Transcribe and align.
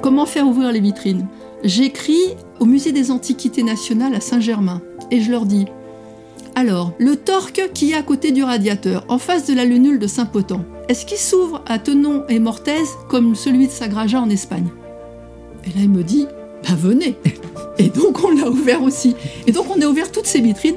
comment 0.00 0.26
faire 0.26 0.46
ouvrir 0.46 0.72
les 0.72 0.80
vitrines? 0.80 1.26
J'écris 1.64 2.36
au 2.58 2.64
musée 2.64 2.92
des 2.92 3.10
Antiquités 3.10 3.62
nationales 3.62 4.14
à 4.14 4.20
Saint-Germain 4.20 4.80
et 5.10 5.20
je 5.20 5.30
leur 5.30 5.46
dis 5.46 5.66
alors, 6.56 6.92
le 6.98 7.16
torque 7.16 7.70
qui 7.72 7.92
est 7.92 7.94
à 7.94 8.02
côté 8.02 8.32
du 8.32 8.42
radiateur, 8.42 9.04
en 9.08 9.18
face 9.18 9.46
de 9.46 9.54
la 9.54 9.64
lunule 9.64 10.00
de 10.00 10.06
Saint-Potent, 10.06 10.64
est-ce 10.88 11.06
qu'il 11.06 11.16
s'ouvre 11.16 11.62
à 11.66 11.78
Tenon 11.78 12.24
et 12.28 12.40
Mortaise 12.40 12.90
comme 13.08 13.36
celui 13.36 13.68
de 13.68 13.72
Sagraja 13.72 14.20
en 14.20 14.28
Espagne? 14.28 14.66
Et 15.64 15.68
là, 15.68 15.82
il 15.82 15.88
me 15.88 16.02
dit 16.02 16.26
Ben 16.68 16.74
venez. 16.74 17.16
Et 17.78 17.88
donc, 17.88 18.22
on 18.24 18.30
l'a 18.36 18.50
ouvert 18.50 18.82
aussi. 18.82 19.14
Et 19.46 19.52
donc, 19.52 19.66
on 19.74 19.80
a 19.80 19.86
ouvert 19.86 20.10
toutes 20.10 20.26
ces 20.26 20.40
vitrines 20.40 20.76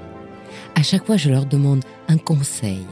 À 0.75 0.83
chaque 0.83 1.05
fois, 1.05 1.17
je 1.17 1.29
leur 1.29 1.45
demande 1.45 1.83
un 2.07 2.17
conseil 2.17 2.85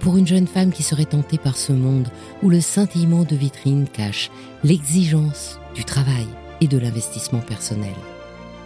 pour 0.00 0.16
une 0.18 0.26
jeune 0.26 0.46
femme 0.46 0.70
qui 0.70 0.82
serait 0.82 1.06
tentée 1.06 1.38
par 1.38 1.56
ce 1.56 1.72
monde 1.72 2.08
où 2.42 2.50
le 2.50 2.60
scintillement 2.60 3.24
de 3.24 3.36
vitrine 3.36 3.86
cache 3.90 4.30
l'exigence 4.62 5.58
du 5.74 5.84
travail 5.84 6.26
et 6.60 6.68
de 6.68 6.78
l'investissement 6.78 7.40
personnel, 7.40 7.94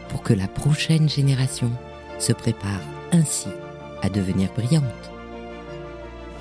pour 0.09 0.23
que 0.23 0.35
la 0.35 0.49
prochaine 0.49 1.09
génération 1.09 1.71
se 2.19 2.33
prépare 2.33 2.81
ainsi 3.13 3.49
à 4.03 4.09
devenir 4.09 4.51
brillante. 4.53 4.83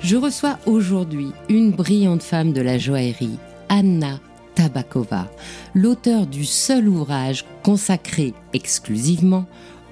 Je 0.02 0.16
reçois 0.16 0.58
aujourd'hui 0.66 1.32
une 1.48 1.70
brillante 1.70 2.22
femme 2.22 2.52
de 2.52 2.60
la 2.60 2.78
joaillerie, 2.78 3.38
Anna 3.68 4.18
Tabakova, 4.54 5.28
l'auteur 5.74 6.26
du 6.26 6.44
seul 6.44 6.88
ouvrage 6.88 7.44
consacré 7.62 8.34
exclusivement 8.52 9.46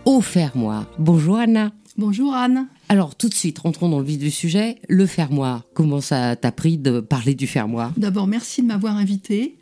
au 0.04 0.20
fermoir. 0.20 0.86
Bonjour 0.98 1.38
Anna. 1.38 1.70
Bonjour 1.98 2.34
Anne. 2.34 2.68
Alors 2.90 3.14
tout 3.14 3.30
de 3.30 3.34
suite, 3.34 3.58
rentrons 3.58 3.88
dans 3.88 4.00
le 4.00 4.04
vif 4.04 4.18
du 4.18 4.30
sujet. 4.30 4.76
Le 4.86 5.06
fermoir, 5.06 5.64
comment 5.72 6.02
ça 6.02 6.36
t'a 6.36 6.52
pris 6.52 6.76
de 6.76 7.00
parler 7.00 7.34
du 7.34 7.46
fermoir? 7.46 7.94
D'abord, 7.96 8.26
merci 8.26 8.60
de 8.60 8.66
m'avoir 8.66 8.96
invité. 8.96 9.56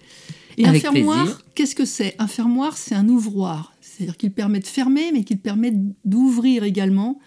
Et 0.56 0.66
un 0.66 0.74
fermoir, 0.74 1.42
qu'est-ce 1.54 1.76
que 1.76 1.84
c'est? 1.84 2.16
Un 2.18 2.26
fermoir, 2.26 2.76
c'est 2.76 2.96
un 2.96 3.08
ouvroir. 3.08 3.72
C'est-à-dire 3.80 4.16
qu'il 4.16 4.32
permet 4.32 4.58
de 4.58 4.66
fermer, 4.66 5.12
mais 5.12 5.22
qu'il 5.22 5.38
permet 5.38 5.72
d'ouvrir 6.04 6.64
également. 6.64 7.20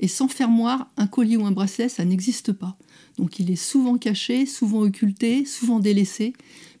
Et 0.00 0.08
sans 0.08 0.26
fermoir, 0.26 0.90
un 0.96 1.06
collier 1.06 1.36
ou 1.36 1.46
un 1.46 1.52
bracelet, 1.52 1.88
ça 1.88 2.04
n'existe 2.04 2.52
pas. 2.52 2.76
Donc 3.16 3.38
il 3.38 3.52
est 3.52 3.56
souvent 3.56 3.96
caché, 3.96 4.44
souvent 4.44 4.80
occulté, 4.80 5.44
souvent 5.44 5.78
délaissé, 5.78 6.32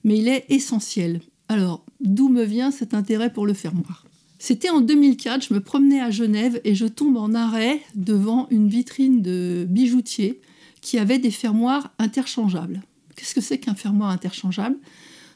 mais 0.02 0.18
il 0.18 0.26
est 0.26 0.46
essentiel. 0.48 1.20
Alors, 1.48 1.84
d'où 2.00 2.28
me 2.28 2.42
vient 2.42 2.72
cet 2.72 2.92
intérêt 2.92 3.32
pour 3.32 3.46
le 3.46 3.54
fermoir? 3.54 4.04
C'était 4.38 4.70
en 4.70 4.80
2004, 4.80 5.46
je 5.48 5.54
me 5.54 5.60
promenais 5.60 6.00
à 6.00 6.10
Genève 6.10 6.60
et 6.64 6.74
je 6.74 6.86
tombe 6.86 7.16
en 7.16 7.34
arrêt 7.34 7.80
devant 7.94 8.46
une 8.50 8.68
vitrine 8.68 9.20
de 9.20 9.66
bijoutier 9.68 10.40
qui 10.80 10.98
avait 10.98 11.18
des 11.18 11.32
fermoirs 11.32 11.92
interchangeables. 11.98 12.82
Qu'est-ce 13.16 13.34
que 13.34 13.40
c'est 13.40 13.58
qu'un 13.58 13.74
fermoir 13.74 14.10
interchangeable? 14.10 14.76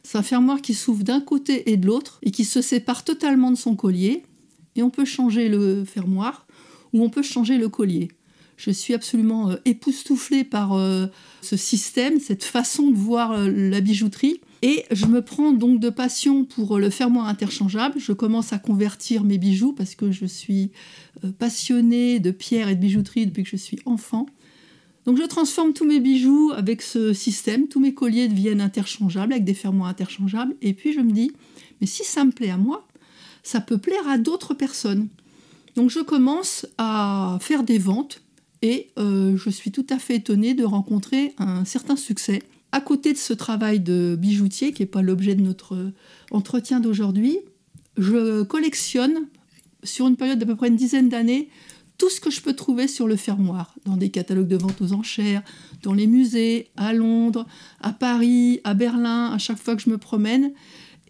C'est 0.05 0.19
un 0.19 0.23
fermoir 0.23 0.61
qui 0.61 0.75
s'ouvre 0.75 1.03
d'un 1.03 1.21
côté 1.21 1.71
et 1.71 1.77
de 1.77 1.87
l'autre 1.87 2.19
et 2.23 2.31
qui 2.31 2.45
se 2.45 2.63
sépare 2.63 3.05
totalement 3.05 3.51
de 3.51 3.57
son 3.57 3.75
collier. 3.75 4.23
Et 4.77 4.83
on 4.83 4.91
peut 4.91 5.05
changer 5.05 5.49
le 5.49 5.85
fermoir 5.85 6.47
ou 6.93 7.03
on 7.03 7.11
peut 7.11 7.23
changer 7.23 7.59
le 7.59 7.69
collier. 7.69 8.09
Je 8.57 8.71
suis 8.71 8.95
absolument 8.95 9.51
euh, 9.51 9.57
époustouflée 9.65 10.45
par 10.45 10.75
euh, 10.75 11.07
ce 11.41 11.57
système, 11.57 12.21
cette 12.21 12.45
façon 12.45 12.91
de 12.91 12.97
voir 12.97 13.33
euh, 13.33 13.51
la 13.51 13.81
bijouterie. 13.81 14.41
Et 14.63 14.85
je 14.93 15.07
me 15.07 15.23
prends 15.23 15.53
donc 15.53 15.81
de 15.81 15.91
passion 15.91 16.45
pour 16.45 16.79
le 16.79 16.89
fermoir 16.89 17.27
interchangeable. 17.27 17.99
Je 17.99 18.13
commence 18.13 18.53
à 18.53 18.59
convertir 18.59 19.25
mes 19.25 19.37
bijoux 19.37 19.73
parce 19.73 19.97
que 19.97 20.13
je 20.13 20.25
suis 20.25 20.71
passionnée 21.39 22.21
de 22.21 22.31
pierre 22.31 22.69
et 22.69 22.77
de 22.77 22.81
bijouterie 22.81 23.27
depuis 23.27 23.43
que 23.43 23.51
je 23.51 23.57
suis 23.57 23.81
enfant. 23.87 24.27
Donc 25.05 25.19
je 25.19 25.25
transforme 25.25 25.73
tous 25.73 25.85
mes 25.85 25.99
bijoux 25.99 26.53
avec 26.55 26.81
ce 26.81 27.13
système. 27.13 27.67
Tous 27.67 27.81
mes 27.81 27.93
colliers 27.93 28.29
deviennent 28.29 28.61
interchangeables 28.61 29.33
avec 29.33 29.45
des 29.45 29.55
fermoirs 29.55 29.89
interchangeables. 29.89 30.55
Et 30.63 30.75
puis 30.75 30.93
je 30.93 31.01
me 31.01 31.11
dis, 31.11 31.33
mais 31.81 31.89
si 31.89 32.05
ça 32.05 32.25
me 32.25 32.31
plaît 32.31 32.51
à 32.51 32.57
moi, 32.57 32.87
ça 33.43 33.61
peut 33.61 33.79
plaire 33.79 34.07
à 34.09 34.19
d'autres 34.19 34.55
personnes. 34.55 35.09
Donc 35.75 35.91
je 35.91 36.01
commence 36.01 36.67
à 36.79 37.39
faire 37.41 37.65
des 37.65 37.79
ventes 37.79 38.23
et 38.61 38.91
euh, 38.99 39.37
je 39.37 39.51
suis 39.51 39.73
tout 39.73 39.87
à 39.91 39.99
fait 39.99 40.17
étonnée 40.17 40.55
de 40.55 40.65
rencontrer 40.65 41.35
un 41.39 41.65
certain 41.65 41.97
succès. 41.97 42.43
À 42.73 42.81
côté 42.81 43.13
de 43.13 43.19
ce 43.19 43.33
travail 43.33 43.81
de 43.81 44.17
bijoutier, 44.19 44.73
qui 44.73 44.83
n'est 44.83 44.87
pas 44.87 45.03
l'objet 45.03 45.35
de 45.35 45.43
notre 45.43 45.93
entretien 46.31 46.81
d'aujourd'hui, 46.81 47.39
je 47.99 48.43
collectionne 48.43 49.27
sur 49.85 50.07
une 50.07 50.17
période 50.17 50.39
d'à 50.39 50.47
peu 50.47 50.57
près 50.57 50.69
une 50.69 50.77
dizaine 50.77 51.09
d'années 51.09 51.49
tout 51.99 52.11
ce 52.11 52.21
que 52.21 52.31
je 52.31 52.41
peux 52.41 52.55
trouver 52.55 52.89
sur 52.89 53.07
le 53.07 53.15
fermoir, 53.15 53.77
dans 53.85 53.97
des 53.97 54.09
catalogues 54.09 54.49
de 54.49 54.57
vente 54.57 54.81
aux 54.81 54.93
enchères, 54.93 55.43
dans 55.85 55.95
les 55.95 56.09
musées, 56.09 56.69
à 56.77 56.93
Londres, 56.93 57.47
à 57.81 57.93
Paris, 57.93 58.61
à 58.65 58.75
Berlin, 58.75 59.31
à 59.33 59.39
chaque 59.39 59.59
fois 59.59 59.77
que 59.77 59.83
je 59.83 59.89
me 59.89 59.99
promène. 59.99 60.53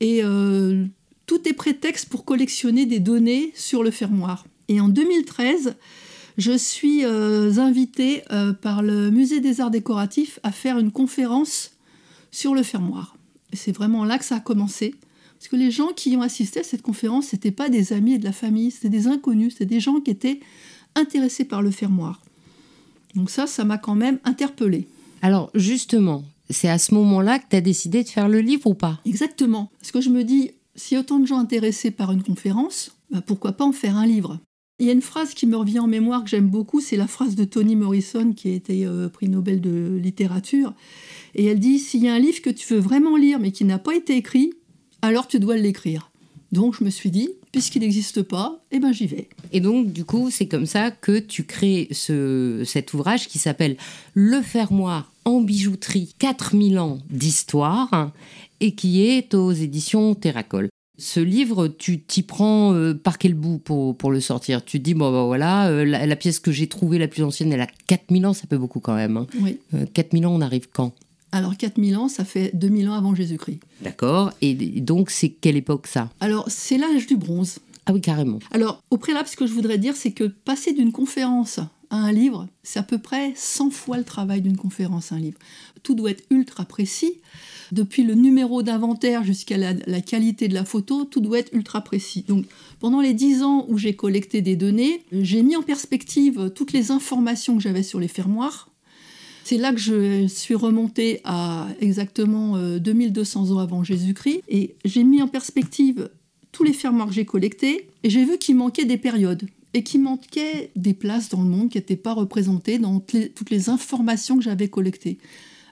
Et 0.00 0.20
euh, 0.22 0.84
tout 1.24 1.48
est 1.48 1.54
prétexte 1.54 2.10
pour 2.10 2.26
collectionner 2.26 2.84
des 2.84 3.00
données 3.00 3.52
sur 3.54 3.82
le 3.82 3.90
fermoir. 3.90 4.44
Et 4.68 4.80
en 4.80 4.88
2013, 4.88 5.76
je 6.38 6.56
suis 6.56 7.04
euh, 7.04 7.59
invitée 7.59 8.22
euh, 8.32 8.53
par 8.53 8.82
le 8.82 9.10
Musée 9.10 9.41
des 9.41 9.60
Arts 9.60 9.70
Décoratifs 9.70 10.38
à 10.43 10.53
faire 10.53 10.78
une 10.78 10.91
conférence 10.91 11.72
sur 12.31 12.54
le 12.54 12.62
fermoir. 12.62 13.16
C'est 13.53 13.72
vraiment 13.72 14.04
là 14.04 14.19
que 14.19 14.25
ça 14.25 14.37
a 14.37 14.41
commencé. 14.41 14.94
Parce 15.38 15.48
que 15.48 15.56
les 15.56 15.70
gens 15.70 15.88
qui 15.88 16.16
ont 16.16 16.22
assisté 16.22 16.60
à 16.60 16.62
cette 16.62 16.82
conférence, 16.82 17.28
ce 17.28 17.37
n'étaient 17.37 17.50
pas 17.50 17.69
des 17.69 17.93
amis 17.93 18.14
et 18.14 18.19
de 18.19 18.25
la 18.25 18.32
famille, 18.32 18.70
c'était 18.70 18.88
des 18.88 19.08
inconnus, 19.08 19.55
c'était 19.55 19.67
des 19.67 19.81
gens 19.81 20.00
qui 20.00 20.11
étaient 20.11 20.40
intéressés 20.94 21.44
par 21.44 21.62
le 21.62 21.70
fermoir. 21.70 22.23
Donc 23.14 23.28
ça, 23.28 23.46
ça 23.46 23.64
m'a 23.64 23.76
quand 23.76 23.94
même 23.94 24.19
interpellée. 24.25 24.87
Alors 25.20 25.50
justement, 25.55 26.25
c'est 26.49 26.69
à 26.69 26.78
ce 26.78 26.94
moment-là 26.94 27.38
que 27.38 27.44
tu 27.50 27.56
as 27.56 27.61
décidé 27.61 28.05
de 28.05 28.08
faire 28.08 28.28
le 28.28 28.40
livre 28.40 28.69
ou 28.69 28.75
pas? 28.75 29.00
Exactement. 29.05 29.70
Parce 29.81 29.93
que 29.93 30.00
je 30.00 30.11
me 30.11 30.25
dis, 30.25 30.52
si 30.76 30.96
autant 30.96 31.19
de 31.19 31.26
gens 31.26 31.38
intéressés 31.38 31.90
par 31.90 32.12
une 32.12 32.23
conférence, 32.23 32.93
bah, 33.11 33.20
pourquoi 33.20 33.52
pas 33.52 33.64
en 33.64 33.73
faire 33.73 33.96
un 33.96 34.06
livre? 34.06 34.38
Il 34.82 34.87
y 34.87 34.90
a 34.90 34.94
une 34.94 35.00
phrase 35.00 35.32
qui 35.32 35.46
me 35.46 35.56
revient 35.56 35.79
en 35.79 35.87
mémoire 35.87 36.25
que 36.25 36.29
j'aime 36.29 36.49
beaucoup, 36.49 36.81
c'est 36.81 36.96
la 36.96 37.06
phrase 37.06 37.37
de 37.37 37.44
Toni 37.44 37.76
Morrison, 37.76 38.32
qui 38.32 38.49
a 38.49 38.52
été 38.52 38.84
euh, 38.84 39.08
prix 39.08 39.29
Nobel 39.29 39.61
de 39.61 39.96
littérature. 40.02 40.75
Et 41.37 41.44
elle 41.44 41.61
dit 41.61 41.79
S'il 41.79 42.02
y 42.02 42.08
a 42.08 42.14
un 42.14 42.19
livre 42.19 42.43
que 42.43 42.50
tu 42.50 42.75
veux 42.75 42.81
vraiment 42.81 43.17
lire 43.17 43.38
mais 43.38 43.52
qui 43.52 43.64
n'a 43.64 43.79
pas 43.79 43.94
été 43.94 44.17
écrit, 44.17 44.52
alors 45.00 45.29
tu 45.29 45.38
dois 45.38 45.56
l'écrire. 45.56 46.11
Donc 46.50 46.75
je 46.76 46.82
me 46.82 46.90
suis 46.90 47.12
dit, 47.12 47.29
puisqu'il 47.52 47.82
n'existe 47.82 48.23
pas, 48.23 48.61
eh 48.73 48.81
ben 48.81 48.93
j'y 48.93 49.06
vais. 49.06 49.29
Et 49.52 49.61
donc 49.61 49.93
du 49.93 50.05
coup, 50.05 50.31
c'est 50.32 50.49
comme 50.49 50.67
ça 50.67 50.90
que 50.90 51.20
tu 51.20 51.44
crées 51.44 51.87
ce, 51.93 52.64
cet 52.67 52.93
ouvrage 52.93 53.28
qui 53.28 53.38
s'appelle 53.38 53.76
Le 54.14 54.43
fermoir 54.43 55.12
en 55.25 55.40
bijouterie 55.43 56.12
4000 56.19 56.81
ans 56.81 56.99
d'histoire 57.08 58.11
et 58.58 58.75
qui 58.75 59.05
est 59.05 59.35
aux 59.35 59.52
éditions 59.52 60.17
Terracol. 60.17 60.71
Ce 60.98 61.20
livre, 61.20 61.68
tu 61.68 62.00
t'y 62.00 62.22
prends 62.22 62.74
euh, 62.74 62.92
par 62.92 63.16
quel 63.16 63.34
bout 63.34 63.58
pour, 63.58 63.96
pour, 63.96 64.10
le 64.10 64.20
sortir? 64.20 64.62
Tu 64.62 64.78
te 64.78 64.84
dis, 64.84 64.94
bon, 64.94 65.10
bah, 65.10 65.24
voilà, 65.24 65.68
euh, 65.68 65.84
la, 65.84 66.16
pièce 66.16 66.38
que 66.38 66.52
j'ai 66.52 66.66
trouvée 66.66 66.98
la 66.98 67.08
plus 67.08 67.22
ancienne, 67.22 67.52
elle 67.52 67.62
a 67.62 67.66
4000 67.86 68.26
ans, 68.26 68.32
ça 68.34 68.46
peut 68.46 68.58
beaucoup 68.58 68.80
quand 68.80 68.94
même. 68.94 69.16
Hein. 69.16 69.26
Oui. 69.40 69.58
4000 69.94 70.24
euh, 70.24 70.28
ans, 70.28 70.34
on 70.34 70.40
arrive 70.42 70.68
quand? 70.70 70.92
Alors 71.32 71.56
4000 71.56 71.96
ans, 71.96 72.08
ça 72.08 72.26
fait 72.26 72.50
2000 72.54 72.90
ans 72.90 72.92
avant 72.92 73.14
Jésus-Christ. 73.14 73.60
D'accord. 73.80 74.32
Et 74.42 74.54
donc 74.82 75.10
c'est 75.10 75.30
quelle 75.30 75.56
époque 75.56 75.86
ça? 75.86 76.10
Alors 76.20 76.44
c'est 76.48 76.76
l'âge 76.76 77.06
du 77.06 77.16
bronze. 77.16 77.58
Ah 77.86 77.94
oui, 77.94 78.02
carrément. 78.02 78.38
Alors 78.50 78.82
au 78.90 78.98
préalable, 78.98 79.28
ce 79.28 79.36
que 79.36 79.46
je 79.46 79.52
voudrais 79.54 79.78
dire, 79.78 79.96
c'est 79.96 80.12
que 80.12 80.24
passer 80.24 80.74
d'une 80.74 80.92
conférence 80.92 81.58
un 81.96 82.12
livre, 82.12 82.48
c'est 82.62 82.78
à 82.78 82.82
peu 82.82 82.98
près 82.98 83.32
100 83.36 83.70
fois 83.70 83.98
le 83.98 84.04
travail 84.04 84.40
d'une 84.40 84.56
conférence 84.56 85.12
un 85.12 85.18
livre. 85.18 85.38
Tout 85.82 85.94
doit 85.94 86.10
être 86.10 86.24
ultra 86.30 86.64
précis. 86.64 87.20
Depuis 87.70 88.02
le 88.02 88.14
numéro 88.14 88.62
d'inventaire 88.62 89.24
jusqu'à 89.24 89.56
la, 89.56 90.00
qualité 90.00 90.48
de 90.48 90.54
la 90.54 90.64
photo, 90.64 91.04
tout 91.04 91.20
doit 91.20 91.38
être 91.38 91.52
ultra 91.54 91.82
précis. 91.82 92.24
Donc 92.26 92.46
pendant 92.80 93.00
les 93.00 93.14
10 93.14 93.42
ans 93.42 93.66
où 93.68 93.78
j'ai 93.78 93.94
collecté 93.94 94.42
des 94.42 94.56
données, 94.56 95.04
j'ai 95.12 95.42
mis 95.42 95.56
en 95.56 95.62
perspective 95.62 96.50
toutes 96.54 96.72
les 96.72 96.90
informations 96.90 97.56
que 97.56 97.62
j'avais 97.62 97.82
sur 97.82 98.00
les 98.00 98.08
fermoirs. 98.08 98.70
C'est 99.44 99.58
là 99.58 99.72
que 99.72 99.80
je 99.80 100.26
suis 100.28 100.54
remontée 100.54 101.20
à 101.24 101.66
exactement 101.80 102.56
2200 102.78 103.50
euh, 103.50 103.54
ans 103.54 103.58
avant 103.58 103.84
Jésus-Christ 103.84 104.42
et 104.48 104.76
j'ai 104.84 105.02
mis 105.02 105.20
en 105.20 105.28
perspective 105.28 106.10
tous 106.52 106.62
les 106.62 106.72
fermoirs 106.72 107.08
que 107.08 107.14
j'ai 107.14 107.24
collectés 107.24 107.88
et 108.02 108.10
j'ai 108.10 108.24
vu 108.24 108.38
qu'il 108.38 108.56
manquait 108.56 108.84
des 108.84 108.98
périodes 108.98 109.42
et 109.74 109.82
qu'il 109.82 110.02
manquait 110.02 110.70
des 110.76 110.94
places 110.94 111.28
dans 111.28 111.42
le 111.42 111.48
monde 111.48 111.70
qui 111.70 111.78
n'étaient 111.78 111.96
pas 111.96 112.12
représentées 112.12 112.78
dans 112.78 113.00
toutes 113.00 113.50
les 113.50 113.69
informations 113.69 114.36
que 114.36 114.42
j'avais 114.42 114.69
collectées. 114.69 115.19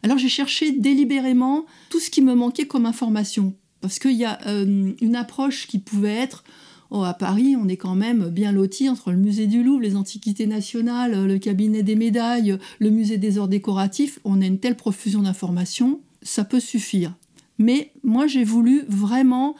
Alors 0.02 0.18
j'ai 0.18 0.28
cherché 0.28 0.72
délibérément 0.72 1.66
tout 1.90 2.00
ce 2.00 2.10
qui 2.10 2.22
me 2.22 2.34
manquait 2.34 2.66
comme 2.66 2.86
information, 2.86 3.54
parce 3.80 3.98
qu'il 3.98 4.16
y 4.16 4.24
a 4.24 4.38
euh, 4.46 4.92
une 5.00 5.16
approche 5.16 5.66
qui 5.66 5.78
pouvait 5.78 6.14
être 6.14 6.44
Oh, 6.92 7.04
à 7.04 7.14
Paris, 7.14 7.54
on 7.56 7.68
est 7.68 7.76
quand 7.76 7.94
même 7.94 8.30
bien 8.30 8.50
loti 8.50 8.88
entre 8.88 9.12
le 9.12 9.16
musée 9.16 9.46
du 9.46 9.62
Louvre, 9.62 9.80
les 9.80 9.94
antiquités 9.94 10.48
nationales, 10.48 11.24
le 11.24 11.38
cabinet 11.38 11.84
des 11.84 11.94
médailles, 11.94 12.58
le 12.80 12.90
musée 12.90 13.16
des 13.16 13.38
arts 13.38 13.46
décoratifs. 13.46 14.18
On 14.24 14.42
a 14.42 14.46
une 14.46 14.58
telle 14.58 14.74
profusion 14.74 15.22
d'informations, 15.22 16.00
ça 16.22 16.42
peut 16.42 16.58
suffire. 16.58 17.14
Mais 17.58 17.92
moi, 18.02 18.26
j'ai 18.26 18.42
voulu 18.42 18.82
vraiment 18.88 19.54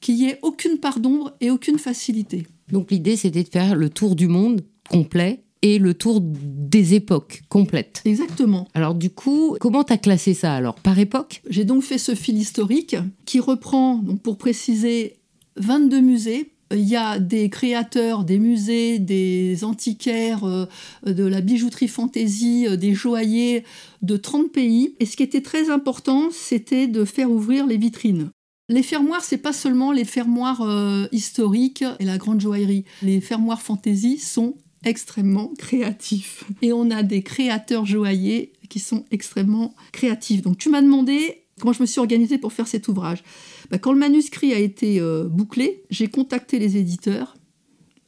qu'il 0.00 0.14
y 0.14 0.24
ait 0.24 0.38
aucune 0.40 0.78
part 0.78 0.98
d'ombre 0.98 1.36
et 1.42 1.50
aucune 1.50 1.78
facilité. 1.78 2.46
Donc 2.70 2.90
l'idée, 2.90 3.16
c'était 3.16 3.42
de 3.42 3.48
faire 3.48 3.74
le 3.74 3.90
tour 3.90 4.16
du 4.16 4.28
monde 4.28 4.62
complet 4.88 5.42
et 5.62 5.78
le 5.78 5.94
tour 5.94 6.20
des 6.22 6.94
époques 6.94 7.42
complètes. 7.48 8.02
Exactement. 8.04 8.68
Alors 8.74 8.94
du 8.94 9.10
coup, 9.10 9.56
comment 9.60 9.84
tu 9.84 9.92
as 9.92 9.98
classé 9.98 10.34
ça 10.34 10.54
alors 10.54 10.74
Par 10.74 10.98
époque? 10.98 11.40
J'ai 11.48 11.64
donc 11.64 11.82
fait 11.82 11.98
ce 11.98 12.14
fil 12.14 12.36
historique 12.36 12.96
qui 13.24 13.40
reprend, 13.40 13.96
donc 13.96 14.20
pour 14.20 14.36
préciser, 14.36 15.16
22 15.56 16.00
musées. 16.00 16.50
Il 16.72 16.88
y 16.88 16.96
a 16.96 17.18
des 17.18 17.50
créateurs, 17.50 18.24
des 18.24 18.38
musées, 18.38 18.98
des 18.98 19.62
antiquaires, 19.62 20.44
euh, 20.44 20.66
de 21.06 21.24
la 21.24 21.42
bijouterie 21.42 21.88
fantaisie, 21.88 22.66
euh, 22.66 22.76
des 22.76 22.94
joailliers 22.94 23.64
de 24.00 24.16
30 24.16 24.50
pays. 24.50 24.94
Et 24.98 25.04
ce 25.04 25.18
qui 25.18 25.22
était 25.22 25.42
très 25.42 25.70
important, 25.70 26.30
c'était 26.32 26.86
de 26.86 27.04
faire 27.04 27.30
ouvrir 27.30 27.66
les 27.66 27.76
vitrines. 27.76 28.30
Les 28.72 28.82
fermoirs, 28.82 29.22
c'est 29.22 29.36
pas 29.36 29.52
seulement 29.52 29.92
les 29.92 30.06
fermoirs 30.06 30.62
euh, 30.62 31.06
historiques 31.12 31.84
et 31.98 32.06
la 32.06 32.16
grande 32.16 32.40
joaillerie. 32.40 32.86
Les 33.02 33.20
fermoirs 33.20 33.60
fantaisie 33.60 34.16
sont 34.16 34.56
extrêmement 34.82 35.52
créatif. 35.58 36.44
Et 36.62 36.72
on 36.72 36.90
a 36.90 37.02
des 37.02 37.22
créateurs 37.22 37.84
joailliers 37.84 38.54
qui 38.70 38.78
sont 38.78 39.04
extrêmement 39.10 39.74
créatifs. 39.92 40.40
Donc 40.40 40.56
tu 40.56 40.70
m'as 40.70 40.80
demandé 40.80 41.42
comment 41.60 41.74
je 41.74 41.82
me 41.82 41.86
suis 41.86 42.00
organisée 42.00 42.38
pour 42.38 42.54
faire 42.54 42.66
cet 42.66 42.88
ouvrage. 42.88 43.22
Bah, 43.70 43.76
quand 43.76 43.92
le 43.92 43.98
manuscrit 43.98 44.54
a 44.54 44.58
été 44.58 45.00
euh, 45.00 45.28
bouclé, 45.28 45.84
j'ai 45.90 46.06
contacté 46.08 46.58
les 46.58 46.78
éditeurs. 46.78 47.36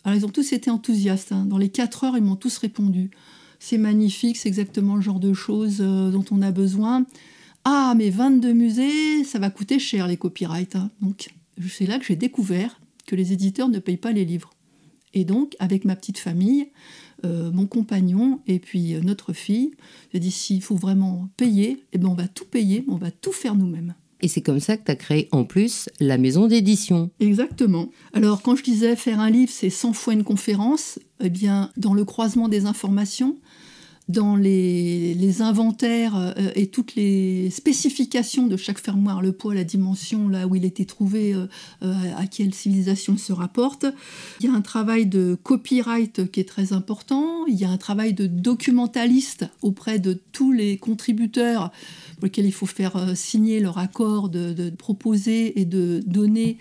Alors 0.04 0.16
ils 0.16 0.24
ont 0.24 0.30
tous 0.30 0.54
été 0.54 0.70
enthousiastes. 0.70 1.32
Hein. 1.32 1.44
Dans 1.44 1.58
les 1.58 1.68
4 1.68 2.04
heures, 2.04 2.16
ils 2.16 2.24
m'ont 2.24 2.36
tous 2.36 2.56
répondu. 2.56 3.10
C'est 3.58 3.76
magnifique, 3.76 4.38
c'est 4.38 4.48
exactement 4.48 4.96
le 4.96 5.02
genre 5.02 5.20
de 5.20 5.34
choses 5.34 5.82
euh, 5.82 6.10
dont 6.10 6.24
on 6.30 6.40
a 6.40 6.52
besoin. 6.52 7.04
Ah, 7.64 7.94
mais 7.96 8.10
22 8.10 8.52
musées, 8.52 9.24
ça 9.24 9.38
va 9.38 9.50
coûter 9.50 9.78
cher 9.78 10.06
les 10.06 10.16
copyrights. 10.16 10.76
Hein. 10.76 10.90
Donc 11.00 11.30
c'est 11.68 11.86
là 11.86 11.98
que 11.98 12.04
j'ai 12.04 12.16
découvert 12.16 12.80
que 13.06 13.16
les 13.16 13.32
éditeurs 13.32 13.68
ne 13.68 13.78
payent 13.78 13.96
pas 13.96 14.12
les 14.12 14.24
livres. 14.24 14.50
Et 15.14 15.24
donc, 15.24 15.54
avec 15.60 15.84
ma 15.84 15.94
petite 15.96 16.18
famille, 16.18 16.68
euh, 17.24 17.50
mon 17.52 17.66
compagnon 17.66 18.40
et 18.46 18.58
puis 18.58 18.94
euh, 18.94 19.00
notre 19.00 19.32
fille, 19.32 19.70
j'ai 20.12 20.18
dit 20.18 20.30
s'il 20.30 20.62
faut 20.62 20.76
vraiment 20.76 21.28
payer, 21.36 21.84
eh 21.92 21.98
ben 21.98 22.08
on 22.08 22.14
va 22.14 22.28
tout 22.28 22.44
payer, 22.44 22.84
on 22.88 22.96
va 22.96 23.10
tout 23.10 23.32
faire 23.32 23.54
nous-mêmes. 23.54 23.94
Et 24.20 24.28
c'est 24.28 24.42
comme 24.42 24.60
ça 24.60 24.76
que 24.76 24.84
tu 24.84 24.90
as 24.90 24.96
créé 24.96 25.28
en 25.32 25.44
plus 25.44 25.88
la 26.00 26.18
maison 26.18 26.46
d'édition. 26.46 27.10
Exactement. 27.20 27.88
Alors 28.12 28.42
quand 28.42 28.56
je 28.56 28.62
disais 28.62 28.96
faire 28.96 29.20
un 29.20 29.30
livre, 29.30 29.52
c'est 29.54 29.70
100 29.70 29.92
fois 29.92 30.12
une 30.12 30.24
conférence, 30.24 30.98
eh 31.20 31.30
bien 31.30 31.70
dans 31.76 31.94
le 31.94 32.04
croisement 32.04 32.48
des 32.48 32.66
informations, 32.66 33.36
dans 34.08 34.36
les, 34.36 35.40
inventaires 35.40 36.14
euh, 36.16 36.50
et 36.54 36.68
toutes 36.68 36.94
les 36.94 37.50
spécifications 37.50 38.46
de 38.46 38.56
chaque 38.56 38.78
fermoir, 38.78 39.22
le 39.22 39.32
poids, 39.32 39.54
la 39.54 39.64
dimension, 39.64 40.28
là 40.28 40.46
où 40.46 40.54
il 40.54 40.64
était 40.64 40.84
trouvé, 40.84 41.34
euh, 41.34 41.46
euh, 41.82 41.94
à 42.16 42.26
quelle 42.26 42.54
civilisation 42.54 43.14
il 43.14 43.18
se 43.18 43.32
rapporte. 43.32 43.86
Il 44.40 44.46
y 44.46 44.48
a 44.48 44.52
un 44.52 44.60
travail 44.60 45.06
de 45.06 45.36
copyright 45.42 46.30
qui 46.30 46.40
est 46.40 46.48
très 46.48 46.72
important, 46.72 47.46
il 47.46 47.56
y 47.56 47.64
a 47.64 47.70
un 47.70 47.78
travail 47.78 48.12
de 48.14 48.26
documentaliste 48.26 49.46
auprès 49.62 49.98
de 49.98 50.20
tous 50.32 50.52
les 50.52 50.76
contributeurs 50.76 51.72
pour 52.16 52.24
lesquels 52.24 52.46
il 52.46 52.52
faut 52.52 52.66
faire 52.66 53.16
signer 53.16 53.58
leur 53.58 53.78
accord 53.78 54.28
de 54.28 54.70
proposer 54.70 55.58
et 55.60 55.64
de 55.64 56.02
donner 56.06 56.58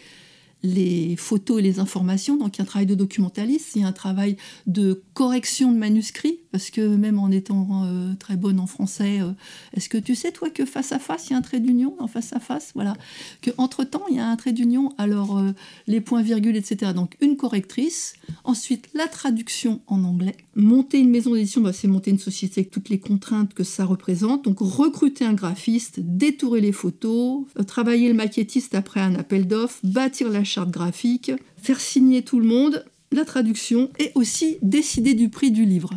les 0.63 1.15
photos 1.17 1.59
et 1.59 1.61
les 1.61 1.79
informations. 1.79 2.37
Donc 2.37 2.57
il 2.57 2.59
y 2.59 2.61
a 2.61 2.63
un 2.63 2.67
travail 2.67 2.87
de 2.87 2.95
documentaliste, 2.95 3.75
il 3.75 3.81
y 3.81 3.85
a 3.85 3.87
un 3.87 3.91
travail 3.91 4.37
de 4.65 5.03
correction 5.13 5.71
de 5.71 5.77
manuscrits, 5.77 6.39
parce 6.53 6.69
que 6.69 6.81
même 6.81 7.17
en 7.17 7.31
étant 7.31 7.83
euh, 7.85 8.13
très 8.19 8.37
bonne 8.37 8.59
en 8.59 8.67
français, 8.67 9.21
euh, 9.21 9.31
est-ce 9.75 9.89
que 9.89 9.97
tu 9.97 10.13
sais 10.13 10.31
toi 10.31 10.51
que 10.51 10.65
face 10.65 10.91
à 10.91 10.99
face, 10.99 11.27
il 11.27 11.31
y 11.31 11.33
a 11.33 11.39
un 11.39 11.41
trait 11.41 11.59
d'union 11.59 11.95
en 11.97 12.05
face 12.05 12.31
à 12.31 12.39
face? 12.39 12.73
Voilà. 12.75 12.95
Que 13.41 13.49
entre-temps, 13.57 14.03
il 14.11 14.17
y 14.17 14.19
a 14.19 14.27
un 14.27 14.35
trait 14.35 14.53
d'union, 14.53 14.93
alors 14.99 15.39
euh, 15.39 15.53
les 15.87 15.99
points 15.99 16.21
virgules, 16.21 16.55
etc. 16.55 16.91
Donc 16.93 17.17
une 17.21 17.37
correctrice, 17.37 18.13
ensuite 18.43 18.87
la 18.93 19.07
traduction 19.07 19.81
en 19.87 20.03
anglais. 20.03 20.35
Monter 20.55 20.99
une 20.99 21.09
maison 21.09 21.33
d'édition, 21.33 21.59
bah, 21.59 21.73
c'est 21.73 21.87
monter 21.87 22.11
une 22.11 22.19
société 22.19 22.61
avec 22.61 22.69
toutes 22.69 22.89
les 22.89 22.99
contraintes 22.99 23.55
que 23.55 23.63
ça 23.63 23.83
représente. 23.83 24.45
Donc 24.45 24.57
recruter 24.59 25.25
un 25.25 25.33
graphiste, 25.33 26.01
détourer 26.01 26.61
les 26.61 26.71
photos, 26.71 27.47
travailler 27.65 28.09
le 28.09 28.13
maquettiste 28.13 28.75
après 28.75 28.99
un 28.99 29.15
appel 29.15 29.47
d'offres, 29.47 29.79
bâtir 29.83 30.29
la 30.29 30.43
charte 30.43 30.69
graphique, 30.69 31.31
faire 31.57 31.79
signer 31.79 32.21
tout 32.21 32.39
le 32.39 32.45
monde, 32.45 32.85
la 33.11 33.25
traduction 33.25 33.89
et 33.97 34.11
aussi 34.13 34.57
décider 34.61 35.15
du 35.15 35.29
prix 35.29 35.49
du 35.49 35.65
livre. 35.65 35.89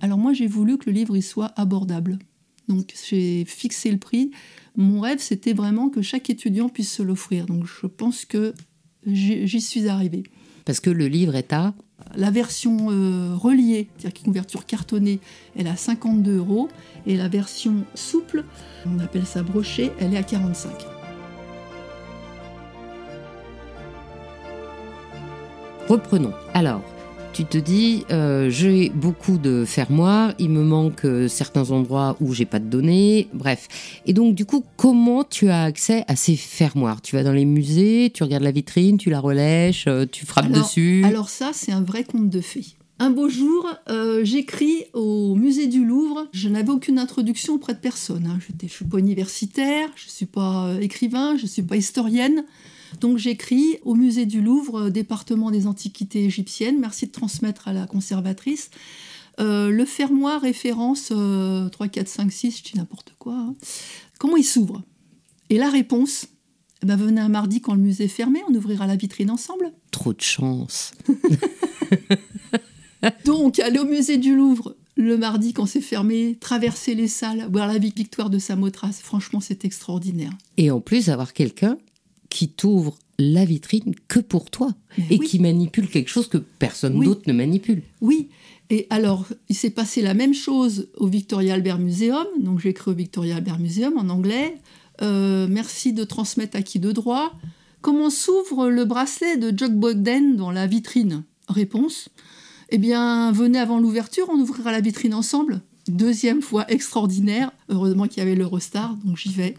Alors 0.00 0.18
moi 0.18 0.32
j'ai 0.32 0.46
voulu 0.46 0.78
que 0.78 0.86
le 0.86 0.92
livre 0.92 1.16
il 1.16 1.22
soit 1.22 1.52
abordable. 1.56 2.18
Donc 2.68 2.92
j'ai 3.08 3.44
fixé 3.44 3.90
le 3.90 3.98
prix. 3.98 4.30
Mon 4.76 5.00
rêve 5.00 5.18
c'était 5.20 5.52
vraiment 5.52 5.88
que 5.88 6.02
chaque 6.02 6.30
étudiant 6.30 6.68
puisse 6.68 6.92
se 6.92 7.02
l'offrir. 7.02 7.46
Donc 7.46 7.64
je 7.66 7.86
pense 7.86 8.24
que 8.24 8.54
j'y 9.06 9.60
suis 9.60 9.88
arrivée. 9.88 10.24
Parce 10.64 10.80
que 10.80 10.90
le 10.90 11.08
livre 11.08 11.34
est 11.34 11.52
à 11.52 11.74
La 12.14 12.30
version 12.30 12.90
euh, 12.90 13.34
reliée, 13.34 13.88
c'est-à-dire 13.96 14.22
couverture 14.22 14.66
cartonnée, 14.66 15.18
elle 15.56 15.66
est 15.66 15.70
à 15.70 15.76
52 15.76 16.36
euros. 16.36 16.68
Et 17.06 17.16
la 17.16 17.28
version 17.28 17.84
souple, 17.94 18.44
on 18.86 18.98
appelle 18.98 19.24
ça 19.24 19.42
brochée, 19.42 19.90
elle 19.98 20.12
est 20.12 20.18
à 20.18 20.22
45. 20.22 20.70
Reprenons. 25.88 26.34
Alors, 26.52 26.82
tu 27.32 27.44
te 27.44 27.58
dis, 27.58 28.04
euh, 28.10 28.50
j'ai 28.50 28.90
beaucoup 28.90 29.38
de 29.38 29.64
fermoirs, 29.64 30.34
il 30.38 30.50
me 30.50 30.62
manque 30.62 31.04
euh, 31.04 31.28
certains 31.28 31.70
endroits 31.70 32.16
où 32.20 32.32
j'ai 32.32 32.44
pas 32.44 32.58
de 32.58 32.66
données, 32.66 33.28
bref. 33.32 33.68
Et 34.06 34.12
donc, 34.12 34.34
du 34.34 34.44
coup, 34.44 34.64
comment 34.76 35.24
tu 35.24 35.48
as 35.48 35.62
accès 35.62 36.04
à 36.08 36.16
ces 36.16 36.36
fermoirs 36.36 37.00
Tu 37.00 37.16
vas 37.16 37.22
dans 37.22 37.32
les 37.32 37.44
musées, 37.44 38.10
tu 38.12 38.22
regardes 38.22 38.42
la 38.42 38.50
vitrine, 38.50 38.98
tu 38.98 39.10
la 39.10 39.20
relèches, 39.20 39.86
euh, 39.86 40.06
tu 40.10 40.26
frappes 40.26 40.50
dessus? 40.50 41.02
Alors 41.04 41.28
ça, 41.28 41.50
c'est 41.52 41.72
un 41.72 41.82
vrai 41.82 42.04
conte 42.04 42.30
de 42.30 42.40
fées. 42.40 42.66
Un 43.00 43.10
beau 43.10 43.28
jour, 43.28 43.64
j'écris 44.24 44.86
au 44.92 45.36
musée 45.36 45.68
du 45.68 45.84
Louvre. 45.84 46.26
Je 46.32 46.48
n'avais 46.48 46.70
aucune 46.70 46.98
introduction 46.98 47.54
auprès 47.54 47.74
de 47.74 47.78
personne. 47.78 48.26
Hein. 48.26 48.40
Je 48.40 48.66
ne 48.66 48.68
suis 48.68 48.84
pas 48.86 48.98
universitaire, 48.98 49.88
je 49.94 50.06
ne 50.06 50.10
suis 50.10 50.26
pas 50.26 50.74
écrivain, 50.80 51.36
je 51.36 51.42
ne 51.42 51.48
suis 51.48 51.62
pas 51.62 51.76
historienne. 51.76 52.44
Donc 53.00 53.18
j'écris 53.18 53.78
au 53.82 53.94
musée 53.94 54.26
du 54.26 54.40
Louvre, 54.40 54.86
euh, 54.86 54.90
département 54.90 55.50
des 55.50 55.66
antiquités 55.66 56.24
égyptiennes. 56.24 56.78
Merci 56.80 57.06
de 57.06 57.12
transmettre 57.12 57.68
à 57.68 57.72
la 57.72 57.86
conservatrice. 57.86 58.70
Euh, 59.40 59.70
le 59.70 59.84
fermoir 59.84 60.40
référence 60.40 61.06
3, 61.06 61.88
4, 61.88 62.08
5, 62.08 62.32
6, 62.32 62.58
je 62.58 62.62
dis 62.64 62.76
n'importe 62.76 63.14
quoi. 63.18 63.34
Hein. 63.34 63.54
Comment 64.18 64.36
il 64.36 64.44
s'ouvre? 64.44 64.82
Et 65.50 65.58
la 65.58 65.70
réponse 65.70 66.26
eh 66.82 66.86
ben, 66.86 66.96
Venez 66.96 67.20
un 67.20 67.28
mardi 67.28 67.60
quand 67.60 67.74
le 67.74 67.80
musée 67.80 68.04
est 68.04 68.08
fermé, 68.08 68.40
on 68.48 68.54
ouvrira 68.54 68.86
la 68.86 68.96
vitrine 68.96 69.30
ensemble. 69.30 69.72
Trop 69.90 70.12
de 70.12 70.20
chance. 70.20 70.92
Donc, 73.24 73.60
aller 73.60 73.78
au 73.78 73.84
musée 73.84 74.18
du 74.18 74.34
Louvre 74.34 74.74
le 74.98 75.16
mardi 75.16 75.52
quand 75.52 75.66
c'est 75.66 75.80
fermé, 75.80 76.36
traverser 76.40 76.94
les 76.94 77.06
salles, 77.06 77.48
voir 77.50 77.68
la 77.68 77.78
victoire 77.78 78.30
de 78.30 78.38
Samothrace, 78.38 79.00
franchement, 79.00 79.40
c'est 79.40 79.64
extraordinaire. 79.64 80.32
Et 80.56 80.72
en 80.72 80.80
plus, 80.80 81.08
avoir 81.08 81.32
quelqu'un 81.32 81.78
qui 82.28 82.48
t'ouvre 82.48 82.98
la 83.18 83.44
vitrine 83.44 83.94
que 84.06 84.20
pour 84.20 84.50
toi 84.50 84.72
et 85.10 85.18
qui 85.18 85.40
manipule 85.40 85.88
quelque 85.88 86.08
chose 86.08 86.28
que 86.28 86.38
personne 86.38 87.00
d'autre 87.00 87.22
ne 87.26 87.32
manipule. 87.32 87.82
Oui. 88.00 88.28
Et 88.70 88.86
alors, 88.90 89.26
il 89.48 89.56
s'est 89.56 89.70
passé 89.70 90.02
la 90.02 90.14
même 90.14 90.34
chose 90.34 90.88
au 90.96 91.06
Victoria 91.06 91.54
Albert 91.54 91.78
Museum. 91.78 92.26
Donc, 92.38 92.60
j'ai 92.60 92.68
écrit 92.68 92.90
au 92.90 92.94
Victoria 92.94 93.36
Albert 93.36 93.58
Museum 93.58 93.96
en 93.96 94.08
anglais. 94.08 94.58
Euh, 95.00 95.46
merci 95.48 95.92
de 95.92 96.04
transmettre 96.04 96.56
à 96.56 96.62
qui 96.62 96.78
de 96.78 96.92
droit. 96.92 97.32
Comment 97.80 98.10
s'ouvre 98.10 98.68
le 98.68 98.84
bracelet 98.84 99.36
de 99.36 99.56
Jock 99.56 99.72
Bogdan 99.72 100.36
dans 100.36 100.50
la 100.50 100.66
vitrine? 100.66 101.24
Réponse 101.48 102.10
Eh 102.70 102.78
bien, 102.78 103.32
venez 103.32 103.58
avant 103.58 103.78
l'ouverture, 103.78 104.28
on 104.30 104.38
ouvrira 104.38 104.70
la 104.70 104.80
vitrine 104.80 105.14
ensemble. 105.14 105.62
Deuxième 105.88 106.42
fois 106.42 106.70
extraordinaire. 106.70 107.50
Heureusement 107.70 108.06
qu'il 108.06 108.18
y 108.18 108.20
avait 108.20 108.34
l'Eurostar, 108.34 108.96
donc 109.04 109.16
j'y 109.16 109.32
vais. 109.32 109.54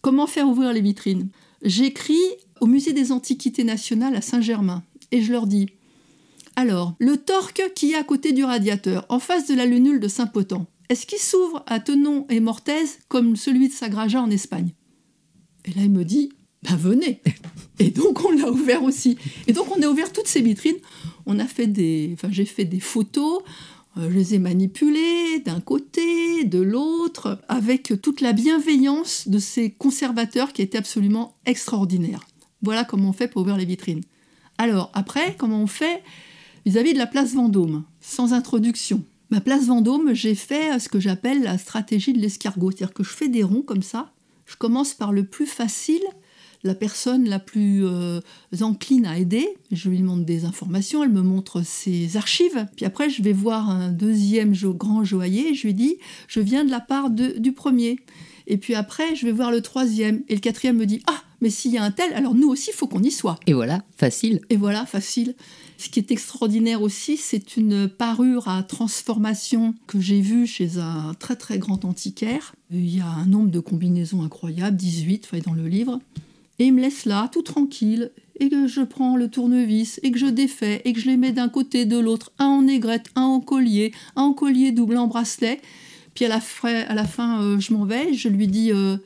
Comment 0.00 0.26
faire 0.26 0.48
ouvrir 0.48 0.72
les 0.72 0.80
vitrines? 0.80 1.28
J'écris 1.64 2.18
au 2.60 2.66
Musée 2.66 2.92
des 2.92 3.12
Antiquités 3.12 3.64
nationales 3.64 4.16
à 4.16 4.20
Saint-Germain 4.20 4.82
et 5.12 5.22
je 5.22 5.32
leur 5.32 5.46
dis 5.46 5.68
Alors, 6.56 6.94
le 6.98 7.16
torque 7.16 7.62
qui 7.74 7.92
est 7.92 7.96
à 7.96 8.02
côté 8.02 8.32
du 8.32 8.44
radiateur, 8.44 9.06
en 9.08 9.20
face 9.20 9.46
de 9.46 9.54
la 9.54 9.66
lunule 9.66 10.00
de 10.00 10.08
Saint-Potent, 10.08 10.66
est-ce 10.88 11.06
qu'il 11.06 11.18
s'ouvre 11.18 11.62
à 11.66 11.80
Tenon 11.80 12.26
et 12.28 12.40
Mortaise 12.40 12.98
comme 13.08 13.36
celui 13.36 13.68
de 13.68 13.72
Sagraja 13.72 14.20
en 14.20 14.30
Espagne? 14.30 14.72
Et 15.64 15.70
là, 15.70 15.82
il 15.84 15.90
me 15.90 16.04
dit 16.04 16.32
Ben 16.62 16.76
venez 16.76 17.22
Et 17.78 17.90
donc, 17.90 18.24
on 18.24 18.32
l'a 18.32 18.50
ouvert 18.50 18.82
aussi. 18.82 19.16
Et 19.46 19.52
donc, 19.52 19.74
on 19.76 19.80
a 19.82 19.86
ouvert 19.86 20.12
toutes 20.12 20.26
ces 20.26 20.42
vitrines. 20.42 20.76
On 21.26 21.38
a 21.38 21.46
fait 21.46 21.66
des. 21.66 22.16
J'ai 22.30 22.44
fait 22.44 22.64
des 22.64 22.80
photos. 22.80 23.42
Euh, 23.98 24.10
je 24.10 24.14
les 24.14 24.34
ai 24.34 24.38
manipulés 24.38 25.40
d'un 25.44 25.60
côté, 25.60 26.44
de 26.44 26.60
l'autre, 26.60 27.40
avec 27.48 27.92
toute 28.00 28.20
la 28.20 28.32
bienveillance 28.32 29.28
de 29.28 29.38
ces 29.38 29.70
conservateurs 29.70 30.52
qui 30.52 30.62
étaient 30.62 30.78
absolument 30.78 31.36
extraordinaires. 31.46 32.26
Voilà 32.62 32.84
comment 32.84 33.10
on 33.10 33.12
fait 33.12 33.28
pour 33.28 33.42
ouvrir 33.42 33.56
les 33.56 33.64
vitrines. 33.64 34.02
Alors, 34.58 34.90
après, 34.94 35.34
comment 35.36 35.62
on 35.62 35.66
fait 35.66 36.02
vis-à-vis 36.64 36.92
de 36.92 36.98
la 36.98 37.06
place 37.06 37.34
Vendôme, 37.34 37.84
sans 38.00 38.32
introduction? 38.32 39.02
Ma 39.30 39.40
place 39.40 39.66
Vendôme, 39.66 40.14
j'ai 40.14 40.34
fait 40.34 40.78
ce 40.78 40.88
que 40.88 41.00
j'appelle 41.00 41.42
la 41.42 41.58
stratégie 41.58 42.12
de 42.12 42.20
l'escargot, 42.20 42.70
c'est-à-dire 42.70 42.94
que 42.94 43.02
je 43.02 43.10
fais 43.10 43.28
des 43.28 43.42
ronds 43.42 43.62
comme 43.62 43.82
ça. 43.82 44.12
Je 44.46 44.56
commence 44.56 44.94
par 44.94 45.12
le 45.12 45.24
plus 45.24 45.46
facile 45.46 46.02
la 46.64 46.74
personne 46.74 47.28
la 47.28 47.38
plus 47.38 47.84
euh, 47.84 48.20
encline 48.60 49.06
à 49.06 49.18
aider. 49.18 49.46
Je 49.70 49.88
lui 49.88 49.98
demande 49.98 50.24
des 50.24 50.44
informations, 50.44 51.02
elle 51.02 51.10
me 51.10 51.22
montre 51.22 51.64
ses 51.64 52.16
archives. 52.16 52.66
Puis 52.76 52.84
après, 52.84 53.10
je 53.10 53.22
vais 53.22 53.32
voir 53.32 53.68
un 53.70 53.90
deuxième 53.90 54.54
grand 54.54 55.04
joaillier 55.04 55.48
et 55.50 55.54
je 55.54 55.66
lui 55.66 55.74
dis 55.74 55.96
Je 56.28 56.40
viens 56.40 56.64
de 56.64 56.70
la 56.70 56.80
part 56.80 57.10
du 57.10 57.52
premier. 57.52 57.98
Et 58.46 58.56
puis 58.56 58.74
après, 58.74 59.14
je 59.14 59.26
vais 59.26 59.32
voir 59.32 59.50
le 59.50 59.60
troisième. 59.60 60.22
Et 60.28 60.34
le 60.34 60.40
quatrième 60.40 60.76
me 60.76 60.86
dit 60.86 61.02
Ah, 61.06 61.22
mais 61.40 61.50
s'il 61.50 61.72
y 61.72 61.78
a 61.78 61.82
un 61.82 61.90
tel, 61.90 62.12
alors 62.14 62.34
nous 62.34 62.48
aussi, 62.48 62.70
il 62.72 62.76
faut 62.76 62.86
qu'on 62.86 63.02
y 63.02 63.10
soit. 63.10 63.38
Et 63.46 63.52
voilà, 63.52 63.82
facile. 63.96 64.40
Et 64.50 64.56
voilà, 64.56 64.86
facile. 64.86 65.34
Ce 65.78 65.88
qui 65.88 65.98
est 65.98 66.12
extraordinaire 66.12 66.80
aussi, 66.82 67.16
c'est 67.16 67.56
une 67.56 67.88
parure 67.88 68.46
à 68.46 68.62
transformation 68.62 69.74
que 69.88 70.00
j'ai 70.00 70.20
vue 70.20 70.46
chez 70.46 70.78
un 70.78 71.14
très 71.18 71.34
très 71.34 71.58
grand 71.58 71.84
antiquaire. 71.84 72.54
Il 72.70 72.88
y 72.88 73.00
a 73.00 73.08
un 73.08 73.26
nombre 73.26 73.50
de 73.50 73.58
combinaisons 73.58 74.22
incroyables, 74.22 74.76
18 74.76 75.30
dans 75.44 75.54
le 75.54 75.66
livre 75.66 75.98
et 76.58 76.66
il 76.66 76.74
me 76.74 76.80
laisse 76.80 77.04
là, 77.04 77.28
tout 77.32 77.42
tranquille, 77.42 78.10
et 78.38 78.48
que 78.48 78.66
je 78.66 78.80
prends 78.82 79.16
le 79.16 79.28
tournevis, 79.28 80.00
et 80.02 80.10
que 80.10 80.18
je 80.18 80.26
défais, 80.26 80.82
et 80.84 80.92
que 80.92 81.00
je 81.00 81.06
les 81.06 81.16
mets 81.16 81.32
d'un 81.32 81.48
côté, 81.48 81.84
de 81.84 81.98
l'autre, 81.98 82.32
un 82.38 82.46
en 82.46 82.66
aigrette, 82.66 83.06
un 83.14 83.22
en 83.22 83.40
collier, 83.40 83.92
un 84.16 84.22
en 84.22 84.32
collier 84.32 84.72
double 84.72 84.96
en 84.96 85.06
bracelet. 85.06 85.60
Puis 86.14 86.24
à 86.24 86.28
la, 86.28 86.40
à 86.88 86.94
la 86.94 87.04
fin, 87.04 87.42
euh, 87.42 87.60
je 87.60 87.72
m'en 87.72 87.84
vais, 87.84 88.12
je 88.12 88.28
lui 88.28 88.46
dis 88.46 88.70
euh, 88.70 88.96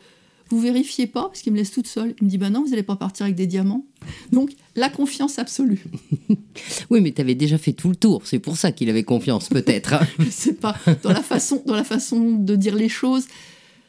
Vous 0.49 0.61
vérifiez 0.61 1.07
pas 1.07 1.23
Parce 1.23 1.41
qu'il 1.41 1.53
me 1.53 1.59
laisse 1.59 1.71
toute 1.71 1.87
seule. 1.87 2.15
Il 2.21 2.25
me 2.25 2.31
dit 2.31 2.39
Bah 2.39 2.51
non, 2.51 2.63
vous 2.63 2.71
n'allez 2.71 2.83
pas 2.83 2.97
partir 2.97 3.25
avec 3.25 3.37
des 3.37 3.47
diamants. 3.47 3.87
Donc, 4.33 4.53
la 4.75 4.89
confiance 4.89 5.39
absolue. 5.39 5.85
oui, 6.91 7.01
mais 7.01 7.13
tu 7.13 7.21
avais 7.21 7.35
déjà 7.35 7.59
fait 7.59 7.73
tout 7.73 7.89
le 7.89 7.97
tour. 7.97 8.23
C'est 8.25 8.39
pour 8.39 8.57
ça 8.57 8.73
qu'il 8.73 8.91
avait 8.91 9.05
confiance, 9.05 9.49
peut-être. 9.49 9.95
Hein. 9.95 10.07
je 10.19 10.31
sais 10.31 10.55
pas. 10.55 10.77
Dans 11.03 11.13
la, 11.13 11.23
façon, 11.23 11.63
dans 11.65 11.77
la 11.77 11.85
façon 11.85 12.33
de 12.33 12.57
dire 12.57 12.75
les 12.75 12.89
choses, 12.89 13.27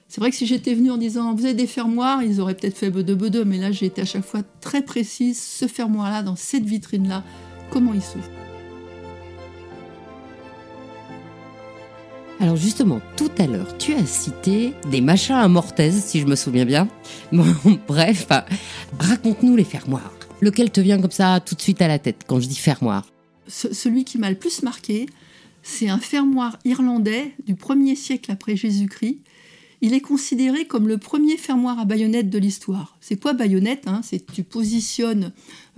c'est 0.08 0.22
vrai 0.22 0.30
que 0.30 0.38
si 0.38 0.46
j'étais 0.46 0.74
venue 0.74 0.92
en 0.92 0.98
disant 0.98 1.36
vous 1.36 1.46
avez 1.46 1.54
des 1.54 1.68
fermoirs, 1.68 2.24
ils 2.24 2.40
auraient 2.40 2.56
peut-être 2.56 2.78
fait 2.78 2.92
de 2.92 3.14
bedeux, 3.14 3.44
mais 3.44 3.58
là 3.58 3.72
j'ai 3.72 3.88
été 3.88 4.02
à 4.02 4.06
chaque 4.06 4.26
fois 4.26 4.42
très 4.62 4.82
précise. 4.82 5.42
Ce 5.42 5.68
fermoir-là, 5.68 6.24
dans 6.24 6.38
cette 6.38 6.64
vitrine-là, 6.64 7.24
comment 7.72 7.94
il 7.94 8.02
s'ouvre? 8.02 8.30
Alors 12.40 12.56
justement, 12.56 13.02
tout 13.18 13.32
à 13.40 13.48
l'heure, 13.48 13.78
tu 13.78 13.96
as 13.96 14.06
cité 14.06 14.74
des 14.92 15.02
machins 15.02 15.36
à 15.36 15.48
mortaise, 15.48 16.04
si 16.06 16.22
je 16.22 16.26
me 16.26 16.36
souviens 16.36 16.66
bien. 16.66 16.88
Bon, 17.34 17.46
bref, 17.88 18.28
raconte-nous 19.00 19.58
les 19.58 19.66
fermoirs. 19.66 20.14
Lequel 20.40 20.72
te 20.72 20.80
vient 20.80 21.02
comme 21.02 21.12
ça 21.12 21.42
tout 21.46 21.56
de 21.56 21.62
suite 21.62 21.82
à 21.82 21.88
la 21.88 22.00
tête 22.00 22.24
quand 22.28 22.40
je 22.40 22.48
dis 22.48 22.56
fermoir? 22.56 23.06
Celui 23.48 24.06
qui 24.06 24.18
m'a 24.18 24.30
le 24.30 24.38
plus 24.38 24.62
marqué, 24.64 25.08
c'est 25.64 25.90
un 25.90 25.98
fermoir 25.98 26.58
irlandais 26.64 27.34
du 27.46 27.56
1er 27.56 27.96
siècle 27.96 28.32
après 28.32 28.56
Jésus-Christ 28.56 29.18
il 29.82 29.94
est 29.94 30.02
considéré 30.02 30.66
comme 30.66 30.88
le 30.88 30.98
premier 30.98 31.38
fermoir 31.38 31.80
à 31.80 31.86
baïonnette 31.86 32.30
de 32.30 32.38
l'histoire. 32.38 32.98
C'est 33.00 33.22
quoi 33.22 33.34
baïonnette 33.34 33.88
hein? 33.88 34.02
C'est 34.04 34.26
tu 34.32 34.44
positionnes 34.44 35.32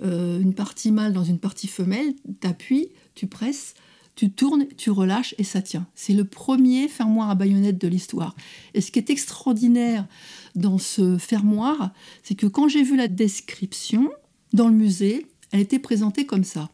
euh, 0.03 0.39
une 0.39 0.53
partie 0.53 0.91
mâle 0.91 1.13
dans 1.13 1.23
une 1.23 1.39
partie 1.39 1.67
femelle, 1.67 2.13
tu 2.39 2.47
appuies, 2.47 2.89
tu 3.15 3.27
presses, 3.27 3.73
tu 4.15 4.31
tournes, 4.31 4.67
tu 4.77 4.91
relâches 4.91 5.35
et 5.37 5.43
ça 5.43 5.61
tient. 5.61 5.87
C'est 5.95 6.13
le 6.13 6.25
premier 6.25 6.87
fermoir 6.87 7.29
à 7.29 7.35
baïonnette 7.35 7.77
de 7.77 7.87
l'histoire. 7.87 8.35
Et 8.73 8.81
ce 8.81 8.91
qui 8.91 8.99
est 8.99 9.09
extraordinaire 9.09 10.07
dans 10.55 10.77
ce 10.77 11.17
fermoir, 11.17 11.93
c'est 12.23 12.35
que 12.35 12.47
quand 12.47 12.67
j'ai 12.67 12.83
vu 12.83 12.95
la 12.95 13.07
description 13.07 14.09
dans 14.53 14.67
le 14.67 14.73
musée, 14.73 15.25
elle 15.51 15.61
était 15.61 15.79
présentée 15.79 16.25
comme 16.25 16.43
ça. 16.43 16.69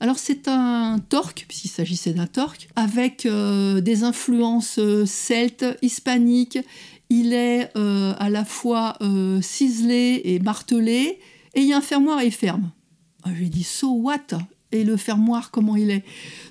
Alors 0.00 0.18
c'est 0.18 0.46
un 0.46 1.00
torque, 1.08 1.44
puisqu'il 1.48 1.68
s'agissait 1.68 2.12
d'un 2.12 2.26
torque, 2.26 2.68
avec 2.76 3.26
euh, 3.26 3.80
des 3.80 4.04
influences 4.04 4.78
euh, 4.78 5.06
celtes, 5.06 5.66
hispaniques. 5.82 6.58
Il 7.10 7.32
est 7.32 7.70
euh, 7.76 8.14
à 8.18 8.30
la 8.30 8.44
fois 8.44 8.98
ciselé 9.40 10.20
et 10.24 10.38
martelé, 10.40 11.18
et 11.54 11.60
il 11.60 11.66
y 11.66 11.72
a 11.72 11.78
un 11.78 11.82
fermoir 11.82 12.20
et 12.20 12.30
ferme. 12.30 12.70
Ah, 13.24 13.30
je 13.32 13.38
lui 13.38 13.46
ai 13.46 13.50
dit, 13.50 13.64
so 13.64 13.90
what? 13.92 14.38
Et 14.70 14.84
le 14.84 14.98
fermoir, 14.98 15.50
comment 15.50 15.76
il 15.76 15.90
est? 15.90 16.04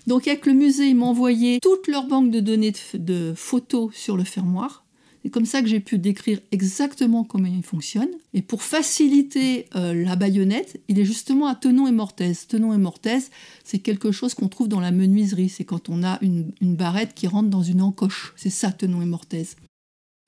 Donc 0.08 0.28
avec 0.28 0.48
le 0.48 0.54
musée, 0.54 0.88
ils 0.88 0.96
m'ont 0.96 1.10
envoyé 1.10 1.60
toute 1.62 1.88
leur 1.88 2.08
banque 2.08 2.32
de 2.32 2.40
données 2.40 2.74
de 2.96 3.34
photos 3.36 3.94
sur 3.94 4.18
le 4.18 4.24
fermoir. 4.24 4.87
C'est 5.28 5.32
comme 5.32 5.46
ça 5.46 5.62
que 5.62 5.68
j'ai 5.68 5.82
pu 5.82 5.98
décrire 5.98 6.40
exactement 6.54 7.26
comment 7.26 7.50
il 7.50 7.62
fonctionne. 7.62 8.08
Et 8.34 8.42
pour 8.42 8.64
faciliter 8.64 9.66
euh, 9.76 9.94
la 9.94 10.16
baïonnette, 10.16 10.80
il 10.88 11.00
est 11.00 11.04
justement 11.04 11.48
à 11.48 11.56
tenon 11.56 11.86
et 11.86 11.92
mortaise. 11.92 12.48
Tenon 12.48 12.74
et 12.74 12.78
mortaise, 12.78 13.30
c'est 13.66 13.80
quelque 13.80 14.14
chose 14.14 14.36
qu'on 14.36 14.48
trouve 14.48 14.70
dans 14.70 14.80
la 14.80 14.92
menuiserie. 14.92 15.50
C'est 15.50 15.66
quand 15.66 15.90
on 15.90 16.02
a 16.02 16.18
une, 16.22 16.54
barrette 16.62 17.14
qui 17.14 17.28
rentre 17.28 17.50
dans 17.50 17.62
une 17.62 17.82
encoche. 17.82 18.32
C'est 18.38 18.50
ça, 18.50 18.72
tenon 18.72 19.02
et 19.02 19.06
mortaise. 19.06 19.58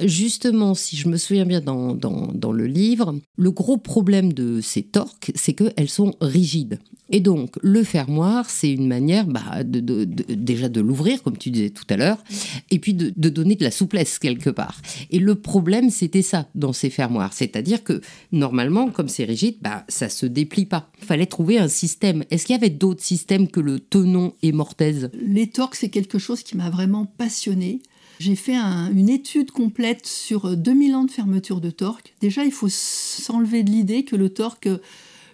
Justement, 0.04 0.76
si 0.76 0.96
je 0.96 1.10
me 1.10 1.18
souviens 1.18 1.46
bien 1.46 1.62
dans, 1.62 1.94
dans, 1.94 2.52
le 2.52 2.66
livre, 2.66 3.20
le 3.38 3.52
gros 3.52 3.78
problème 3.78 4.34
de 4.34 4.62
ces 4.62 4.84
torques, 4.84 5.32
c'est 5.36 5.54
qu'elles 5.54 5.90
sont 5.90 6.14
rigides. 6.22 6.80
Et 7.12 7.20
donc, 7.20 7.56
le 7.62 7.84
fermoir, 7.84 8.50
c'est 8.50 8.72
une 8.72 8.88
manière 8.88 9.26
bah, 9.26 9.64
de, 9.64 10.06
déjà 10.06 10.70
de 10.70 10.80
l'ouvrir, 10.80 11.24
comme 11.24 11.38
tu 11.38 11.50
disais 11.50 11.72
tout 11.72 11.86
à 11.90 11.98
l'heure, 11.98 12.24
et 12.70 12.80
puis 12.80 12.94
de, 12.94 13.30
donner 13.30 13.56
de 13.56 13.64
la 13.64 13.72
souplesse 13.72 14.20
quelque 14.20 14.50
part. 14.50 14.82
Et 15.10 15.20
le 15.20 15.36
problème, 15.36 15.90
c'était 15.90 16.22
ça 16.22 16.48
dans 16.56 16.74
ces 16.74 16.90
fermoirs. 16.90 17.34
C'est-à-dire 17.34 17.84
que, 17.84 18.02
normalement, 18.32 18.92
comme 18.92 19.10
c'est 19.10 19.26
rigide, 19.26 19.58
bah, 19.62 19.86
ça 19.90 20.08
se 20.08 20.26
déplie 20.26 20.66
pas. 20.66 20.92
Il 21.00 21.06
fallait 21.06 21.26
trouver 21.26 21.58
un 21.58 21.68
système. 21.68 22.24
Est-ce 22.30 22.46
qu'il 22.46 22.56
y 22.56 22.60
avait 22.60 22.70
d'autres 22.70 23.04
systèmes 23.04 23.48
que 23.48 23.60
le 23.60 23.80
tenon 23.80 24.34
et 24.44 24.52
mortaise? 24.52 25.10
Les 25.14 25.48
torques, 25.48 25.76
c'est 25.76 25.90
quelque 25.90 26.20
chose 26.20 26.44
qui 26.44 26.58
m'a 26.58 26.70
vraiment 26.70 27.06
passionné. 27.06 27.82
J'ai 28.20 28.36
fait 28.36 28.56
une 28.56 29.10
étude 29.10 29.52
complète 29.52 30.06
sur 30.06 30.58
2000 30.58 30.94
ans 30.96 31.06
de 31.06 31.12
fermeture 31.12 31.62
de 31.62 31.70
torque. 31.70 32.14
Déjà, 32.20 32.44
il 32.44 32.52
faut 32.52 32.68
s'enlever 32.70 33.64
de 33.64 33.72
l'idée 33.72 34.04
que 34.04 34.18
le 34.18 34.30
torque, 34.30 34.68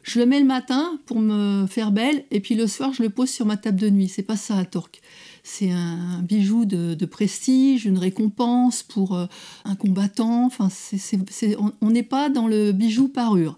je 0.04 0.20
le 0.20 0.28
mets 0.28 0.40
le 0.40 0.46
matin 0.46 1.00
pour 1.08 1.20
me 1.20 1.66
faire 1.66 1.92
belle, 1.92 2.26
et 2.30 2.40
puis 2.40 2.54
le 2.54 2.68
soir, 2.68 2.94
je 2.94 3.02
le 3.02 3.10
pose 3.10 3.32
sur 3.32 3.48
ma 3.48 3.58
table 3.58 3.80
de 3.80 3.90
nuit. 3.90 4.08
C'est 4.08 4.22
pas 4.22 4.38
ça 4.38 4.54
un 4.54 4.66
torque. 4.66 5.02
C'est 5.42 5.72
un 5.72 6.22
bijou 6.22 6.66
de, 6.66 7.06
prestige, 7.06 7.86
une 7.86 7.98
récompense 7.98 8.84
pour 8.84 9.16
euh, 9.16 9.26
un 9.64 9.76
combattant. 9.76 10.46
Enfin, 10.46 10.70
on 11.82 11.90
n'est 11.90 12.04
pas 12.04 12.30
dans 12.30 12.48
le 12.48 12.72
bijou 12.72 13.08
parure. 13.08 13.58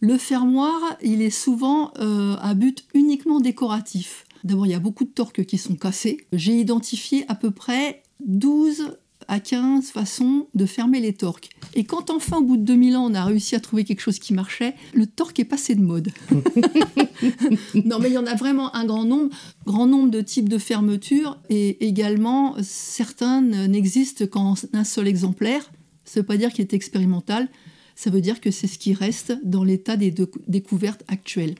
Le 0.00 0.18
fermoir, 0.18 0.80
il 1.02 1.22
est 1.22 1.30
souvent 1.30 1.92
euh, 2.00 2.34
à 2.40 2.54
but 2.54 2.84
uniquement 2.94 3.38
décoratif. 3.38 4.24
D'abord, 4.42 4.66
il 4.66 4.70
y 4.70 4.74
a 4.74 4.80
beaucoup 4.80 5.04
de 5.04 5.10
torques 5.10 5.44
qui 5.44 5.58
sont 5.58 5.76
cassés. 5.76 6.26
J'ai 6.32 6.54
identifié 6.54 7.24
à 7.28 7.36
peu 7.36 7.52
près 7.52 8.02
12 8.26 8.96
à 9.28 9.38
15 9.38 9.90
façons 9.90 10.48
de 10.54 10.66
fermer 10.66 11.00
les 11.00 11.12
torques. 11.12 11.50
Et 11.74 11.84
quand 11.84 12.10
enfin, 12.10 12.38
au 12.38 12.42
bout 12.42 12.56
de 12.56 12.64
2000 12.64 12.96
ans, 12.96 13.10
on 13.10 13.14
a 13.14 13.24
réussi 13.24 13.54
à 13.54 13.60
trouver 13.60 13.84
quelque 13.84 14.00
chose 14.00 14.18
qui 14.18 14.34
marchait, 14.34 14.74
le 14.92 15.06
torque 15.06 15.38
est 15.38 15.44
passé 15.44 15.76
de 15.76 15.80
mode. 15.80 16.10
non, 17.84 18.00
mais 18.00 18.08
il 18.08 18.14
y 18.14 18.18
en 18.18 18.26
a 18.26 18.34
vraiment 18.34 18.74
un 18.74 18.84
grand 18.84 19.04
nombre, 19.04 19.30
grand 19.66 19.86
nombre 19.86 20.10
de 20.10 20.20
types 20.20 20.48
de 20.48 20.58
fermetures, 20.58 21.38
et 21.48 21.86
également, 21.86 22.56
certains 22.62 23.40
n'existent 23.40 24.26
qu'en 24.26 24.54
un 24.72 24.84
seul 24.84 25.06
exemplaire. 25.06 25.70
Ça 26.04 26.18
ne 26.18 26.22
veut 26.22 26.26
pas 26.26 26.36
dire 26.36 26.52
qu'il 26.52 26.62
est 26.62 26.74
expérimental. 26.74 27.48
Ça 27.94 28.10
veut 28.10 28.20
dire 28.20 28.40
que 28.40 28.50
c'est 28.50 28.66
ce 28.66 28.78
qui 28.78 28.94
reste 28.94 29.38
dans 29.44 29.62
l'état 29.62 29.96
des 29.96 30.12
découvertes 30.48 31.04
actuelles. 31.06 31.54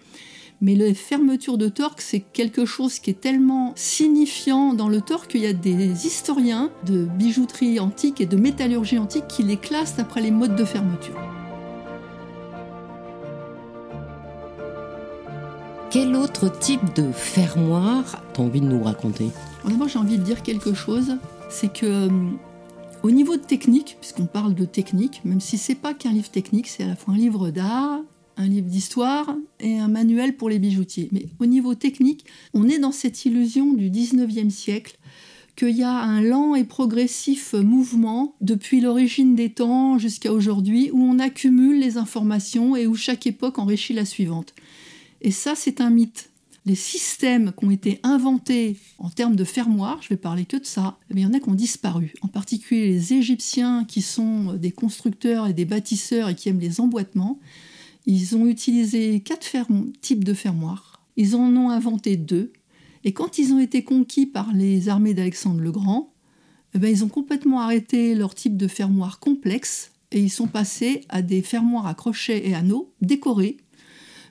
Mais 0.62 0.74
la 0.74 0.92
fermeture 0.92 1.56
de 1.56 1.68
torque, 1.68 2.02
c'est 2.02 2.20
quelque 2.20 2.66
chose 2.66 2.98
qui 2.98 3.08
est 3.08 3.20
tellement 3.20 3.72
signifiant 3.76 4.74
dans 4.74 4.90
le 4.90 5.00
torque 5.00 5.30
qu'il 5.30 5.40
y 5.40 5.46
a 5.46 5.54
des 5.54 6.06
historiens 6.06 6.70
de 6.84 7.06
bijouterie 7.06 7.80
antique 7.80 8.20
et 8.20 8.26
de 8.26 8.36
métallurgie 8.36 8.98
antique 8.98 9.26
qui 9.26 9.42
les 9.42 9.56
classent 9.56 9.98
après 9.98 10.20
les 10.20 10.30
modes 10.30 10.56
de 10.56 10.64
fermeture. 10.66 11.18
Quel 15.90 16.14
autre 16.14 16.52
type 16.58 16.94
de 16.94 17.10
fermoir 17.10 18.22
t'as 18.34 18.42
envie 18.42 18.60
de 18.60 18.66
nous 18.66 18.82
raconter? 18.82 19.30
D'abord, 19.64 19.88
j'ai 19.88 19.98
envie 19.98 20.18
de 20.18 20.22
dire 20.22 20.42
quelque 20.42 20.74
chose, 20.74 21.16
c'est 21.48 21.72
que 21.72 21.86
euh, 21.86 22.08
au 23.02 23.10
niveau 23.10 23.36
de 23.36 23.42
technique, 23.42 23.96
puisqu'on 23.98 24.26
parle 24.26 24.54
de 24.54 24.66
technique, 24.66 25.22
même 25.24 25.40
si 25.40 25.56
c'est 25.56 25.74
pas 25.74 25.94
qu'un 25.94 26.12
livre 26.12 26.30
technique, 26.30 26.68
c'est 26.68 26.84
à 26.84 26.86
la 26.86 26.96
fois 26.96 27.14
un 27.14 27.16
livre 27.16 27.48
d'art, 27.48 28.00
un 28.40 28.48
livre 28.48 28.68
d'histoire 28.68 29.36
et 29.60 29.78
un 29.78 29.88
manuel 29.88 30.36
pour 30.36 30.48
les 30.48 30.58
bijoutiers. 30.58 31.08
Mais 31.12 31.26
au 31.38 31.46
niveau 31.46 31.74
technique, 31.74 32.24
on 32.54 32.68
est 32.68 32.78
dans 32.78 32.92
cette 32.92 33.24
illusion 33.26 33.72
du 33.74 33.90
19e 33.90 34.50
siècle 34.50 34.98
qu'il 35.56 35.76
y 35.76 35.82
a 35.82 35.92
un 35.92 36.22
lent 36.22 36.54
et 36.54 36.64
progressif 36.64 37.52
mouvement 37.52 38.34
depuis 38.40 38.80
l'origine 38.80 39.34
des 39.34 39.50
temps 39.50 39.98
jusqu'à 39.98 40.32
aujourd'hui 40.32 40.90
où 40.92 41.02
on 41.02 41.18
accumule 41.18 41.78
les 41.78 41.98
informations 41.98 42.76
et 42.76 42.86
où 42.86 42.94
chaque 42.94 43.26
époque 43.26 43.58
enrichit 43.58 43.92
la 43.92 44.06
suivante. 44.06 44.54
Et 45.20 45.32
ça, 45.32 45.54
c'est 45.54 45.82
un 45.82 45.90
mythe. 45.90 46.30
Les 46.66 46.74
systèmes 46.74 47.52
qui 47.58 47.64
ont 47.64 47.70
été 47.70 48.00
inventés 48.02 48.76
en 48.98 49.10
termes 49.10 49.36
de 49.36 49.44
fermoirs, 49.44 50.00
je 50.02 50.10
vais 50.10 50.16
parler 50.16 50.44
que 50.44 50.56
de 50.56 50.64
ça, 50.64 50.98
eh 51.10 51.14
il 51.14 51.20
y 51.20 51.26
en 51.26 51.32
a 51.34 51.40
qui 51.40 51.48
ont 51.48 51.54
disparu. 51.54 52.14
En 52.22 52.28
particulier 52.28 52.86
les 52.86 53.14
Égyptiens 53.14 53.84
qui 53.84 54.02
sont 54.02 54.54
des 54.54 54.70
constructeurs 54.70 55.46
et 55.46 55.52
des 55.52 55.64
bâtisseurs 55.64 56.28
et 56.28 56.34
qui 56.34 56.48
aiment 56.48 56.60
les 56.60 56.80
emboîtements. 56.80 57.38
Ils 58.06 58.36
ont 58.36 58.46
utilisé 58.46 59.20
quatre 59.20 59.46
types 60.00 60.24
de 60.24 60.34
fermoirs. 60.34 61.02
Ils 61.16 61.36
en 61.36 61.54
ont 61.56 61.70
inventé 61.70 62.16
deux. 62.16 62.52
Et 63.04 63.12
quand 63.12 63.38
ils 63.38 63.52
ont 63.52 63.58
été 63.58 63.82
conquis 63.84 64.26
par 64.26 64.52
les 64.52 64.88
armées 64.88 65.14
d'Alexandre 65.14 65.60
le 65.60 65.72
Grand, 65.72 66.12
eh 66.74 66.78
ben, 66.78 66.88
ils 66.88 67.04
ont 67.04 67.08
complètement 67.08 67.60
arrêté 67.60 68.14
leur 68.14 68.34
type 68.34 68.56
de 68.56 68.68
fermoir 68.68 69.18
complexe 69.18 69.92
et 70.12 70.20
ils 70.20 70.30
sont 70.30 70.46
passés 70.46 71.02
à 71.08 71.22
des 71.22 71.42
fermoirs 71.42 71.86
à 71.86 71.94
crochets 71.94 72.46
et 72.48 72.54
anneaux 72.54 72.92
décorés, 73.00 73.56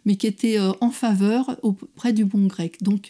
mais 0.06 0.16
qui 0.16 0.28
étaient 0.28 0.60
euh, 0.60 0.72
en 0.82 0.92
faveur 0.92 1.58
auprès 1.64 2.14
du 2.14 2.26
bon 2.26 2.48
grec. 2.48 2.82
Donc 2.82 3.10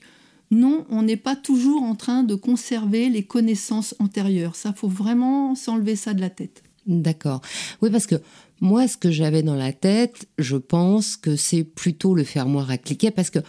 non, 0.51 0.85
on 0.89 1.03
n'est 1.03 1.17
pas 1.17 1.35
toujours 1.35 1.83
en 1.83 1.95
train 1.95 2.23
de 2.23 2.35
conserver 2.35 3.09
les 3.09 3.23
connaissances 3.23 3.95
antérieures. 3.99 4.55
Ça, 4.55 4.73
faut 4.73 4.87
vraiment 4.87 5.53
s'enlever 5.55 5.95
ça 5.95 6.13
de 6.13 6.21
la 6.21 6.29
tête. 6.29 6.63
D'accord. 6.87 7.41
Oui, 7.81 7.91
parce 7.91 8.07
que 8.07 8.15
moi, 8.61 8.87
ce 8.87 8.97
que 8.97 9.11
j'avais 9.11 9.43
dans 9.43 9.55
la 9.55 9.73
tête, 9.73 10.27
je 10.37 10.57
pense 10.57 11.15
que 11.15 11.35
c'est 11.35 11.63
plutôt 11.63 12.15
le 12.15 12.23
fermoir 12.23 12.69
à 12.69 12.77
cliquet, 12.77 13.11
parce 13.11 13.29
que 13.29 13.39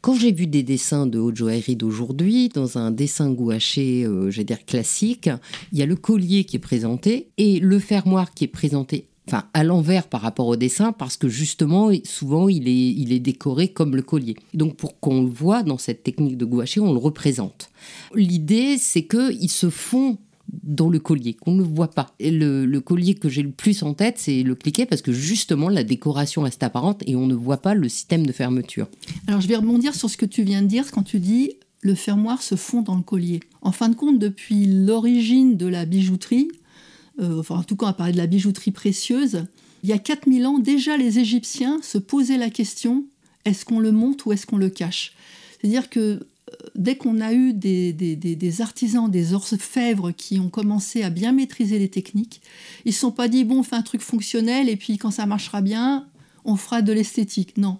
quand 0.00 0.14
j'ai 0.14 0.32
vu 0.32 0.46
des 0.46 0.62
dessins 0.62 1.06
de 1.06 1.18
haute 1.18 1.36
joaillerie 1.36 1.76
d'aujourd'hui, 1.76 2.48
dans 2.48 2.78
un 2.78 2.90
dessin 2.90 3.30
gouaché, 3.30 4.04
euh, 4.04 4.30
je 4.30 4.38
vais 4.38 4.44
dire 4.44 4.64
classique, 4.64 5.28
il 5.72 5.78
y 5.78 5.82
a 5.82 5.86
le 5.86 5.96
collier 5.96 6.44
qui 6.44 6.56
est 6.56 6.60
présenté 6.60 7.30
et 7.36 7.60
le 7.60 7.78
fermoir 7.78 8.32
qui 8.32 8.44
est 8.44 8.48
présenté 8.48 9.06
enfin 9.28 9.44
à 9.54 9.62
l'envers 9.62 10.08
par 10.08 10.22
rapport 10.22 10.48
au 10.48 10.56
dessin 10.56 10.92
parce 10.92 11.16
que 11.16 11.28
justement 11.28 11.90
souvent 12.04 12.48
il 12.48 12.66
est, 12.66 12.72
il 12.72 13.12
est 13.12 13.20
décoré 13.20 13.68
comme 13.68 13.94
le 13.94 14.02
collier. 14.02 14.34
Donc 14.54 14.76
pour 14.76 14.98
qu'on 14.98 15.22
le 15.22 15.30
voit 15.30 15.62
dans 15.62 15.78
cette 15.78 16.02
technique 16.02 16.36
de 16.36 16.44
gouaché, 16.44 16.80
on 16.80 16.92
le 16.92 16.98
représente. 16.98 17.70
L'idée 18.14 18.76
c'est 18.78 19.06
qu'ils 19.06 19.50
se 19.50 19.70
font 19.70 20.18
dans 20.62 20.88
le 20.88 20.98
collier, 20.98 21.34
qu'on 21.34 21.52
ne 21.52 21.62
voit 21.62 21.90
pas. 21.90 22.14
Et 22.18 22.30
le, 22.30 22.80
collier 22.80 23.14
que 23.14 23.28
j'ai 23.28 23.42
le 23.42 23.50
plus 23.50 23.82
en 23.82 23.94
tête, 23.94 24.18
c'est 24.18 24.42
le 24.42 24.54
cliquet, 24.54 24.86
parce 24.86 25.02
que 25.02 25.12
justement, 25.12 25.68
la 25.68 25.84
décoration 25.84 26.42
reste 26.42 26.62
apparente 26.62 27.02
et 27.06 27.16
on 27.16 27.26
ne 27.26 27.34
voit 27.34 27.58
pas 27.58 27.74
le 27.74 27.88
système 27.88 28.26
de 28.26 28.32
fermeture. 28.32 28.88
Alors, 29.26 29.40
je 29.40 29.48
vais 29.48 29.56
rebondir 29.56 29.94
sur 29.94 30.10
ce 30.10 30.16
que 30.16 30.26
tu 30.26 30.42
viens 30.42 30.62
de 30.62 30.66
dire 30.66 30.90
quand 30.90 31.02
tu 31.02 31.18
dis 31.18 31.54
le 31.82 31.94
fermoir 31.94 32.42
se 32.42 32.56
fond 32.56 32.82
dans 32.82 32.96
le 32.96 33.02
collier. 33.02 33.40
En 33.62 33.72
fin 33.72 33.88
de 33.88 33.94
compte, 33.94 34.18
depuis 34.18 34.66
l'origine 34.66 35.56
de 35.56 35.66
la 35.66 35.86
bijouterie, 35.86 36.48
euh, 37.20 37.40
enfin, 37.40 37.56
en 37.56 37.62
tout 37.62 37.76
cas, 37.76 37.88
à 37.88 37.92
parler 37.92 38.12
de 38.12 38.18
la 38.18 38.26
bijouterie 38.26 38.70
précieuse, 38.70 39.44
il 39.82 39.88
y 39.88 39.92
a 39.92 39.98
4000 39.98 40.46
ans, 40.46 40.58
déjà 40.58 40.96
les 40.96 41.18
Égyptiens 41.18 41.78
se 41.82 41.98
posaient 41.98 42.36
la 42.36 42.50
question 42.50 43.06
est-ce 43.46 43.64
qu'on 43.64 43.80
le 43.80 43.92
monte 43.92 44.26
ou 44.26 44.32
est-ce 44.32 44.46
qu'on 44.46 44.58
le 44.58 44.68
cache? 44.68 45.14
C'est-à-dire 45.58 45.88
que 45.88 46.20
dès 46.74 46.96
qu'on 46.96 47.20
a 47.20 47.32
eu 47.32 47.52
des, 47.52 48.60
artisans, 48.60 49.10
des 49.10 49.34
orfèvres 49.34 50.12
qui 50.12 50.38
ont 50.38 50.48
commencé 50.48 51.02
à 51.02 51.10
bien 51.10 51.32
maîtriser 51.32 51.78
les 51.78 51.88
techniques, 51.88 52.40
ils 52.84 52.90
ne 52.90 52.94
sont 52.94 53.12
pas 53.12 53.28
dit, 53.28 53.44
bon, 53.44 53.60
on 53.60 53.62
fait 53.62 53.76
un 53.76 53.82
truc 53.82 54.00
fonctionnel 54.00 54.68
et 54.68 54.76
puis 54.76 54.98
quand 54.98 55.10
ça 55.10 55.26
marchera 55.26 55.60
bien, 55.60 56.06
on 56.44 56.56
fera 56.56 56.82
de 56.82 56.92
l'esthétique. 56.92 57.56
Non. 57.56 57.78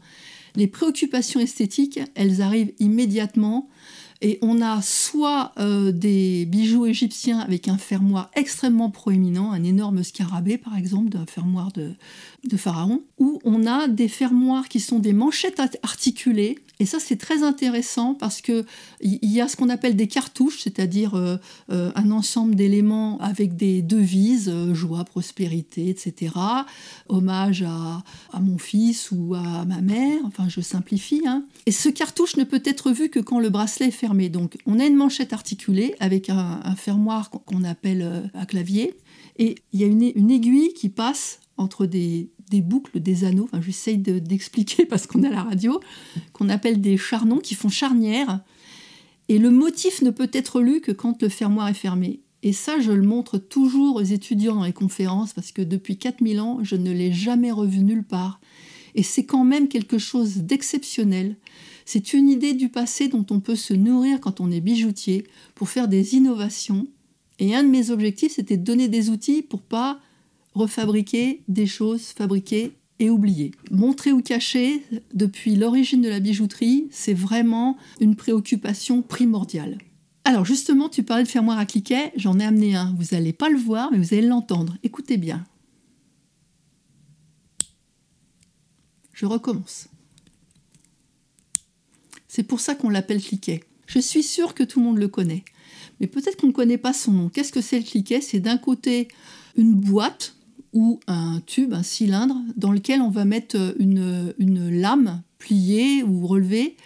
Les 0.56 0.66
préoccupations 0.66 1.40
esthétiques, 1.40 2.00
elles 2.14 2.42
arrivent 2.42 2.72
immédiatement 2.80 3.68
et 4.22 4.38
on 4.42 4.60
a 4.60 4.82
soit 4.82 5.52
euh, 5.58 5.92
des 5.92 6.44
bijoux 6.44 6.86
égyptiens 6.86 7.38
avec 7.38 7.68
un 7.68 7.78
fermoir 7.78 8.30
extrêmement 8.34 8.90
proéminent, 8.90 9.52
un 9.52 9.64
énorme 9.64 10.02
scarabée 10.02 10.58
par 10.58 10.76
exemple, 10.76 11.08
d'un 11.08 11.24
fermoir 11.24 11.72
de, 11.72 11.94
de 12.44 12.56
pharaon, 12.56 13.02
ou 13.18 13.38
on 13.44 13.66
a 13.66 13.88
des 13.88 14.08
fermoirs 14.08 14.68
qui 14.68 14.80
sont 14.80 14.98
des 14.98 15.12
manchettes 15.12 15.60
articulées 15.82 16.56
et 16.80 16.86
ça, 16.86 16.98
c'est 16.98 17.16
très 17.16 17.42
intéressant 17.42 18.14
parce 18.14 18.40
qu'il 18.40 18.64
y 19.02 19.40
a 19.42 19.48
ce 19.48 19.56
qu'on 19.56 19.68
appelle 19.68 19.96
des 19.96 20.08
cartouches, 20.08 20.62
c'est-à-dire 20.62 21.14
euh, 21.14 21.36
euh, 21.70 21.92
un 21.94 22.10
ensemble 22.10 22.54
d'éléments 22.54 23.18
avec 23.18 23.54
des 23.54 23.82
devises, 23.82 24.48
euh, 24.48 24.72
joie, 24.72 25.04
prospérité, 25.04 25.90
etc. 25.90 26.32
Hommage 27.10 27.62
à, 27.62 28.02
mon 28.40 28.56
fils 28.56 29.10
ou 29.12 29.34
à 29.34 29.66
ma 29.66 29.82
mère, 29.82 30.20
enfin 30.24 30.48
je 30.48 30.62
simplifie. 30.62 31.20
Hein. 31.26 31.44
Et 31.66 31.72
ce 31.72 31.90
cartouche 31.90 32.36
ne 32.36 32.44
peut 32.44 32.62
être 32.64 32.92
vu 32.92 33.10
que 33.10 33.20
quand 33.20 33.40
le 33.40 33.50
bracelet 33.50 33.88
est 33.88 33.90
fermé. 33.90 34.30
Donc 34.30 34.56
on 34.64 34.80
a 34.80 34.86
une 34.86 34.96
manchette 34.96 35.34
articulée 35.34 35.94
avec 36.00 36.30
un, 36.30 36.62
fermoir 36.76 37.28
qu'on 37.28 37.62
appelle 37.62 38.30
un 38.32 38.46
clavier. 38.46 38.96
Et 39.36 39.56
il 39.74 39.80
y 39.80 39.84
a 39.84 39.86
une 39.86 40.30
aiguille 40.30 40.72
qui 40.72 40.88
passe 40.88 41.40
entre 41.60 41.86
des, 41.86 42.30
boucles, 42.52 43.00
des 43.00 43.24
anneaux, 43.24 43.44
enfin, 43.44 43.60
j'essaye 43.60 43.98
d'expliquer 43.98 44.86
parce 44.88 45.06
qu'on 45.06 45.22
a 45.22 45.28
la 45.28 45.42
radio, 45.42 45.80
qu'on 46.32 46.48
appelle 46.48 46.80
des 46.80 46.96
charnons 46.96 47.38
qui 47.38 47.54
font 47.54 47.68
charnière. 47.68 48.40
Et 49.28 49.38
le 49.38 49.50
motif 49.50 50.02
ne 50.02 50.10
peut 50.10 50.30
être 50.32 50.60
lu 50.60 50.80
que 50.80 50.92
quand 50.92 51.22
le 51.22 51.28
fermoir 51.28 51.68
est 51.68 51.74
fermé. 51.74 52.20
Et 52.42 52.52
ça, 52.52 52.80
je 52.80 52.90
le 52.90 53.02
montre 53.02 53.38
toujours 53.38 53.96
aux 53.96 54.02
étudiants 54.02 54.56
dans 54.56 54.64
les 54.64 54.72
conférences 54.72 55.34
parce 55.34 55.52
que 55.52 55.62
depuis 55.62 55.98
4000 55.98 56.40
ans, 56.40 56.58
je 56.62 56.74
ne 56.74 56.90
l'ai 56.90 57.12
jamais 57.12 57.52
revu 57.52 57.80
nulle 57.80 58.04
part. 58.04 58.40
Et 58.94 59.02
c'est 59.02 59.24
quand 59.24 59.44
même 59.44 59.68
quelque 59.68 59.98
chose 59.98 60.38
d'exceptionnel. 60.38 61.36
C'est 61.84 62.12
une 62.14 62.28
idée 62.28 62.54
du 62.54 62.68
passé 62.70 63.08
dont 63.08 63.26
on 63.30 63.40
peut 63.40 63.56
se 63.56 63.74
nourrir 63.74 64.20
quand 64.20 64.40
on 64.40 64.50
est 64.50 64.60
bijoutier 64.60 65.26
pour 65.54 65.68
faire 65.68 65.86
des 65.86 66.14
innovations. 66.14 66.86
Et 67.38 67.54
un 67.54 67.62
de 67.62 67.68
mes 67.68 67.90
objectifs, 67.90 68.32
c'était 68.34 68.56
de 68.56 68.64
donner 68.64 68.88
des 68.88 69.10
outils 69.10 69.42
pour 69.42 69.60
pas 69.60 70.00
refabriquer 70.54 71.42
des 71.48 71.66
choses 71.66 72.06
fabriquées 72.06 72.72
et 72.98 73.10
oubliées. 73.10 73.52
Montrer 73.70 74.12
ou 74.12 74.20
cacher, 74.20 74.82
depuis 75.14 75.56
l'origine 75.56 76.02
de 76.02 76.08
la 76.08 76.20
bijouterie, 76.20 76.88
c'est 76.90 77.14
vraiment 77.14 77.76
une 78.00 78.14
préoccupation 78.14 79.02
primordiale. 79.02 79.78
Alors 80.24 80.44
justement, 80.44 80.88
tu 80.88 81.02
parlais 81.02 81.24
de 81.24 81.28
fermoir 81.28 81.58
à 81.58 81.66
cliquet, 81.66 82.12
j'en 82.16 82.38
ai 82.38 82.44
amené 82.44 82.76
un. 82.76 82.94
Vous 82.98 83.14
n'allez 83.16 83.32
pas 83.32 83.48
le 83.48 83.58
voir, 83.58 83.90
mais 83.90 83.98
vous 83.98 84.14
allez 84.14 84.26
l'entendre. 84.26 84.76
Écoutez 84.82 85.16
bien. 85.16 85.44
Je 89.12 89.26
recommence. 89.26 89.88
C'est 92.28 92.42
pour 92.42 92.60
ça 92.60 92.74
qu'on 92.74 92.90
l'appelle 92.90 93.22
cliquet. 93.22 93.64
Je 93.86 93.98
suis 93.98 94.22
sûre 94.22 94.54
que 94.54 94.62
tout 94.62 94.78
le 94.78 94.86
monde 94.86 94.98
le 94.98 95.08
connaît. 95.08 95.44
Mais 95.98 96.06
peut-être 96.06 96.36
qu'on 96.36 96.46
ne 96.46 96.52
connaît 96.52 96.78
pas 96.78 96.92
son 96.92 97.12
nom. 97.12 97.28
Qu'est-ce 97.28 97.52
que 97.52 97.60
c'est 97.60 97.78
le 97.78 97.84
cliquet? 97.84 98.20
C'est 98.20 98.40
d'un 98.40 98.56
côté 98.56 99.08
une 99.56 99.74
boîte 99.74 100.36
ou 100.72 101.00
un 101.06 101.40
tube, 101.46 101.74
un 101.74 101.82
cylindre, 101.82 102.36
dans 102.56 102.72
lequel 102.72 103.00
on 103.00 103.10
va 103.10 103.24
mettre 103.24 103.74
une, 103.78 104.70
lame 104.70 105.22
pliée 105.38 106.02
ou 106.02 106.26
relevée 106.26 106.76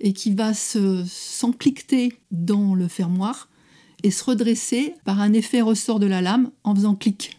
et 0.00 0.12
qui 0.12 0.34
va 0.34 0.52
s'encliqueter 0.54 2.12
dans 2.30 2.74
le 2.74 2.88
fermoir 2.88 3.48
et 4.02 4.10
se 4.10 4.24
redresser 4.24 4.94
par 5.04 5.20
un 5.20 5.32
effet 5.32 5.60
ressort 5.60 6.00
de 6.00 6.06
la 6.06 6.20
lame 6.20 6.50
en 6.64 6.74
faisant 6.74 6.94
clic. 6.94 7.38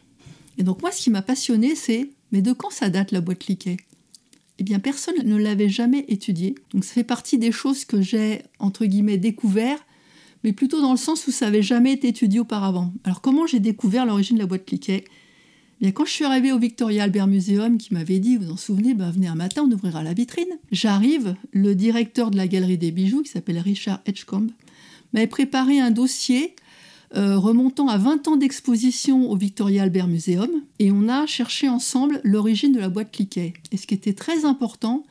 Et 0.58 0.64
donc 0.64 0.82
moi, 0.82 0.92
ce 0.92 1.02
qui 1.02 1.10
m'a 1.10 1.22
passionné, 1.22 1.76
c'est 1.76 2.10
mais 2.32 2.42
de 2.42 2.52
quand 2.52 2.72
ça 2.72 2.90
date 2.90 3.12
la 3.12 3.22
boîte 3.22 3.40
cliquet 3.40 3.78
Eh 4.60 4.64
bien, 4.64 4.80
personne 4.80 5.16
ne 5.24 5.36
l'avait 5.36 5.70
jamais 5.70 6.06
étudié. 6.08 6.56
Donc 6.74 6.84
ça 6.84 6.94
fait 6.94 7.04
partie 7.04 7.38
des 7.38 7.52
choses 7.52 7.86
que 7.86 8.02
j'ai 8.02 8.42
entre 8.60 8.86
guillemets 8.86 9.18
découvert, 9.18 9.78
mais 10.44 10.52
plutôt 10.52 10.82
dans 10.82 10.92
le 10.92 10.98
sens 10.98 11.28
où 11.28 11.32
ça 11.32 11.46
n'avait 11.46 11.62
jamais 11.62 11.94
été 11.94 12.08
étudié 12.08 12.40
auparavant. 12.40 12.92
Alors 13.04 13.22
comment 13.22 13.46
j'ai 13.46 13.60
découvert 13.60 14.06
l'origine 14.06 14.38
de 14.38 14.42
la 14.42 14.48
boîte 14.48 14.66
cliquet 14.66 15.06
quand 15.92 16.06
je 16.06 16.12
suis 16.12 16.24
arrivée 16.24 16.54
au 16.54 16.60
Victoria 16.60 17.04
Albert 17.04 17.28
Museum, 17.28 17.78
qui 17.78 17.94
m'avait 17.94 18.20
dit, 18.20 18.38
vous 18.38 18.52
en 18.52 18.58
souvenez, 18.58 18.94
ben, 18.94 19.12
venez 19.12 19.28
un 19.28 19.36
matin, 19.36 19.68
on 19.68 19.72
ouvrira 19.72 20.02
la 20.02 20.14
vitrine. 20.14 20.58
J'arrive, 20.72 21.36
le 21.52 21.76
directeur 21.76 22.32
de 22.32 22.38
la 22.38 22.48
galerie 22.48 22.78
des 22.78 22.92
bijoux, 22.92 23.22
qui 23.22 23.30
s'appelle 23.30 23.60
Richard 23.60 24.00
Edgecombe, 24.06 24.52
m'avait 25.12 25.28
préparé 25.28 25.82
un 25.82 25.92
dossier 25.92 26.56
euh, 27.16 27.38
remontant 27.38 27.90
à 27.90 27.98
20 27.98 28.28
ans 28.28 28.38
d'exposition 28.38 29.30
au 29.30 29.36
Victoria 29.36 29.84
Albert 29.84 30.08
Museum, 30.08 30.50
et 30.80 30.92
on 30.92 31.10
a 31.10 31.28
cherché 31.28 31.70
ensemble 31.70 32.22
l'origine 32.24 32.72
de 32.72 32.80
la 32.80 32.90
boîte 32.90 33.12
cliquet. 33.12 33.54
Et 33.72 33.78
ce 33.78 33.86
qui 33.86 33.94
était 33.94 34.14
très 34.14 34.46
important, 34.46 35.04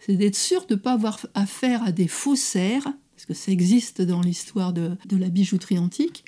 c'est 0.00 0.16
d'être 0.16 0.36
sûr 0.36 0.66
de 0.66 0.74
ne 0.74 0.78
pas 0.78 0.92
avoir 0.92 1.24
affaire 1.34 1.82
à 1.82 1.92
des 1.92 2.08
faussaires, 2.08 2.82
parce 3.14 3.26
que 3.26 3.32
ça 3.32 3.52
existe 3.52 4.02
dans 4.02 4.20
l'histoire 4.20 4.72
de, 4.72 4.96
la 5.12 5.28
bijouterie 5.28 5.78
antique, 5.78 6.24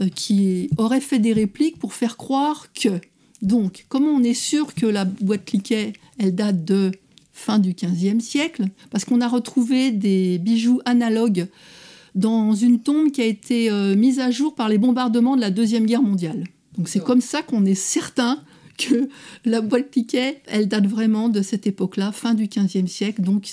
euh, 0.00 0.08
qui 0.08 0.70
auraient 0.78 1.00
fait 1.00 1.18
des 1.18 1.32
répliques 1.32 1.78
pour 1.78 1.92
faire 1.92 2.16
croire 2.16 2.72
que. 2.72 3.00
Donc, 3.42 3.86
comment 3.88 4.10
on 4.10 4.22
est 4.22 4.34
sûr 4.34 4.74
que 4.74 4.86
la 4.86 5.04
boîte 5.04 5.44
cliquet, 5.44 5.92
elle 6.18 6.34
date 6.34 6.64
de 6.64 6.92
fin 7.32 7.58
du 7.58 7.74
XVe 7.74 8.20
siècle? 8.20 8.64
Parce 8.90 9.04
qu'on 9.04 9.20
a 9.20 9.28
retrouvé 9.28 9.90
des 9.90 10.38
bijoux 10.38 10.80
analogues 10.84 11.48
dans 12.14 12.54
une 12.54 12.80
tombe 12.80 13.10
qui 13.10 13.20
a 13.20 13.26
été 13.26 13.70
euh, 13.70 13.94
mise 13.94 14.20
à 14.20 14.30
jour 14.30 14.54
par 14.54 14.68
les 14.68 14.78
bombardements 14.78 15.36
de 15.36 15.42
la 15.42 15.50
Deuxième 15.50 15.86
Guerre 15.86 16.02
mondiale. 16.02 16.44
Donc 16.76 16.88
c'est 16.88 17.02
comme 17.02 17.20
ça 17.20 17.42
qu'on 17.42 17.64
est 17.64 17.74
certain 17.74 18.42
que 18.78 19.08
la 19.44 19.60
boîte 19.60 19.90
piquet, 19.90 20.42
elle 20.46 20.68
date 20.68 20.86
vraiment 20.86 21.28
de 21.28 21.42
cette 21.42 21.66
époque-là, 21.66 22.12
fin 22.12 22.34
du 22.34 22.48
XVe 22.48 22.86
siècle. 22.86 23.22
Donc 23.22 23.48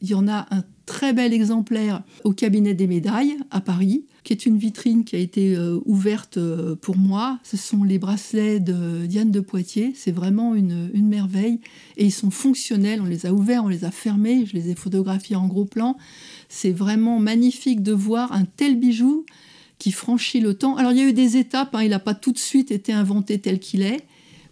il 0.00 0.10
y 0.10 0.14
en 0.14 0.28
a 0.28 0.46
un 0.50 0.64
très 0.86 1.12
bel 1.12 1.32
exemplaire 1.32 2.02
au 2.24 2.32
cabinet 2.32 2.74
des 2.74 2.86
médailles 2.86 3.36
à 3.50 3.60
Paris, 3.60 4.04
qui 4.28 4.34
est 4.34 4.44
une 4.44 4.58
vitrine 4.58 5.04
qui 5.04 5.16
a 5.16 5.18
été 5.18 5.56
euh, 5.56 5.80
ouverte 5.86 6.36
euh, 6.36 6.76
pour 6.76 6.98
moi. 6.98 7.38
Ce 7.44 7.56
sont 7.56 7.82
les 7.82 7.98
bracelets 7.98 8.60
de 8.60 9.06
Diane 9.06 9.30
de 9.30 9.40
Poitiers. 9.40 9.94
C'est 9.94 10.12
vraiment 10.12 10.54
une, 10.54 10.90
merveille. 11.02 11.60
Et 11.96 12.04
ils 12.04 12.12
sont 12.12 12.30
fonctionnels. 12.30 13.00
On 13.00 13.06
les 13.06 13.24
a 13.24 13.32
ouverts, 13.32 13.64
on 13.64 13.68
les 13.68 13.86
a 13.86 13.90
fermés. 13.90 14.44
Je 14.44 14.52
les 14.52 14.68
ai 14.68 14.74
photographiés 14.74 15.36
en 15.36 15.46
gros 15.46 15.64
plan. 15.64 15.96
C'est 16.50 16.72
vraiment 16.72 17.18
magnifique 17.18 17.82
de 17.82 17.92
voir 17.92 18.34
un 18.34 18.44
tel 18.44 18.78
bijou 18.78 19.24
qui 19.78 19.92
franchit 19.92 20.40
le 20.40 20.52
temps. 20.52 20.76
Alors 20.76 20.92
il 20.92 20.98
y 20.98 21.00
a 21.00 21.08
eu 21.08 21.14
des 21.14 21.38
étapes, 21.38 21.74
hein, 21.74 21.82
il 21.82 21.88
n'a 21.88 21.98
pas 21.98 22.14
tout 22.14 22.32
de 22.32 22.38
suite 22.38 22.70
été 22.70 22.92
inventé 22.92 23.38
tel 23.38 23.58
qu'il 23.58 23.80
est, 23.80 24.04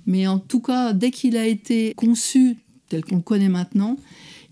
mais 0.06 0.26
en 0.26 0.38
tout 0.38 0.60
cas, 0.60 0.94
dès 0.94 1.10
qu'il 1.10 1.36
a 1.36 1.46
été 1.46 1.92
conçu 1.96 2.56
tel 2.88 3.04
qu'on 3.04 3.16
le 3.16 3.22
connaît 3.22 3.50
maintenant, 3.50 3.98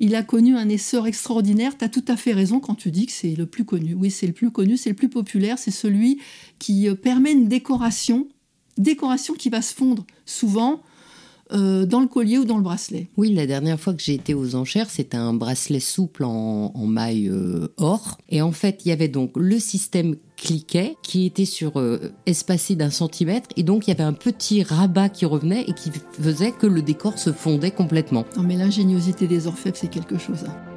il 0.00 0.14
a 0.14 0.22
connu 0.22 0.56
un 0.56 0.68
essor 0.68 1.06
extraordinaire. 1.06 1.76
Tu 1.76 1.84
as 1.84 1.88
tout 1.88 2.04
à 2.08 2.16
fait 2.16 2.32
raison 2.32 2.60
quand 2.60 2.74
tu 2.74 2.90
dis 2.90 3.06
que 3.06 3.12
c'est 3.12 3.34
le 3.34 3.46
plus 3.46 3.64
connu. 3.64 3.94
Oui, 3.94 4.10
c'est 4.10 4.26
le 4.26 4.32
plus 4.32 4.50
connu, 4.50 4.76
c'est 4.76 4.90
le 4.90 4.96
plus 4.96 5.08
populaire, 5.08 5.58
c'est 5.58 5.70
celui 5.70 6.20
qui 6.58 6.88
euh, 6.88 6.94
permet 6.94 7.32
une 7.32 7.48
décoration, 7.48 8.28
décoration 8.78 9.34
qui 9.34 9.48
va 9.48 9.62
se 9.62 9.74
fondre 9.74 10.06
souvent 10.26 10.82
euh, 11.52 11.84
dans 11.84 12.00
le 12.00 12.06
collier 12.06 12.38
ou 12.38 12.44
dans 12.44 12.56
le 12.56 12.62
bracelet. 12.62 13.08
Oui, 13.16 13.32
la 13.32 13.46
dernière 13.46 13.78
fois 13.78 13.92
que 13.94 14.02
j'ai 14.02 14.14
été 14.14 14.34
aux 14.34 14.54
enchères, 14.54 14.88
c'était 14.90 15.16
un 15.16 15.34
bracelet 15.34 15.80
souple 15.80 16.24
en, 16.24 16.72
maille 16.86 17.28
euh, 17.28 17.68
or. 17.76 18.18
Et 18.28 18.40
en 18.42 18.52
fait, 18.52 18.82
il 18.84 18.88
y 18.88 18.92
avait 18.92 19.08
donc 19.08 19.32
le 19.36 19.58
système 19.58 20.16
cliquet 20.36 20.96
qui 21.02 21.26
était 21.26 21.44
sur 21.44 21.78
euh, 21.78 22.12
espacé 22.26 22.76
d'un 22.76 22.90
centimètre 22.90 23.48
et 23.56 23.62
donc 23.62 23.86
il 23.86 23.90
y 23.90 23.92
avait 23.92 24.02
un 24.02 24.12
petit 24.12 24.62
rabat 24.62 25.08
qui 25.08 25.26
revenait 25.26 25.62
et 25.62 25.72
qui 25.72 25.90
faisait 26.20 26.52
que 26.52 26.66
le 26.66 26.82
décor 26.82 27.18
se 27.18 27.32
fondait 27.32 27.70
complètement. 27.70 28.24
Non 28.36 28.42
mais 28.42 28.56
l'ingéniosité 28.56 29.26
des 29.26 29.46
orfèvres 29.46 29.76
c'est 29.76 29.88
quelque 29.88 30.18
chose. 30.18 30.44
Hein. 30.46 30.73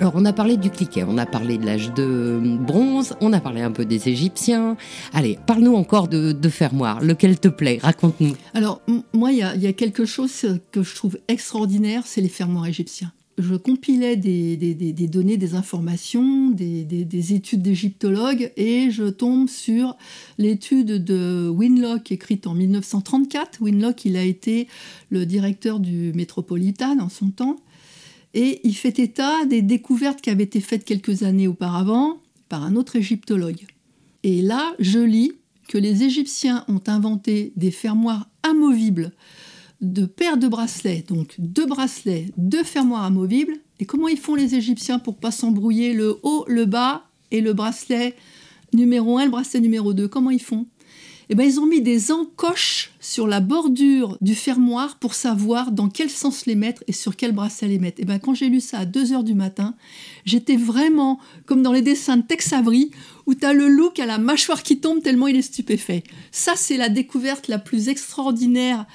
Alors 0.00 0.14
on 0.16 0.24
a 0.24 0.32
parlé 0.32 0.56
du 0.56 0.70
cliquet, 0.70 1.04
on 1.06 1.18
a 1.18 1.26
parlé 1.26 1.58
de 1.58 1.66
l'âge 1.66 1.92
de 1.92 2.40
bronze, 2.58 3.14
on 3.20 3.34
a 3.34 3.40
parlé 3.40 3.60
un 3.60 3.70
peu 3.70 3.84
des 3.84 4.08
Égyptiens. 4.08 4.78
Allez, 5.12 5.38
parle-nous 5.46 5.74
encore 5.74 6.08
de, 6.08 6.48
fermoir. 6.48 7.02
Lequel 7.02 7.38
te 7.38 7.48
plaît? 7.48 7.78
Raconte-nous. 7.82 8.34
Alors 8.54 8.80
moi, 9.12 9.30
il 9.30 9.38
y, 9.38 9.66
a 9.66 9.72
quelque 9.74 10.06
chose 10.06 10.32
que 10.72 10.82
je 10.82 10.94
trouve 10.94 11.18
extraordinaire, 11.28 12.04
c'est 12.06 12.22
les 12.22 12.30
fermoirs 12.30 12.66
égyptiens 12.66 13.12
je 13.38 13.54
compilais 13.54 14.16
des, 14.16 14.56
données, 15.08 15.38
des 15.38 15.54
informations, 15.54 16.50
des, 16.50 17.32
études 17.32 17.62
d'égyptologues 17.62 18.52
et 18.58 18.90
je 18.90 19.04
tombe 19.04 19.48
sur 19.48 19.96
l'étude 20.36 21.02
de 21.02 21.48
Winlock 21.48 22.12
écrite 22.12 22.46
en 22.46 22.54
1934. 22.54 23.62
Winlock, 23.62 24.04
il 24.04 24.18
a 24.18 24.24
été 24.24 24.68
le 25.08 25.24
directeur 25.24 25.80
du 25.80 26.12
Metropolitan 26.12 26.98
en 27.00 27.08
son 27.08 27.30
temps 27.30 27.56
et 28.34 28.60
il 28.64 28.74
fait 28.74 28.98
état 28.98 29.44
des 29.46 29.62
découvertes 29.62 30.20
qui 30.20 30.30
avaient 30.30 30.44
été 30.44 30.60
faites 30.60 30.84
quelques 30.84 31.22
années 31.22 31.48
auparavant 31.48 32.18
par 32.48 32.64
un 32.64 32.76
autre 32.76 32.96
égyptologue. 32.96 33.66
Et 34.22 34.42
là, 34.42 34.74
je 34.78 34.98
lis 34.98 35.32
que 35.68 35.78
les 35.78 36.02
Égyptiens 36.02 36.64
ont 36.68 36.82
inventé 36.86 37.52
des 37.56 37.70
fermoirs 37.70 38.28
amovibles 38.42 39.12
de 39.80 40.04
paires 40.04 40.36
de 40.36 40.48
bracelets, 40.48 41.04
donc 41.08 41.36
deux 41.38 41.66
bracelets, 41.66 42.26
deux 42.36 42.64
fermoirs 42.64 43.04
amovibles. 43.04 43.54
Et 43.78 43.86
comment 43.86 44.08
ils 44.08 44.18
font 44.18 44.34
les 44.34 44.54
Égyptiens 44.54 44.98
pour 44.98 45.16
pas 45.16 45.30
s'embrouiller 45.30 45.94
le 45.94 46.18
haut, 46.22 46.44
le 46.48 46.66
bas 46.66 47.06
et 47.30 47.40
le 47.40 47.54
bracelet 47.54 48.14
numéro 48.74 49.18
1 49.18 49.24
le 49.24 49.30
bracelet 49.30 49.60
numéro 49.60 49.94
2 49.94 50.08
Comment 50.08 50.30
ils 50.30 50.42
font? 50.42 50.66
Eh 51.32 51.36
ben, 51.36 51.44
ils 51.44 51.60
ont 51.60 51.66
mis 51.66 51.80
des 51.80 52.10
encoches 52.10 52.90
sur 52.98 53.28
la 53.28 53.38
bordure 53.38 54.18
du 54.20 54.34
fermoir 54.34 54.98
pour 54.98 55.14
savoir 55.14 55.70
dans 55.70 55.88
quel 55.88 56.10
sens 56.10 56.44
les 56.44 56.56
mettre 56.56 56.82
et 56.88 56.92
sur 56.92 57.14
quel 57.14 57.30
bracelet 57.30 57.68
les 57.68 57.78
mettre. 57.78 58.00
Et 58.00 58.02
eh 58.02 58.04
ben, 58.04 58.18
quand 58.18 58.34
j'ai 58.34 58.48
lu 58.48 58.60
ça 58.60 58.80
à 58.80 58.84
2 58.84 59.12
heures 59.12 59.22
du 59.22 59.34
matin, 59.34 59.76
j'étais 60.24 60.56
vraiment 60.56 61.20
comme 61.46 61.62
dans 61.62 61.72
les 61.72 61.82
dessins 61.82 62.16
de 62.16 62.22
Tex 62.22 62.52
Avery 62.52 62.90
où 63.26 63.34
tu 63.36 63.46
as 63.46 63.52
le 63.52 63.70
qui 63.92 64.02
a 64.02 64.06
la 64.06 64.18
mâchoire 64.18 64.64
qui 64.64 64.80
tombe 64.80 65.02
tellement 65.02 65.28
il 65.28 65.36
est 65.36 65.42
stupéfait. 65.42 66.02
Ça, 66.32 66.54
c'est 66.56 66.76
la 66.76 66.88
découverte 66.88 67.46
la 67.46 67.58
plus 67.58 67.88
extraordinaire 67.88 68.86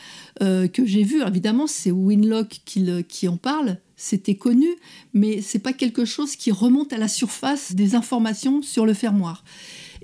euh, 0.41 0.67
que 0.67 0.86
j'ai 0.86 1.04
vue. 1.04 1.21
Évidemment, 1.26 1.67
c'est 1.67 1.91
Winlock 1.91 2.60
qui, 2.65 2.86
qui 3.08 3.30
en 3.30 3.38
parle, 3.38 3.78
c'était 3.95 4.36
connu, 4.36 4.67
mais 5.13 5.41
c'est 5.41 5.60
pas 5.60 5.71
quelque 5.71 6.04
chose 6.04 6.36
qui 6.36 6.52
remonte 6.52 6.91
à 6.91 6.98
la 6.98 7.08
surface 7.08 7.74
des 7.74 7.95
informations 7.95 8.62
sur 8.62 8.86
le 8.86 8.93
fermoir. 8.93 9.45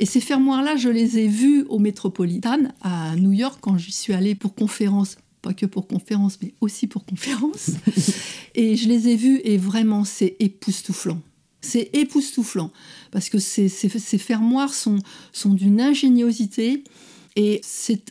Et 0.02 0.06
ces 0.06 0.20
fermoirs-là, 0.20 0.76
je 0.78 0.90
les 0.90 1.20
ai 1.20 1.28
vus 1.28 1.64
au 1.70 1.78
Metropolitan 1.78 2.58
à 2.82 3.16
New 3.16 3.32
York 3.32 3.60
quand 3.62 3.78
j'y 3.78 3.92
suis 3.92 4.14
allée 4.14 4.34
pour 4.34 4.56
conférence 4.56 5.16
pas 5.42 5.54
que 5.54 5.66
pour 5.66 5.88
conférence, 5.88 6.38
mais 6.42 6.54
aussi 6.62 6.88
pour 6.88 7.06
conférence. 7.06 7.72
et 8.56 8.76
je 8.76 8.88
les 8.88 9.10
ai 9.10 9.16
vus 9.16 9.42
et 9.44 9.58
vraiment, 9.58 10.04
c'est 10.04 10.36
époustouflant. 10.40 11.20
C'est 11.62 11.90
époustouflant 11.94 12.72
parce 13.12 13.30
que 13.30 13.38
ces, 13.40 13.70
fermoirs 13.70 14.74
sont, 14.74 15.00
sont 15.32 15.54
d'une 15.54 15.82
ingéniosité 15.82 16.84
et 17.36 17.60
c'est 17.64 18.04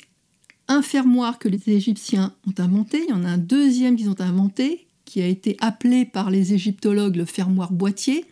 un 0.69 0.83
fermoir 0.83 1.39
que 1.39 1.49
les 1.49 1.69
Égyptiens 1.69 2.35
ont 2.47 2.63
inventé. 2.63 3.03
Il 3.05 3.11
y 3.11 3.13
en 3.13 3.25
a 3.25 3.31
un 3.31 3.39
deuxième 3.39 3.97
qu'ils 3.97 4.11
ont 4.11 4.21
inventé 4.21 4.87
qui 5.05 5.21
a 5.23 5.27
été 5.27 5.57
appelé 5.61 6.05
par 6.05 6.31
les 6.31 6.53
égyptologues 6.53 7.17
le 7.17 7.25
fermoir 7.25 7.73
boîtier. 7.73 8.25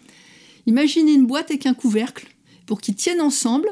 Imaginez 0.67 1.13
une 1.13 1.27
boîte 1.27 1.51
avec 1.51 1.67
un 1.67 1.75
couvercle 1.75 2.29
pour 2.69 2.83
qu'ils 2.83 2.95
tiennent 2.95 3.23
ensemble, 3.23 3.69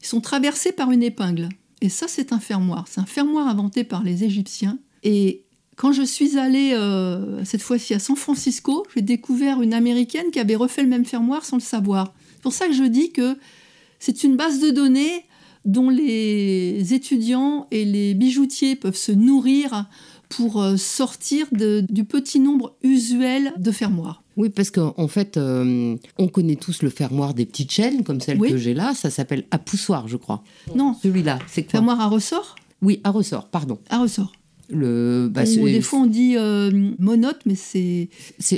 ils 0.00 0.06
sont 0.06 0.22
traversés 0.22 0.72
par 0.72 0.90
une 0.90 1.02
épingle. 1.02 1.50
Et 1.82 1.90
ça, 1.90 2.06
c'est 2.08 2.32
un 2.32 2.40
fermoir. 2.40 2.86
C'est 2.88 3.00
un 3.00 3.06
fermoir 3.06 3.46
inventé 3.46 3.84
par 3.84 4.02
les 4.02 4.24
Égyptiens. 4.24 4.78
Et 5.02 5.44
quand 5.76 5.92
je 5.92 6.02
suis 6.02 6.38
allée, 6.38 6.72
euh, 6.72 7.44
cette 7.44 7.60
fois-ci 7.60 7.92
à 7.92 7.98
San 7.98 8.16
Francisco, 8.16 8.86
j'ai 8.94 9.02
découvert 9.02 9.60
une 9.60 9.74
Américaine 9.74 10.30
qui 10.32 10.40
avait 10.40 10.56
refait 10.56 10.82
le 10.82 10.88
même 10.88 11.04
fermoir 11.04 11.44
sans 11.44 11.56
le 11.56 11.62
savoir. 11.62 12.14
C'est 12.34 12.42
pour 12.42 12.54
ça 12.54 12.66
que 12.66 12.72
je 12.72 12.84
dis 12.84 13.12
que 13.12 13.36
c'est 13.98 14.24
une 14.24 14.36
base 14.36 14.60
de 14.60 14.70
données 14.70 15.26
dont 15.66 15.90
les 15.90 16.94
étudiants 16.94 17.66
et 17.70 17.84
les 17.84 18.14
bijoutiers 18.14 18.76
peuvent 18.76 18.96
se 18.96 19.12
nourrir 19.12 19.88
pour 20.30 20.62
euh, 20.62 20.78
sortir 20.78 21.48
du 21.52 22.04
petit 22.04 22.40
nombre 22.40 22.76
usuel 22.82 23.52
de 23.58 23.70
fermoirs. 23.70 24.21
Oui, 24.36 24.48
parce 24.48 24.70
qu'en 24.70 25.08
fait, 25.08 25.36
euh, 25.36 25.96
on 26.18 26.28
connaît 26.28 26.56
tous 26.56 26.82
le 26.82 26.90
fermoir 26.90 27.34
des 27.34 27.46
petites 27.46 27.70
chaînes, 27.70 28.02
comme 28.02 28.20
celle 28.20 28.38
que 28.38 28.56
j'ai 28.56 28.74
là. 28.74 28.94
Ça 28.94 29.10
s'appelle 29.10 29.44
à 29.50 29.58
poussoir, 29.58 30.08
je 30.08 30.16
crois. 30.16 30.42
Non. 30.74 30.94
Celui-là, 31.02 31.38
c'est 31.46 31.62
quoi? 31.62 31.72
Fermoir 31.72 32.00
à 32.00 32.08
ressort? 32.08 32.56
Oui, 32.80 33.00
à 33.04 33.10
ressort, 33.10 33.48
pardon. 33.48 33.78
À 33.90 34.00
ressort. 34.00 34.32
Le, 34.74 35.28
bah, 35.30 35.44
des 35.44 35.82
fois 35.82 35.98
on 35.98 36.06
dit 36.06 36.36
euh, 36.38 36.70
monote, 36.98 37.40
mais 37.44 37.54
c'est. 37.54 38.08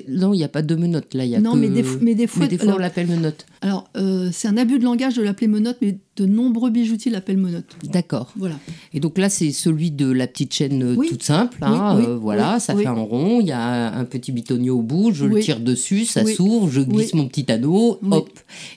Non, 0.07 0.33
il 0.33 0.37
n'y 0.37 0.45
a 0.45 0.49
pas 0.49 0.63
de 0.63 0.77
menotte 0.77 1.13
là. 1.13 1.25
Y 1.25 1.35
a 1.35 1.41
non, 1.41 1.57
mais, 1.57 1.69
des, 1.69 1.83
mais 2.01 2.15
des 2.15 2.29
fois. 2.29 2.43
Mais 2.43 2.49
des 2.49 2.59
fois 2.59 2.75
on 2.75 2.79
l'appelle 2.79 3.09
menotte. 3.09 3.47
Alors, 3.63 3.91
euh, 3.97 4.29
c'est 4.31 4.47
un 4.47 4.57
abus 4.57 4.79
de 4.79 4.85
langage 4.85 5.17
de 5.17 5.23
l'appeler 5.23 5.49
menotte, 5.49 5.79
mais 5.83 5.99
de 6.17 6.27
nombreux 6.27 6.71
bijoutiers 6.71 7.11
l'appellent 7.11 7.39
menotte. 7.39 7.77
D'accord. 7.85 8.33
Voilà. 8.37 8.57
Et 8.93 9.01
donc 9.01 9.19
là, 9.19 9.29
c'est 9.29 9.53
celui 9.53 9.91
de 9.91 10.11
la 10.11 10.27
petite 10.27 10.55
chaîne 10.55 10.83
euh, 10.83 10.97
toute 10.97 11.23
simple. 11.23 11.59
Hein, 11.63 12.19
voilà, 12.21 12.61
ça 12.61 12.77
fait 12.77 12.87
un 12.87 12.93
rond, 12.93 13.41
il 13.41 13.47
y 13.49 13.53
a 13.53 13.93
un 13.97 14.05
petit 14.05 14.33
bitonio 14.33 14.79
au 14.79 14.83
bout, 14.83 15.13
je 15.13 15.25
le 15.25 15.41
tire 15.41 15.61
dessus, 15.61 16.05
ça 16.05 16.25
s'ouvre, 16.25 16.71
je 16.71 16.81
glisse 16.81 17.15
mon 17.15 17.27
petit 17.29 17.51
anneau, 17.51 17.99
hop. 18.11 18.31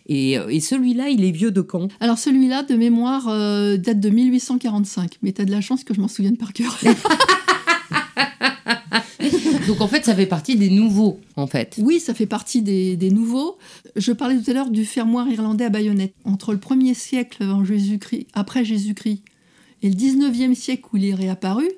Et, 0.07 0.33
et 0.33 0.59
celui-là, 0.59 1.09
il 1.09 1.23
est 1.23 1.31
vieux 1.31 1.51
de 1.51 1.61
quand? 1.61 1.89
Alors 1.99 2.17
celui-là, 2.17 2.63
de 2.63 2.75
mémoire, 2.75 3.25
date 3.77 3.99
de 3.99 4.09
1845. 4.09 5.17
Mais 5.21 5.31
tu 5.31 5.41
as 5.41 5.45
de 5.45 5.51
la 5.51 5.61
chance 5.61 5.83
que 5.83 5.93
je 5.93 6.01
m'en 6.01 6.07
souvienne 6.07 6.37
par 6.37 6.53
cœur. 6.53 6.77
Donc 9.67 9.81
en 9.81 9.87
fait, 9.87 10.05
ça 10.05 10.15
fait 10.15 10.25
partie 10.25 10.55
des 10.55 10.69
nouveaux, 10.69 11.19
en 11.35 11.47
fait. 11.47 11.75
Oui, 11.79 11.99
ça 11.99 12.13
fait 12.13 12.25
partie 12.25 12.61
des, 12.61 13.09
nouveaux. 13.11 13.57
Je 13.95 14.11
parlais 14.11 14.39
tout 14.39 14.49
à 14.49 14.53
l'heure 14.53 14.69
du 14.69 14.85
fermoir 14.85 15.27
irlandais 15.27 15.65
à 15.65 15.69
baïonnette. 15.69 16.13
Entre 16.25 16.53
le 16.53 16.59
1er 16.59 16.93
siècle 16.93 17.43
avant 17.43 17.63
Jésus-Christ, 17.63 18.27
après 18.33 18.65
Jésus-Christ 18.65 19.23
et 19.81 19.89
le 19.89 19.95
19e 19.95 20.55
siècle 20.55 20.83
où 20.91 20.97
il 20.97 21.05
est 21.05 21.13
réapparu, 21.13 21.69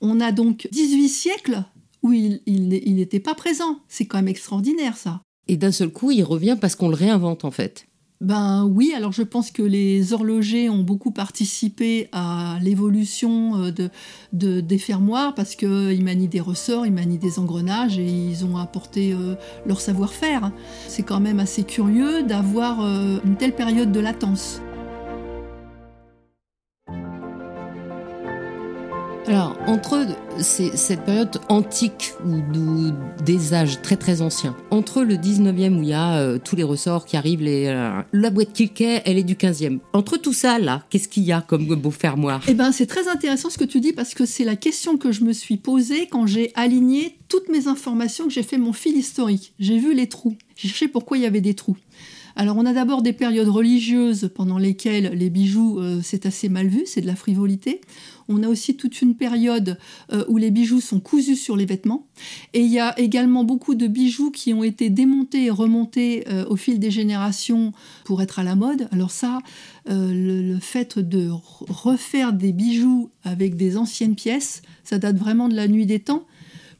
on 0.00 0.20
a 0.20 0.32
donc 0.32 0.68
18 0.72 1.08
siècles 1.08 1.64
où 2.02 2.12
il 2.12 2.40
n'était 2.46 3.20
pas 3.20 3.34
présent. 3.34 3.80
C'est 3.88 4.06
quand 4.06 4.18
même 4.18 4.28
extraordinaire 4.28 4.96
ça. 4.96 5.22
Et 5.48 5.56
d'un 5.56 5.72
seul 5.72 5.90
coup, 5.90 6.10
il 6.10 6.22
revient 6.22 6.56
parce 6.60 6.76
qu'on 6.76 6.88
le 6.88 6.94
réinvente 6.94 7.44
en 7.44 7.50
fait. 7.50 7.86
Ben 8.20 8.66
oui, 8.66 8.92
alors 8.94 9.12
je 9.12 9.22
pense 9.22 9.50
que 9.50 9.62
les 9.62 10.12
horlogers 10.12 10.68
ont 10.68 10.82
beaucoup 10.82 11.10
participé 11.10 12.10
à 12.12 12.58
l'évolution 12.60 13.56
euh, 13.56 13.70
de, 14.34 14.60
des 14.60 14.76
fermoirs 14.76 15.34
parce 15.34 15.56
qu'ils 15.56 16.04
manient 16.04 16.28
des 16.28 16.40
ressorts, 16.40 16.84
ils 16.84 16.92
manient 16.92 17.16
des 17.16 17.38
engrenages 17.38 17.98
et 17.98 18.04
ils 18.04 18.44
ont 18.44 18.58
apporté 18.58 19.14
euh, 19.14 19.36
leur 19.64 19.80
savoir-faire. 19.80 20.52
C'est 20.86 21.02
quand 21.02 21.20
même 21.20 21.40
assez 21.40 21.62
curieux 21.62 22.22
d'avoir 22.22 22.82
euh, 22.82 23.20
une 23.24 23.36
telle 23.36 23.54
période 23.54 23.90
de 23.90 24.00
latence. 24.00 24.60
Alors, 29.26 29.56
entre 29.66 30.06
cette 30.40 31.04
période 31.04 31.38
antique 31.48 32.14
ou, 32.24 32.40
des 33.24 33.54
âges 33.54 33.80
très 33.82 33.96
très 33.96 34.22
anciens, 34.22 34.56
entre 34.70 35.02
le 35.02 35.14
19e 35.16 35.78
où 35.78 35.82
il 35.82 35.88
y 35.88 35.92
a 35.92 36.18
euh, 36.18 36.38
tous 36.42 36.56
les 36.56 36.62
ressorts 36.62 37.04
qui 37.04 37.16
arrivent, 37.16 37.42
les, 37.42 37.66
euh, 37.66 38.00
la 38.12 38.30
boîte 38.30 38.52
Kilkey, 38.52 39.02
elle 39.04 39.18
est 39.18 39.24
du 39.24 39.34
15e. 39.34 39.78
Entre 39.92 40.16
tout 40.16 40.32
ça, 40.32 40.58
là, 40.58 40.84
qu'est-ce 40.90 41.08
qu'il 41.08 41.24
y 41.24 41.32
a 41.32 41.42
comme 41.42 41.66
beau 41.66 41.90
fermoir 41.90 42.42
Eh 42.48 42.54
ben, 42.54 42.72
c'est 42.72 42.86
très 42.86 43.08
intéressant 43.08 43.50
ce 43.50 43.58
que 43.58 43.64
tu 43.64 43.80
dis 43.80 43.92
parce 43.92 44.14
que 44.14 44.24
c'est 44.24 44.44
la 44.44 44.56
question 44.56 44.96
que 44.96 45.12
je 45.12 45.22
me 45.22 45.32
suis 45.32 45.58
posée 45.58 46.08
quand 46.10 46.26
j'ai 46.26 46.50
aligné 46.54 47.18
toutes 47.28 47.48
mes 47.48 47.68
informations, 47.68 48.24
que 48.24 48.32
j'ai 48.32 48.42
fait 48.42 48.58
mon 48.58 48.72
fil 48.72 48.96
historique. 48.96 49.52
J'ai 49.60 49.78
vu 49.78 49.94
les 49.94 50.08
trous. 50.08 50.36
J'ai 50.56 50.68
cherché 50.68 50.88
pourquoi 50.88 51.18
il 51.18 51.22
y 51.22 51.26
avait 51.26 51.40
des 51.40 51.54
trous. 51.54 51.76
Alors 52.36 52.56
on 52.56 52.64
a 52.64 52.72
d'abord 52.72 53.02
des 53.02 53.12
périodes 53.12 53.48
religieuses 53.48 54.30
pendant 54.34 54.58
lesquelles 54.58 55.12
les 55.14 55.30
bijoux, 55.30 55.78
euh, 55.78 56.00
c'est 56.02 56.26
assez 56.26 56.48
mal 56.48 56.68
vu, 56.68 56.82
c'est 56.86 57.00
de 57.00 57.06
la 57.06 57.16
frivolité. 57.16 57.80
On 58.30 58.42
a 58.42 58.48
aussi 58.48 58.76
toute 58.76 59.02
une 59.02 59.14
période 59.14 59.76
euh, 60.12 60.24
où 60.28 60.36
les 60.36 60.50
bijoux 60.50 60.80
sont 60.80 61.00
cousus 61.00 61.36
sur 61.36 61.56
les 61.56 61.66
vêtements. 61.66 62.06
Et 62.54 62.60
il 62.60 62.70
y 62.70 62.78
a 62.78 62.98
également 62.98 63.44
beaucoup 63.44 63.74
de 63.74 63.86
bijoux 63.86 64.30
qui 64.30 64.54
ont 64.54 64.64
été 64.64 64.88
démontés 64.88 65.46
et 65.46 65.50
remontés 65.50 66.24
euh, 66.28 66.46
au 66.48 66.56
fil 66.56 66.78
des 66.78 66.90
générations 66.90 67.72
pour 68.04 68.22
être 68.22 68.38
à 68.38 68.44
la 68.44 68.54
mode. 68.54 68.88
Alors 68.92 69.10
ça, 69.10 69.40
le, 69.86 70.58
fait 70.60 70.98
de 70.98 71.28
refaire 71.30 72.32
des 72.32 72.52
bijoux 72.52 73.10
avec 73.24 73.56
des 73.56 73.76
anciennes 73.76 74.14
pièces, 74.14 74.62
ça 74.84 74.98
date 74.98 75.16
vraiment 75.16 75.48
de 75.48 75.54
la 75.54 75.68
nuit 75.68 75.86
des 75.86 76.00
temps 76.00 76.24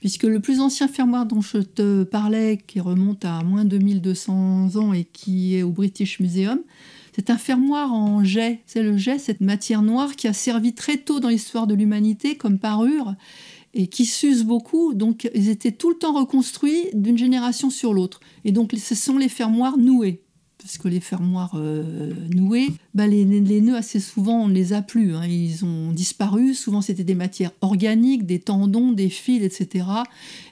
puisque 0.00 0.24
le 0.24 0.40
plus 0.40 0.60
ancien 0.60 0.88
fermoir 0.88 1.26
dont 1.26 1.42
je 1.42 1.58
te 1.58 2.04
parlais, 2.04 2.58
qui 2.66 2.80
remonte 2.80 3.24
à 3.24 3.42
moins 3.42 3.64
de 3.64 3.76
2200 3.76 4.76
ans 4.76 4.92
et 4.92 5.04
qui 5.04 5.56
est 5.56 5.62
au 5.62 5.70
British 5.70 6.20
Museum, 6.20 6.60
c'est 7.14 7.30
un 7.30 7.38
fermoir 7.38 7.92
en 7.92 8.24
jet. 8.24 8.60
C'est 8.66 8.82
le 8.82 8.96
jet, 8.96 9.18
cette 9.18 9.40
matière 9.40 9.82
noire 9.82 10.16
qui 10.16 10.28
a 10.28 10.32
servi 10.32 10.74
très 10.74 10.96
tôt 10.96 11.20
dans 11.20 11.28
l'histoire 11.28 11.66
de 11.66 11.74
l'humanité 11.74 12.36
comme 12.36 12.58
parure 12.58 13.14
et 13.74 13.86
qui 13.86 14.04
s'use 14.04 14.44
beaucoup. 14.44 14.94
Donc, 14.94 15.30
ils 15.34 15.48
étaient 15.48 15.72
tout 15.72 15.90
le 15.90 15.96
temps 15.96 16.12
reconstruits 16.12 16.88
d'une 16.92 17.18
génération 17.18 17.70
sur 17.70 17.94
l'autre. 17.94 18.20
Et 18.44 18.52
donc, 18.52 18.72
ce 18.76 18.94
sont 18.94 19.18
les 19.18 19.28
fermoirs 19.28 19.78
noués 19.78 20.22
parce 20.60 20.78
que 20.78 20.88
les 20.88 21.00
fermoirs 21.00 21.52
euh, 21.54 22.12
noués, 22.34 22.68
bah, 22.94 23.06
les, 23.06 23.24
nœuds 23.24 23.76
assez 23.76 24.00
souvent 24.00 24.44
on 24.44 24.48
ne 24.48 24.54
les 24.54 24.72
a 24.72 24.82
plus, 24.82 25.14
hein. 25.14 25.24
ils 25.26 25.64
ont 25.64 25.92
disparu. 25.92 26.54
Souvent 26.54 26.80
c'était 26.80 27.04
des 27.04 27.14
matières 27.14 27.52
organiques, 27.60 28.26
des 28.26 28.38
tendons, 28.38 28.92
des 28.92 29.08
fils, 29.08 29.42
etc. 29.42 29.86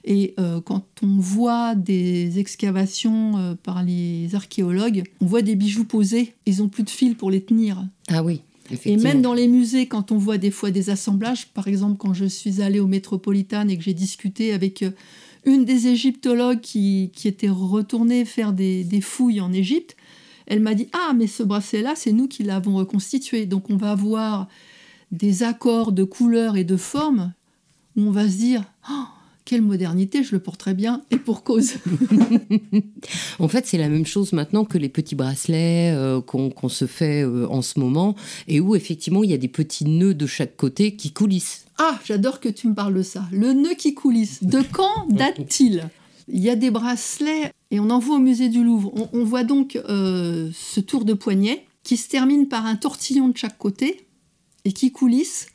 Et 0.04 0.34
euh, 0.38 0.60
quand 0.60 0.84
on 1.02 1.18
voit 1.18 1.74
des 1.74 2.38
excavations 2.38 3.38
euh, 3.38 3.54
par 3.54 3.82
les 3.82 4.34
archéologues, 4.34 5.04
on 5.20 5.26
voit 5.26 5.42
des 5.42 5.54
bijoux 5.54 5.84
posés, 5.84 6.34
ils 6.46 6.62
ont 6.62 6.68
plus 6.68 6.82
de 6.82 6.90
fils 6.90 7.14
pour 7.14 7.30
les 7.30 7.42
tenir. 7.42 7.84
Ah 8.08 8.22
oui. 8.22 8.42
Et 8.84 8.98
même 8.98 9.22
dans 9.22 9.32
les 9.32 9.48
musées, 9.48 9.86
quand 9.86 10.12
on 10.12 10.18
voit 10.18 10.36
des 10.36 10.50
fois 10.50 10.70
des 10.70 10.90
assemblages, 10.90 11.46
par 11.48 11.68
exemple 11.68 11.96
quand 11.98 12.12
je 12.12 12.26
suis 12.26 12.60
allée 12.60 12.80
au 12.80 12.86
Métropolitain 12.86 13.66
et 13.68 13.78
que 13.78 13.82
j'ai 13.82 13.94
discuté 13.94 14.52
avec 14.52 14.84
une 15.44 15.64
des 15.64 15.88
égyptologues 15.88 16.60
qui, 16.60 17.10
était 17.24 17.48
retournée 17.48 18.24
faire 18.24 18.52
des, 18.52 19.00
fouilles 19.00 19.40
en 19.40 19.52
Égypte, 19.52 19.96
elle 20.48 20.60
m'a 20.60 20.74
dit 20.74 20.88
Ah, 20.92 21.12
mais 21.14 21.26
ce 21.26 21.42
bracelet-là, 21.42 21.94
c'est 21.94 22.12
nous 22.12 22.26
qui 22.26 22.42
l'avons 22.42 22.74
reconstitué. 22.74 23.46
Donc 23.46 23.70
on 23.70 23.76
va 23.76 23.92
avoir 23.92 24.48
des 25.12 25.42
accords 25.42 25.92
de 25.92 26.04
couleurs 26.04 26.56
et 26.56 26.64
de 26.64 26.76
formes 26.76 27.32
où 27.96 28.02
on 28.02 28.10
va 28.10 28.28
se 28.28 28.36
dire 28.36 28.64
oh, 28.90 29.04
quelle 29.44 29.62
modernité, 29.62 30.22
je 30.22 30.32
le 30.32 30.40
porterai 30.40 30.74
bien, 30.74 31.02
et 31.10 31.16
pour 31.16 31.42
cause. 31.42 31.74
en 33.38 33.48
fait, 33.48 33.66
c'est 33.66 33.78
la 33.78 33.88
même 33.88 34.04
chose 34.04 34.34
maintenant 34.34 34.66
que 34.66 34.76
les 34.76 34.90
petits 34.90 35.14
bracelets 35.14 35.90
euh, 35.94 36.20
qu'on 36.20 36.68
se 36.68 36.86
fait 36.86 37.24
euh, 37.24 37.46
en 37.48 37.62
ce 37.62 37.78
moment, 37.78 38.14
et 38.46 38.60
où 38.60 38.76
effectivement 38.76 39.24
il 39.24 39.30
y 39.30 39.34
a 39.34 39.38
des 39.38 39.48
petits 39.48 39.86
nœuds 39.86 40.14
de 40.14 40.26
chaque 40.26 40.56
côté 40.56 40.96
qui 40.96 41.12
coulissent. 41.12 41.64
Ah, 41.78 41.98
j'adore 42.04 42.40
que 42.40 42.48
tu 42.50 42.68
me 42.68 42.74
parles 42.74 42.94
de 42.94 43.02
ça. 43.02 43.26
Le 43.32 43.54
nœud 43.54 43.74
qui 43.74 43.94
coulisse. 43.94 44.42
De 44.42 44.62
quand 44.70 45.06
date-t-il? 45.08 45.88
Il 46.28 46.40
y 46.40 46.50
a 46.50 46.56
des 46.56 46.70
bracelets, 46.70 47.52
et 47.70 47.80
on 47.80 47.90
en 47.90 47.98
voit 47.98 48.16
au 48.16 48.20
musée 48.20 48.48
du 48.48 48.62
Louvre. 48.62 48.92
On, 49.12 49.24
voit 49.24 49.44
donc 49.44 49.76
euh, 49.76 50.50
ce 50.52 50.80
tour 50.80 51.04
de 51.04 51.14
poignet 51.14 51.66
qui 51.82 51.96
se 51.96 52.08
termine 52.08 52.48
par 52.48 52.66
un 52.66 52.76
tortillon 52.76 53.28
de 53.28 53.36
chaque 53.36 53.58
côté 53.58 54.06
et 54.64 54.72
qui 54.72 54.92
coulisse 54.92 55.48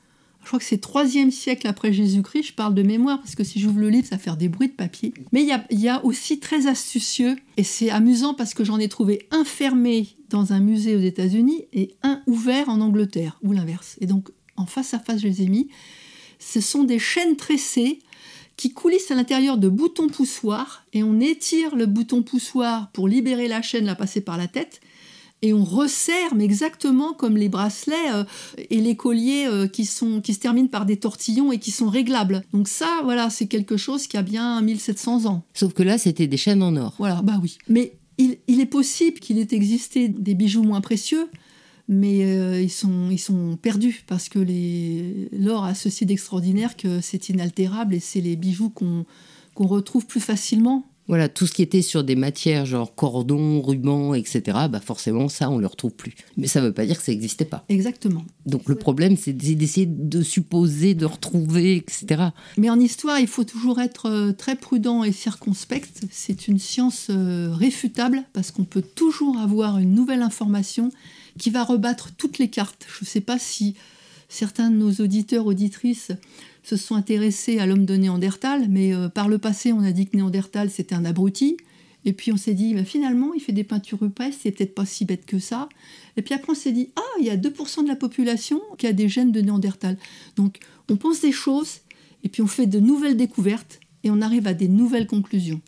je 0.43 0.49
crois 0.49 0.59
que 0.59 0.65
c'est 0.65 0.83
3e 0.83 1.31
siècle 1.31 1.67
après 1.67 1.93
Jésus-Christ, 1.93 2.47
je 2.47 2.53
parle 2.53 2.75
de 2.75 2.83
mémoire 2.83 3.19
parce 3.19 3.33
que 3.33 3.45
si 3.45 3.62
j'ouvre 3.62 3.79
le 3.79 3.89
livre, 3.89 4.07
ça 4.07 4.17
va 4.17 4.21
faire 4.21 4.36
des 4.36 4.49
bruits 4.49 4.67
de 4.67 4.73
papier. 4.73 5.13
Mais 5.31 5.41
il 5.41 5.79
y 5.79 5.88
a, 5.88 6.03
aussi 6.03 6.39
très 6.39 6.67
astucieux, 6.67 7.38
et 7.55 7.63
c'est 7.63 7.89
amusant 7.89 8.33
parce 8.33 8.53
que 8.53 8.65
j'en 8.65 8.77
ai 8.77 8.89
trouvé 8.89 9.25
un 9.31 9.45
fermé 9.45 10.09
dans 10.29 10.51
un 10.51 10.59
musée 10.59 10.97
aux 10.97 11.01
États-Unis 11.01 11.65
et 11.71 11.95
un 12.03 12.21
ouvert 12.27 12.67
en 12.67 12.81
Angleterre, 12.81 13.39
ou 13.41 13.53
l'inverse. 13.53 13.95
Et 14.01 14.05
donc, 14.05 14.29
en 14.57 14.65
face 14.65 14.93
à 14.93 14.99
face, 14.99 15.21
je 15.21 15.27
les 15.27 15.43
ai 15.43 15.47
mis. 15.47 15.69
Ce 16.39 16.59
sont 16.59 16.83
des 16.83 16.99
chaînes 16.99 17.38
tressées 17.38 17.99
qui 18.63 18.71
coulissent 18.71 19.12
à 19.12 19.15
l'intérieur 19.15 19.58
de 19.58 19.67
boutons 19.67 20.08
poussoirs, 20.08 20.86
et 20.93 21.04
on 21.04 21.19
étire 21.19 21.76
le 21.76 21.86
bouton 21.86 22.23
poussoir 22.23 22.89
pour 22.93 23.10
libérer 23.10 23.49
la 23.49 23.62
chaîne, 23.62 23.84
la 23.84 23.93
passer 23.93 24.21
par 24.21 24.38
la 24.38 24.47
tête, 24.47 24.80
et 25.41 25.52
on 25.52 25.65
resserre, 25.65 26.34
mais 26.34 26.45
exactement 26.45 27.12
comme 27.12 27.36
les 27.36 27.49
bracelets 27.49 28.13
euh, 28.13 28.23
et 28.69 28.80
les 28.80 28.95
colliers 28.95 29.47
euh, 29.47 29.67
qui, 29.67 29.84
sont, 29.84 30.21
qui 30.21 30.34
se 30.34 30.39
terminent 30.39 30.69
par 30.69 30.86
des 30.86 30.95
tortillons 30.95 31.52
et 31.52 31.60
qui 31.60 31.71
sont 31.71 31.89
réglables. 31.89 32.45
Donc 32.54 32.69
ça, 32.69 33.02
voilà, 33.04 33.30
c'est 33.30 33.47
quelque 33.47 33.76
chose 33.76 34.08
qui 34.08 34.15
a 34.15 34.21
bien 34.21 34.62
1700 34.62 35.26
ans. 35.26 35.43
Sauf 35.54 35.73
que 35.73 35.84
là, 35.84 35.97
c'était 35.97 36.28
des 36.28 36.38
chaînes 36.38 36.63
en 36.63 36.73
or. 36.78 36.95
Voilà, 36.99 37.21
bah 37.21 37.41
oui. 37.43 37.58
Mais 37.67 37.97
il, 38.17 38.62
est 38.62 38.65
possible 38.65 39.19
qu'il 39.19 39.39
ait 39.39 39.47
existé 39.52 40.08
des 40.08 40.36
bijoux 40.36 40.63
moins 40.63 40.80
précieux, 40.80 41.28
mais 41.88 42.24
euh, 42.24 42.62
ils, 42.62 42.72
sont, 42.72 43.10
ils 43.12 43.19
sont 43.19 43.58
perdus 43.62 44.04
parce 44.08 44.30
que 44.30 44.39
l'or 45.32 45.65
a 45.65 45.74
ceci 45.74 46.06
d'extraordinaire 46.06 46.78
que 46.78 47.02
c'est 47.02 47.30
inaltérable 47.30 47.93
et 47.96 48.00
c'est 48.00 48.22
les 48.22 48.36
bijoux 48.36 48.69
qu'on 48.69 49.06
retrouve 49.56 50.06
plus 50.06 50.22
facilement 50.22 50.86
voilà, 51.08 51.28
tout 51.28 51.46
ce 51.48 51.52
qui 51.52 51.62
était 51.62 51.82
sur 51.82 52.04
des 52.04 52.15
matières 52.15 52.65
genre 52.65 52.96
cordon, 52.96 53.62
ruban, 53.62 54.13
etc., 54.13 54.41
bah 54.69 54.80
forcément, 54.80 55.28
ça, 55.28 55.50
on 55.50 55.58
ne 55.58 55.62
le 55.62 55.67
retrouve 55.67 55.91
plus. 55.91 56.15
Mais 56.38 56.48
ça 56.48 56.62
ne 56.62 56.67
veut 56.67 56.74
pas 56.74 56.86
dire 56.86 56.98
que 56.98 57.04
ça 57.04 57.12
n'existait 57.12 57.46
pas. 57.46 57.65
Exactement. 57.67 58.24
Donc 58.46 58.69
le 58.69 58.76
problème, 58.76 59.17
c'est 59.17 59.34
d'essayer 59.34 59.86
de 59.86 60.22
supposer, 60.22 60.93
de 60.93 61.06
retrouver, 61.06 61.76
etc. 61.76 62.30
Mais 62.58 62.69
en 62.69 62.80
histoire, 62.80 63.19
il 63.19 63.28
faut 63.28 63.43
toujours 63.43 63.82
être 63.82 64.10
euh, 64.10 64.32
très 64.32 64.56
prudent 64.56 65.04
et 65.04 65.12
circonspect. 65.12 66.04
C'est 66.10 66.48
une 66.48 66.60
science 66.60 67.08
euh, 67.10 67.50
réfutable 67.54 68.24
parce 68.32 68.52
qu'on 68.52 68.63
peut 68.63 68.82
toujours 68.82 69.38
avoir 69.39 69.80
une 69.80 69.93
nouvelle 69.93 70.22
information 70.22 70.89
qui 71.38 71.50
va 71.50 71.63
rebattre 71.63 72.12
toutes 72.15 72.38
les 72.38 72.50
cartes. 72.50 72.86
Je 72.88 73.04
ne 73.04 73.08
sais 73.08 73.22
pas 73.22 73.39
si 73.39 73.76
certains 74.30 74.69
de 74.69 74.76
nos 74.76 74.91
auditeurs, 74.93 75.46
auditrices 75.46 76.12
se 76.63 76.78
sont 76.78 76.96
intéressés 76.96 77.60
à 77.60 77.65
l'homme 77.65 77.86
de 77.86 77.96
Néandertal, 77.96 78.67
mais 78.69 78.93
euh, 78.93 79.10
par 79.10 79.28
le 79.28 79.38
passé, 79.38 79.74
on 79.74 79.84
a 79.84 79.91
dit 79.91 80.08
que 80.08 80.15
Néandertal, 80.15 80.69
c'était 80.69 80.96
un 80.96 81.06
abruti. 81.06 81.58
Et 82.06 82.13
puis 82.13 82.32
on 82.32 82.38
s'est 82.38 82.54
dit, 82.54 82.74
bah, 82.74 82.84
finalement, 82.84 83.34
il 83.34 83.41
fait 83.41 83.52
des 83.54 83.63
peintures 83.63 84.00
rupestres, 84.00 84.41
c'est 84.43 84.52
peut-être 84.52 84.76
pas 84.76 84.86
si 84.86 85.06
bête 85.06 85.26
que 85.26 85.39
ça. 85.39 85.69
Et 86.17 86.22
puis 86.22 86.34
après, 86.34 86.52
on 86.52 86.56
s'est 86.56 86.72
dit, 86.72 86.89
ah, 86.96 87.19
il 87.19 87.26
y 87.26 87.30
a 87.30 87.38
2% 87.38 87.84
de 87.84 87.88
la 87.88 87.96
population 87.96 88.62
qui 88.78 88.88
a 88.88 88.93
des 88.93 89.08
gènes 89.08 89.32
de 89.32 89.41
Néandertal. 89.41 89.98
Donc 90.36 90.60
on 90.89 90.98
pense 90.98 91.22
des 91.22 91.32
choses, 91.32 91.80
et 92.24 92.30
puis 92.30 92.41
on 92.41 92.48
fait 92.48 92.67
de 92.67 92.80
nouvelles 92.80 93.17
découvertes, 93.17 93.80
et 94.04 94.12
on 94.12 94.22
arrive 94.22 94.48
à 94.48 94.54
des 94.54 94.67
nouvelles 94.67 95.08
conclusions. 95.08 95.62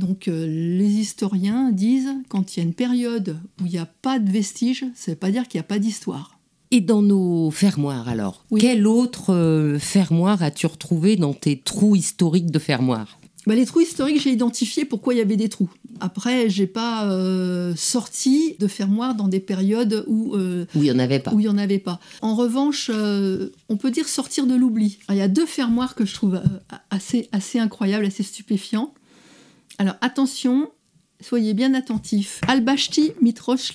Donc 0.00 0.28
euh, 0.28 0.46
les 0.46 0.92
historiens 0.94 1.70
disent, 1.70 2.14
quand 2.28 2.56
il 2.56 2.60
y 2.60 2.62
a 2.62 2.66
une 2.66 2.74
période 2.74 3.36
où 3.60 3.66
il 3.66 3.72
n'y 3.72 3.78
a 3.78 3.86
pas 3.86 4.18
de 4.18 4.30
vestiges, 4.30 4.86
ça 4.94 5.10
ne 5.10 5.14
veut 5.14 5.18
pas 5.18 5.30
dire 5.30 5.46
qu'il 5.46 5.58
n'y 5.58 5.64
a 5.64 5.68
pas 5.68 5.78
d'histoire. 5.78 6.38
Et 6.70 6.80
dans 6.80 7.02
nos 7.02 7.50
fermoirs 7.50 8.08
alors 8.08 8.44
Quel 8.58 8.86
autre 8.86 9.34
euh, 9.34 9.78
fermoir 9.78 10.42
as-tu 10.42 10.66
retrouvé 10.66 11.16
dans 11.16 11.34
tes 11.34 11.58
trous 11.58 11.96
historiques 11.96 12.50
de 12.50 12.58
fermoirs 12.58 13.18
bah, 13.46 13.54
les 13.54 13.64
trous 13.64 13.80
historiques, 13.80 14.20
j'ai 14.20 14.32
identifié 14.32 14.84
pourquoi 14.84 15.14
il 15.14 15.16
y 15.16 15.22
avait 15.22 15.38
des 15.38 15.48
trous. 15.48 15.70
Après, 15.98 16.50
j'ai 16.50 16.66
pas 16.66 17.10
euh, 17.10 17.72
sorti 17.74 18.54
de 18.58 18.66
fermoirs 18.66 19.14
dans 19.14 19.28
des 19.28 19.40
périodes 19.40 20.04
où 20.06 20.34
euh, 20.34 20.66
où 20.74 20.82
il 20.82 20.88
y 20.88 20.92
en 20.92 20.98
avait 20.98 21.20
pas. 21.20 21.32
Où 21.32 21.40
il 21.40 21.46
y 21.46 21.48
en 21.48 21.56
avait 21.56 21.78
pas. 21.78 22.00
En 22.20 22.34
revanche, 22.34 22.90
on 22.90 23.76
peut 23.78 23.90
dire 23.90 24.08
sortir 24.08 24.46
de 24.46 24.54
l'oubli. 24.54 24.98
Il 25.08 25.16
y 25.16 25.22
a 25.22 25.26
deux 25.26 25.46
fermoirs 25.46 25.94
que 25.94 26.04
je 26.04 26.12
trouve 26.12 26.38
assez 26.90 27.30
assez 27.32 27.58
incroyables, 27.58 28.04
assez 28.04 28.22
stupéfiants. 28.22 28.92
Alors 29.78 29.96
attention, 30.00 30.70
soyez 31.20 31.54
bien 31.54 31.74
attentifs. 31.74 32.40
Albachti 32.48 33.12
mit 33.20 33.34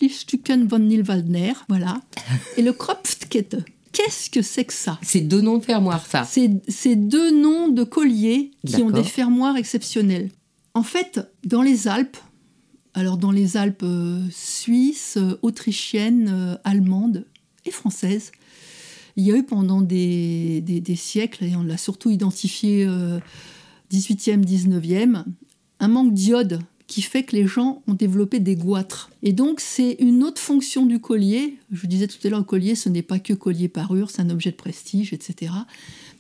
Stücken 0.10 0.68
von 0.68 0.80
Nilwaldner, 0.80 1.54
voilà. 1.68 2.02
Et 2.58 2.62
le 2.62 2.74
Kropftkette. 2.74 3.58
Qu'est-ce 3.92 4.30
que 4.30 4.42
c'est 4.42 4.66
que 4.66 4.74
ça? 4.74 5.00
C'est 5.02 5.22
deux 5.22 5.42
noms 5.42 5.58
de 5.58 5.64
fermoirs, 5.64 6.06
ça. 6.06 6.26
C'est 6.26 6.96
deux 6.96 7.32
noms 7.32 7.70
de 7.70 7.84
colliers 7.84 8.52
qui 8.68 8.82
ont 8.82 8.92
des 8.92 9.04
fermoirs 9.04 9.56
exceptionnels. 9.56 10.32
En 10.74 10.84
fait, 10.84 11.22
dans 11.46 11.62
les 11.62 11.88
Alpes, 11.88 12.18
alors 12.94 13.18
dans 13.18 13.32
les 13.32 13.56
Alpes 13.56 13.84
euh, 13.84 14.22
suisses, 14.32 15.18
autrichiennes, 15.42 16.60
allemandes 16.66 17.26
et 17.66 17.72
françaises. 17.72 18.32
Il 19.16 19.24
y 19.24 19.32
a 19.32 19.38
eu 19.38 19.44
pendant 19.44 19.80
des, 19.80 20.84
siècles, 20.98 21.46
et 21.46 21.56
on 21.56 21.64
l'a 21.64 21.78
surtout 21.78 22.10
identifié 22.10 22.86
18e, 23.92 24.44
19e, 24.44 25.24
un 25.80 25.88
manque 25.88 26.14
d'iode 26.14 26.62
qui 26.88 27.02
fait 27.02 27.24
que 27.24 27.36
les 27.36 27.48
gens 27.48 27.82
ont 27.88 27.94
développé 27.94 28.40
des 28.40 28.56
goitres. 28.56 29.10
Et 29.24 29.34
donc 29.34 29.60
c'est 29.60 29.96
une 30.00 30.24
autre 30.24 30.40
fonction 30.40 30.86
du 30.86 31.00
collier. 31.00 31.58
Je 31.72 31.88
disais 31.88 32.08
tout 32.08 32.18
à 32.24 32.30
l'heure, 32.30 32.40
le 32.40 32.46
collier, 32.46 32.76
ce 32.76 32.90
n'est 32.90 33.02
pas 33.02 33.20
que 33.20 33.34
collier 33.34 33.68
parure, 33.68 34.12
c'est 34.12 34.22
un 34.22 34.30
objet 34.30 34.52
de 34.52 34.56
prestige, 34.56 35.12
etc. 35.14 35.52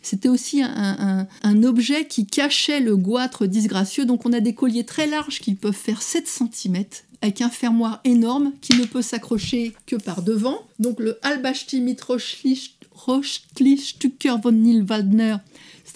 C'était 0.01 0.29
aussi 0.29 0.61
un, 0.61 1.63
objet 1.63 2.07
qui 2.07 2.27
cachait 2.27 2.79
le 2.79 2.95
goitre 2.95 3.47
disgracieux. 3.47 4.05
Donc 4.05 4.25
on 4.25 4.33
a 4.33 4.39
des 4.39 4.53
colliers 4.53 4.83
très 4.83 5.07
larges 5.07 5.39
qui 5.39 5.55
peuvent 5.55 5.73
faire 5.73 6.01
7 6.01 6.27
cm 6.27 6.83
avec 7.21 7.41
un 7.41 7.49
fermoir 7.49 8.01
énorme 8.03 8.51
qui 8.61 8.77
ne 8.77 8.85
peut 8.85 9.01
s'accrocher 9.01 9.73
que 9.87 9.95
par 9.95 10.21
devant. 10.21 10.59
Donc 10.77 10.99
le 10.99 11.17
Albachti 11.23 11.81
Mitroschlich 11.81 12.77
Stucker 13.77 14.35
von 14.41 14.51
Nilwaldner 14.51 15.37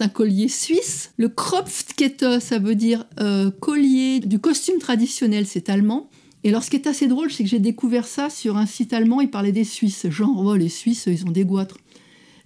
un 0.01 0.09
collier 0.09 0.47
suisse. 0.47 1.11
Le 1.17 1.29
Kropfkette, 1.29 2.39
ça 2.39 2.59
veut 2.59 2.75
dire 2.75 3.05
euh, 3.19 3.51
collier 3.51 4.19
du 4.19 4.39
costume 4.39 4.79
traditionnel, 4.79 5.45
c'est 5.45 5.69
allemand. 5.69 6.09
Et 6.43 6.49
alors, 6.49 6.63
ce 6.63 6.69
qui 6.69 6.77
est 6.77 6.87
assez 6.87 7.07
drôle, 7.07 7.31
c'est 7.31 7.43
que 7.43 7.49
j'ai 7.49 7.59
découvert 7.59 8.07
ça 8.07 8.29
sur 8.29 8.57
un 8.57 8.65
site 8.65 8.93
allemand. 8.93 9.19
Il 9.21 9.29
parlait 9.29 9.51
des 9.51 9.65
Suisses. 9.65 10.09
Genre, 10.09 10.43
oh, 10.45 10.55
les 10.55 10.69
Suisses, 10.69 11.05
ils 11.07 11.25
ont 11.25 11.31
des 11.31 11.43
goitres. 11.43 11.77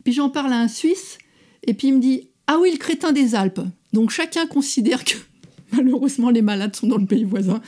Puis 0.04 0.13
j'en 0.13 0.30
parle 0.30 0.54
à 0.54 0.60
un 0.60 0.68
Suisse, 0.68 1.18
et 1.66 1.74
puis 1.74 1.88
il 1.89 1.96
me 1.96 2.00
dit 2.00 2.30
Ah 2.48 2.58
oui, 2.60 2.72
le 2.72 2.78
crétin 2.78 3.12
des 3.12 3.36
Alpes. 3.36 3.62
Donc 3.94 4.10
chacun 4.10 4.48
considère 4.48 5.04
que 5.04 5.16
malheureusement 5.72 6.30
les 6.30 6.42
malades 6.42 6.76
sont 6.76 6.88
dans 6.88 6.98
le 6.98 7.06
pays 7.06 7.24
voisin. 7.24 7.62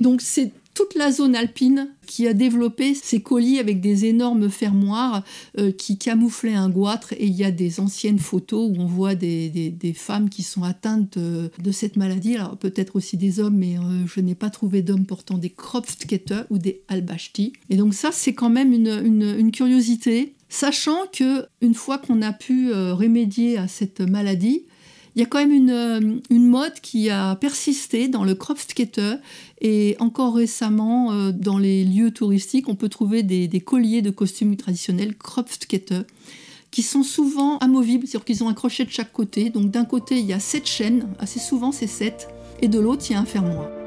Donc 0.00 0.20
c'est 0.20 0.52
toute 0.74 0.94
la 0.94 1.12
zone 1.12 1.36
alpine 1.36 1.88
qui 2.06 2.26
a 2.26 2.34
développé 2.34 2.94
ces 2.94 3.20
colis 3.20 3.58
avec 3.58 3.80
des 3.80 4.06
énormes 4.06 4.48
fermoirs 4.48 5.22
euh, 5.58 5.70
qui 5.70 5.98
camouflaient 5.98 6.54
un 6.54 6.70
goitre. 6.70 7.12
Et 7.14 7.26
il 7.26 7.34
y 7.34 7.44
a 7.44 7.50
des 7.50 7.80
anciennes 7.80 8.18
photos 8.18 8.70
où 8.70 8.80
on 8.80 8.86
voit 8.86 9.14
des, 9.14 9.94
femmes 9.94 10.30
qui 10.30 10.42
sont 10.42 10.62
atteintes 10.62 11.18
de, 11.18 11.72
cette 11.72 11.96
maladie. 11.96 12.36
Alors 12.36 12.56
peut-être 12.56 12.96
aussi 12.96 13.16
des 13.16 13.40
hommes, 13.40 13.56
mais 13.56 13.76
euh, 13.76 14.06
je 14.06 14.20
n'ai 14.20 14.34
pas 14.34 14.50
trouvé 14.50 14.82
d'hommes 14.82 15.06
portant 15.06 15.38
des 15.38 15.50
Kropfkette 15.50 16.34
ou 16.50 16.58
des 16.58 16.82
Albachti. 16.88 17.52
Et 17.70 17.76
donc 17.76 17.94
ça, 17.94 18.10
c'est 18.12 18.34
quand 18.34 18.50
même 18.50 18.72
une, 18.72 19.50
curiosité. 19.52 20.34
Sachant 20.48 21.06
que 21.12 21.46
une 21.60 21.74
fois 21.74 21.98
qu'on 21.98 22.22
a 22.22 22.32
pu 22.32 22.70
euh, 22.70 22.94
remédier 22.94 23.58
à 23.58 23.68
cette 23.68 24.00
maladie, 24.00 24.64
il 25.14 25.20
y 25.20 25.24
a 25.24 25.26
quand 25.26 25.38
même 25.38 25.52
une, 25.52 25.70
euh, 25.70 26.20
mode 26.30 26.80
qui 26.80 27.10
a 27.10 27.36
persisté 27.36 28.08
dans 28.08 28.24
le 28.24 28.34
Kropfkette 28.34 29.00
et 29.62 29.96
encore 30.00 30.34
récemment 30.34 31.12
euh, 31.12 31.30
dans 31.30 31.56
les 31.56 31.84
lieux 31.84 32.10
touristiques, 32.10 32.68
on 32.68 32.74
peut 32.74 32.88
trouver 32.88 33.22
des, 33.22 33.48
colliers 33.60 34.02
de 34.02 34.10
costumes 34.10 34.56
traditionnels 34.56 35.16
Kropfkette 35.16 35.94
qui 36.72 36.82
sont 36.82 37.04
souvent 37.04 37.58
amovibles, 37.58 38.06
c'est-à-dire 38.06 38.24
qu'ils 38.24 38.44
ont 38.44 38.48
un 38.48 38.54
crochet 38.54 38.84
de 38.84 38.90
chaque 38.90 39.12
côté. 39.12 39.50
Donc 39.50 39.70
d'un 39.70 39.84
côté, 39.84 40.18
il 40.18 40.26
y 40.26 40.32
a 40.32 40.40
sept 40.40 40.66
chaînes, 40.66 41.06
assez 41.18 41.38
souvent 41.38 41.70
c'est 41.70 41.86
sept, 41.86 42.28
et 42.60 42.68
de 42.68 42.80
l'autre, 42.80 43.04
il 43.08 43.12
y 43.12 43.16
a 43.16 43.20
un 43.20 43.24
fermoir. 43.24 43.81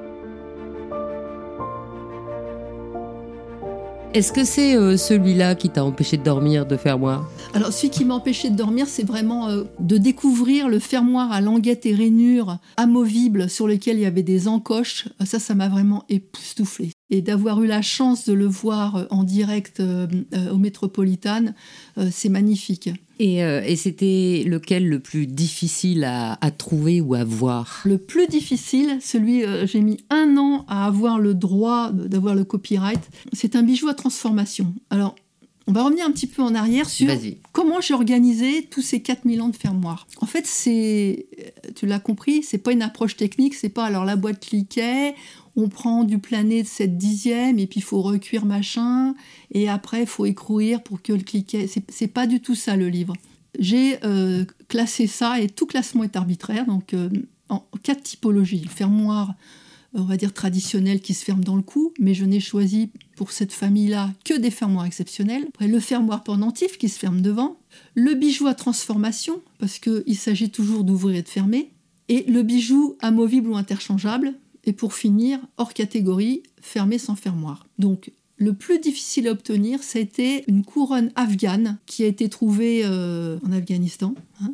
Est-ce 4.15 4.31
que 4.31 4.45
c'est 4.45 4.77
euh, 4.77 4.95
celui-là 4.95 5.55
qui 5.55 5.69
t'a 5.69 5.83
empêché 5.83 6.15
de 6.15 6.23
dormir, 6.23 6.65
de 6.65 6.77
fermoir 6.77 7.29
Alors, 7.53 7.73
celui 7.73 7.89
qui 7.89 8.05
m'a 8.05 8.13
empêché 8.13 8.49
de 8.49 8.55
dormir, 8.55 8.87
c'est 8.87 9.03
vraiment 9.03 9.49
euh, 9.49 9.63
de 9.81 9.97
découvrir 9.97 10.69
le 10.69 10.79
fermoir 10.79 11.33
à 11.33 11.41
languette 11.41 11.85
et 11.85 11.93
rainure 11.93 12.59
amovible 12.77 13.49
sur 13.49 13.67
lequel 13.67 13.97
il 13.97 14.03
y 14.03 14.05
avait 14.05 14.23
des 14.23 14.47
encoches. 14.47 15.09
Ça, 15.25 15.37
ça 15.37 15.53
m'a 15.53 15.67
vraiment 15.67 16.05
époustouflé 16.07 16.91
et 17.09 17.21
d'avoir 17.21 17.61
eu 17.61 17.67
la 17.67 17.81
chance 17.81 18.25
de 18.25 18.33
le 18.33 18.45
voir 18.45 18.95
euh, 18.95 19.05
en 19.09 19.23
direct 19.23 19.79
euh, 19.79 20.07
euh, 20.33 20.51
au 20.51 20.57
Métropolitane, 20.57 21.53
c'est 22.11 22.29
magnifique. 22.29 22.89
Et, 23.19 23.75
c'était 23.75 24.43
lequel 24.45 24.87
le 24.87 24.99
plus 24.99 25.27
difficile 25.27 26.03
à, 26.03 26.51
trouver 26.51 27.01
ou 27.01 27.13
à 27.13 27.23
voir? 27.23 27.81
Le 27.85 27.97
plus 27.97 28.27
difficile, 28.27 28.97
celui, 29.01 29.43
j'ai 29.65 29.81
mis 29.81 29.97
un 30.09 30.37
an 30.37 30.65
à 30.67 30.85
avoir 30.85 31.19
le 31.19 31.33
droit 31.33 31.91
d'avoir 31.91 32.35
le 32.35 32.43
copyright, 32.43 33.01
c'est 33.33 33.55
un 33.55 33.63
bijou 33.63 33.87
à 33.87 33.93
transformation. 33.93 34.73
Alors, 34.89 35.15
on 35.67 35.71
va 35.71 35.83
revenir 35.83 36.05
un 36.05 36.11
petit 36.11 36.27
peu 36.27 36.43
en 36.43 36.53
arrière 36.53 36.87
sur 36.87 37.09
comment 37.51 37.81
j'ai 37.81 37.93
organisé 37.93 38.67
tous 38.69 38.81
ces 38.81 39.01
4000 39.01 39.41
ans 39.41 39.49
de 39.49 39.55
fermoir. 39.55 40.07
En 40.21 40.27
fait, 40.27 40.45
c'est, 40.45 41.25
tu 41.75 41.87
l'as 41.87 41.99
compris, 41.99 42.43
c'est 42.43 42.59
pas 42.59 42.71
une 42.71 42.83
approche 42.83 43.17
technique, 43.17 43.55
c'est 43.55 43.69
pas 43.69 43.85
alors 43.85 44.05
la 44.05 44.15
boîte 44.15 44.39
cliquet, 44.39 45.15
on 45.55 45.69
prend 45.69 46.03
du 46.03 46.19
plané 46.19 46.63
de 46.63 46.67
cette 46.67 46.97
dixième 46.97 47.59
et 47.59 47.67
puis 47.67 47.79
il 47.79 47.83
faut 47.83 48.01
recuire 48.01 48.45
machin 48.45 49.15
et 49.51 49.69
après 49.69 50.01
il 50.01 50.07
faut 50.07 50.25
écrouir 50.25 50.83
pour 50.83 51.01
que 51.01 51.13
le 51.13 51.23
cliquet. 51.23 51.69
C'est 51.89 52.07
pas 52.07 52.27
du 52.27 52.41
tout 52.41 52.55
ça 52.55 52.75
le 52.75 52.89
livre. 52.89 53.13
J'ai 53.57 54.03
euh, 54.03 54.45
classé 54.67 55.07
ça 55.07 55.39
et 55.39 55.47
tout 55.47 55.65
classement 55.65 56.03
est 56.03 56.15
arbitraire 56.15 56.65
donc 56.65 56.93
euh, 56.93 57.09
en 57.49 57.65
quatre 57.83 58.03
typologies. 58.03 58.59
Le 58.59 58.69
fermoir, 58.69 59.33
on 59.93 60.03
va 60.03 60.17
dire 60.17 60.33
traditionnel 60.33 60.99
qui 60.99 61.13
se 61.13 61.23
ferme 61.23 61.43
dans 61.43 61.55
le 61.55 61.61
cou, 61.61 61.93
mais 61.99 62.13
je 62.13 62.25
n'ai 62.25 62.41
choisi 62.41 62.89
pour 63.15 63.31
cette 63.31 63.53
famille-là 63.53 64.11
que 64.25 64.37
des 64.37 64.51
fermoirs 64.51 64.85
exceptionnels. 64.85 65.45
Après, 65.49 65.67
le 65.67 65.79
fermoir 65.79 66.23
pendentif 66.23 66.77
qui 66.77 66.89
se 66.89 66.99
ferme 66.99 67.21
devant, 67.21 67.57
le 67.93 68.13
bijou 68.13 68.47
à 68.47 68.55
transformation 68.55 69.41
parce 69.57 69.79
qu'il 69.79 70.17
s'agit 70.17 70.49
toujours 70.49 70.83
d'ouvrir 70.83 71.15
et 71.15 71.21
de 71.21 71.29
fermer, 71.29 71.71
et 72.09 72.23
le 72.29 72.43
bijou 72.43 72.97
amovible 72.99 73.49
ou 73.49 73.55
interchangeable 73.55 74.35
et 74.65 74.73
pour 74.73 74.93
finir, 74.93 75.39
hors 75.57 75.73
catégorie, 75.73 76.43
fermé 76.61 76.97
sans 76.97 77.15
fermoir. 77.15 77.65
Donc 77.79 78.11
le 78.37 78.53
plus 78.53 78.79
difficile 78.79 79.27
à 79.27 79.31
obtenir, 79.31 79.81
c'était 79.81 80.43
une 80.47 80.63
couronne 80.63 81.11
afghane 81.15 81.77
qui 81.85 82.03
a 82.03 82.07
été 82.07 82.27
trouvée 82.27 82.81
euh, 82.83 83.37
en 83.47 83.51
Afghanistan. 83.53 84.13
Hein. 84.41 84.53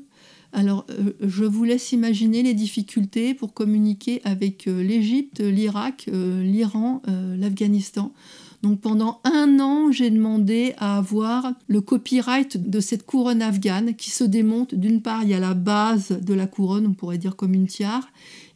Alors, 0.54 0.86
euh, 0.92 1.14
je 1.22 1.46
vous 1.46 1.64
laisse 1.64 1.92
imaginer 1.92 2.44
les 2.44 2.54
difficultés 2.54 3.34
pour 3.34 3.54
communiquer 3.54 4.22
avec 4.24 4.68
euh, 4.68 4.84
l'Égypte, 4.84 5.40
l'Irak, 5.40 6.10
l'Iran, 6.12 7.02
l'Afghanistan. 7.38 8.14
Donc 8.62 8.80
pendant 8.80 9.22
un 9.24 9.60
an, 9.60 9.92
j'ai 9.92 10.12
demandé 10.12 10.76
à 10.78 10.98
avoir 10.98 11.52
le 11.68 11.82
copyright 11.82 12.70
de 12.70 12.80
cette 12.80 13.08
couronne 13.08 13.42
afghane 13.42 13.96
qui 13.96 14.12
se 14.12 14.24
démonte. 14.24 14.76
D'une 14.76 15.02
part, 15.02 15.24
il 15.24 15.30
y 15.30 15.34
a 15.34 15.40
la 15.40 15.56
base 15.56 16.12
de 16.12 16.34
la 16.36 16.46
couronne, 16.46 16.86
on 16.86 16.94
pourrait 16.94 17.18
dire 17.18 17.36
comme 17.36 17.56
une 17.56 17.66
tiare, 17.66 18.08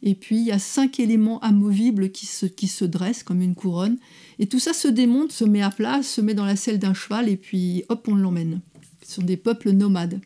et 0.06 0.14
puis 0.14 0.36
il 0.36 0.44
y 0.44 0.52
a 0.52 0.58
cinq 0.58 1.00
éléments 1.00 1.40
amovibles 1.40 2.10
qui 2.10 2.26
se, 2.26 2.46
qui 2.46 2.68
se 2.68 2.84
dressent 2.84 3.24
comme 3.24 3.42
une 3.42 3.56
couronne. 3.56 3.98
Et 4.38 4.46
tout 4.46 4.60
ça 4.60 4.72
se 4.72 4.86
démonte, 4.88 5.32
se 5.32 5.44
met 5.44 5.62
à 5.62 5.70
plat, 5.70 6.02
se 6.02 6.20
met 6.20 6.32
dans 6.32 6.44
la 6.46 6.56
selle 6.56 6.78
d'un 6.78 6.94
cheval, 6.94 7.28
et 7.28 7.36
puis 7.36 7.84
hop, 7.88 8.06
on 8.08 8.14
l'emmène. 8.14 8.60
Ce 9.04 9.16
sont 9.16 9.22
des 9.22 9.36
peuples 9.36 9.72
nomades. 9.72 10.20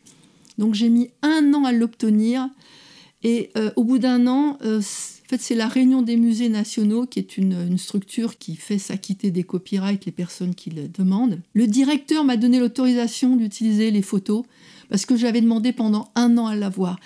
Donc 0.59 0.75
j'ai 0.75 0.89
mis 0.89 1.09
un 1.23 1.53
an 1.55 1.65
à 1.65 1.71
l'obtenir. 1.71 2.47
Et 3.23 3.49
euh, 3.57 3.71
au 3.75 3.83
bout 3.83 3.97
d'un 3.97 4.27
an, 4.27 4.57
euh, 4.63 4.81
fait, 5.31 5.41
c'est 5.41 5.55
la 5.55 5.67
Réunion 5.67 6.01
des 6.01 6.17
musées 6.17 6.49
nationaux 6.49 7.05
qui 7.05 7.19
est 7.19 7.37
une, 7.37 7.77
structure 7.77 8.37
qui 8.37 8.55
fait 8.55 8.77
s'acquitter 8.77 9.31
des 9.31 9.43
copyrights 9.43 10.05
les 10.05 10.11
personnes 10.11 10.53
qui 10.53 10.69
le 10.69 10.87
demandent. 10.87 11.39
Le 11.53 11.67
directeur 11.67 12.23
m'a 12.23 12.37
donné 12.37 12.59
l'autorisation 12.59 13.35
d'utiliser 13.35 13.91
les 13.91 14.01
photos 14.01 14.43
parce 14.89 15.05
que 15.05 15.15
j'avais 15.15 15.41
demandé 15.41 15.71
pendant 15.71 16.11
un 16.15 16.37
an 16.37 16.47
à 16.47 16.55
l'avoir. 16.55 16.99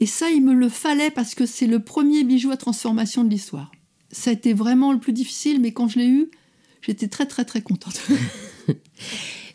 Et 0.00 0.06
ça, 0.06 0.30
il 0.30 0.44
me 0.44 0.54
le 0.54 0.68
fallait 0.68 1.10
parce 1.10 1.34
que 1.34 1.46
c'est 1.46 1.66
le 1.66 1.80
premier 1.80 2.24
bijou 2.24 2.50
à 2.50 2.56
transformation 2.56 3.24
de 3.24 3.30
l'histoire. 3.30 3.70
Ça 4.10 4.30
a 4.30 4.32
été 4.32 4.52
vraiment 4.52 4.92
le 4.92 4.98
plus 4.98 5.12
difficile, 5.12 5.60
mais 5.60 5.72
quand 5.72 5.88
je 5.88 5.98
l'ai 5.98 6.08
eu, 6.08 6.30
j'étais 6.82 7.08
très 7.08 7.26
très 7.26 7.44
très 7.44 7.62
contente. 7.62 8.00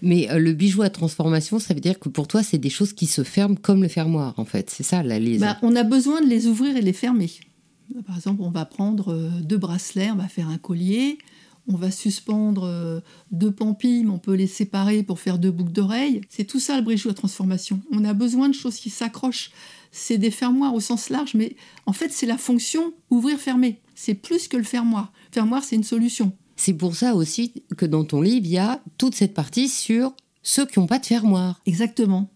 Mais 0.01 0.29
euh, 0.31 0.39
le 0.39 0.53
bijou 0.53 0.81
à 0.81 0.89
transformation, 0.89 1.59
ça 1.59 1.73
veut 1.73 1.81
dire 1.81 1.99
que 1.99 2.09
pour 2.09 2.27
toi, 2.27 2.41
c'est 2.41 2.57
des 2.57 2.69
choses 2.69 2.93
qui 2.93 3.05
se 3.05 3.23
ferment 3.23 3.55
comme 3.55 3.81
le 3.81 3.89
fermoir, 3.89 4.33
en 4.37 4.45
fait. 4.45 4.69
C'est 4.69 4.83
ça, 4.83 5.03
la 5.03 5.19
lise. 5.19 5.41
Bah, 5.41 5.57
on 5.61 5.75
a 5.75 5.83
besoin 5.83 6.21
de 6.21 6.27
les 6.27 6.47
ouvrir 6.47 6.77
et 6.77 6.81
les 6.81 6.93
fermer. 6.93 7.29
Par 8.05 8.15
exemple, 8.15 8.41
on 8.41 8.49
va 8.49 8.65
prendre 8.65 9.13
euh, 9.13 9.29
deux 9.41 9.57
bracelets, 9.57 10.11
on 10.11 10.15
va 10.15 10.27
faire 10.27 10.47
un 10.47 10.57
collier, 10.57 11.17
on 11.69 11.75
va 11.75 11.91
suspendre 11.91 12.63
euh, 12.63 12.99
deux 13.31 13.51
pampilles, 13.51 14.07
on 14.07 14.17
peut 14.17 14.33
les 14.33 14.47
séparer 14.47 15.03
pour 15.03 15.19
faire 15.19 15.37
deux 15.37 15.51
boucles 15.51 15.71
d'oreilles. 15.71 16.21
C'est 16.27 16.43
tout 16.43 16.59
ça 16.59 16.75
le 16.75 16.81
bijou 16.81 17.09
à 17.09 17.13
transformation. 17.13 17.79
On 17.91 18.03
a 18.03 18.13
besoin 18.13 18.49
de 18.49 18.55
choses 18.55 18.77
qui 18.77 18.89
s'accrochent. 18.89 19.51
C'est 19.91 20.17
des 20.17 20.31
fermoirs 20.31 20.73
au 20.73 20.79
sens 20.79 21.09
large, 21.09 21.35
mais 21.35 21.55
en 21.85 21.93
fait, 21.93 22.11
c'est 22.11 22.25
la 22.25 22.37
fonction 22.37 22.93
ouvrir-fermer. 23.11 23.79
C'est 23.93 24.15
plus 24.15 24.47
que 24.47 24.57
le 24.57 24.63
fermoir. 24.63 25.13
Fermoir, 25.31 25.63
c'est 25.63 25.75
une 25.75 25.83
solution. 25.83 26.31
C'est 26.55 26.73
pour 26.73 26.95
ça 26.95 27.15
aussi 27.15 27.63
que 27.77 27.85
dans 27.85 28.03
ton 28.03 28.21
livre, 28.21 28.45
il 28.45 28.51
y 28.51 28.57
a 28.57 28.81
toute 28.97 29.15
cette 29.15 29.35
partie 29.35 29.69
sur 29.69 30.13
ceux 30.41 30.65
qui 30.65 30.79
n'ont 30.79 30.87
pas 30.87 30.99
de 30.99 31.05
fermoir. 31.05 31.61
Exactement. 31.67 32.31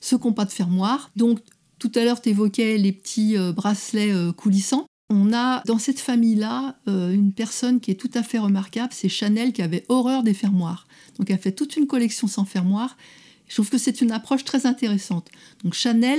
Ceux 0.00 0.18
qui 0.18 0.26
n'ont 0.26 0.34
pas 0.34 0.44
de 0.44 0.52
fermoir. 0.52 1.10
Donc, 1.16 1.40
tout 1.78 1.90
à 1.94 2.04
l'heure, 2.04 2.20
tu 2.20 2.28
évoquais 2.28 2.76
les 2.76 2.92
petits 2.92 3.36
euh, 3.36 3.52
bracelets 3.52 4.12
coulissants. 4.36 4.86
On 5.16 5.32
a 5.32 5.62
dans 5.64 5.78
cette 5.78 6.00
famille-là 6.00 6.74
euh, 6.88 7.12
une 7.12 7.32
personne 7.32 7.78
qui 7.78 7.92
est 7.92 7.94
tout 7.94 8.10
à 8.14 8.24
fait 8.24 8.40
remarquable, 8.40 8.92
c'est 8.92 9.08
Chanel 9.08 9.52
qui 9.52 9.62
avait 9.62 9.84
horreur 9.88 10.24
des 10.24 10.34
fermoirs. 10.34 10.88
Donc 11.18 11.30
elle 11.30 11.38
fait 11.38 11.52
toute 11.52 11.76
une 11.76 11.86
collection 11.86 12.26
sans 12.26 12.44
fermoir. 12.44 12.96
Je 13.46 13.54
trouve 13.54 13.70
que 13.70 13.78
c'est 13.78 14.00
une 14.00 14.10
approche 14.10 14.42
très 14.42 14.66
intéressante. 14.66 15.28
Donc 15.62 15.74
Chanel, 15.74 16.18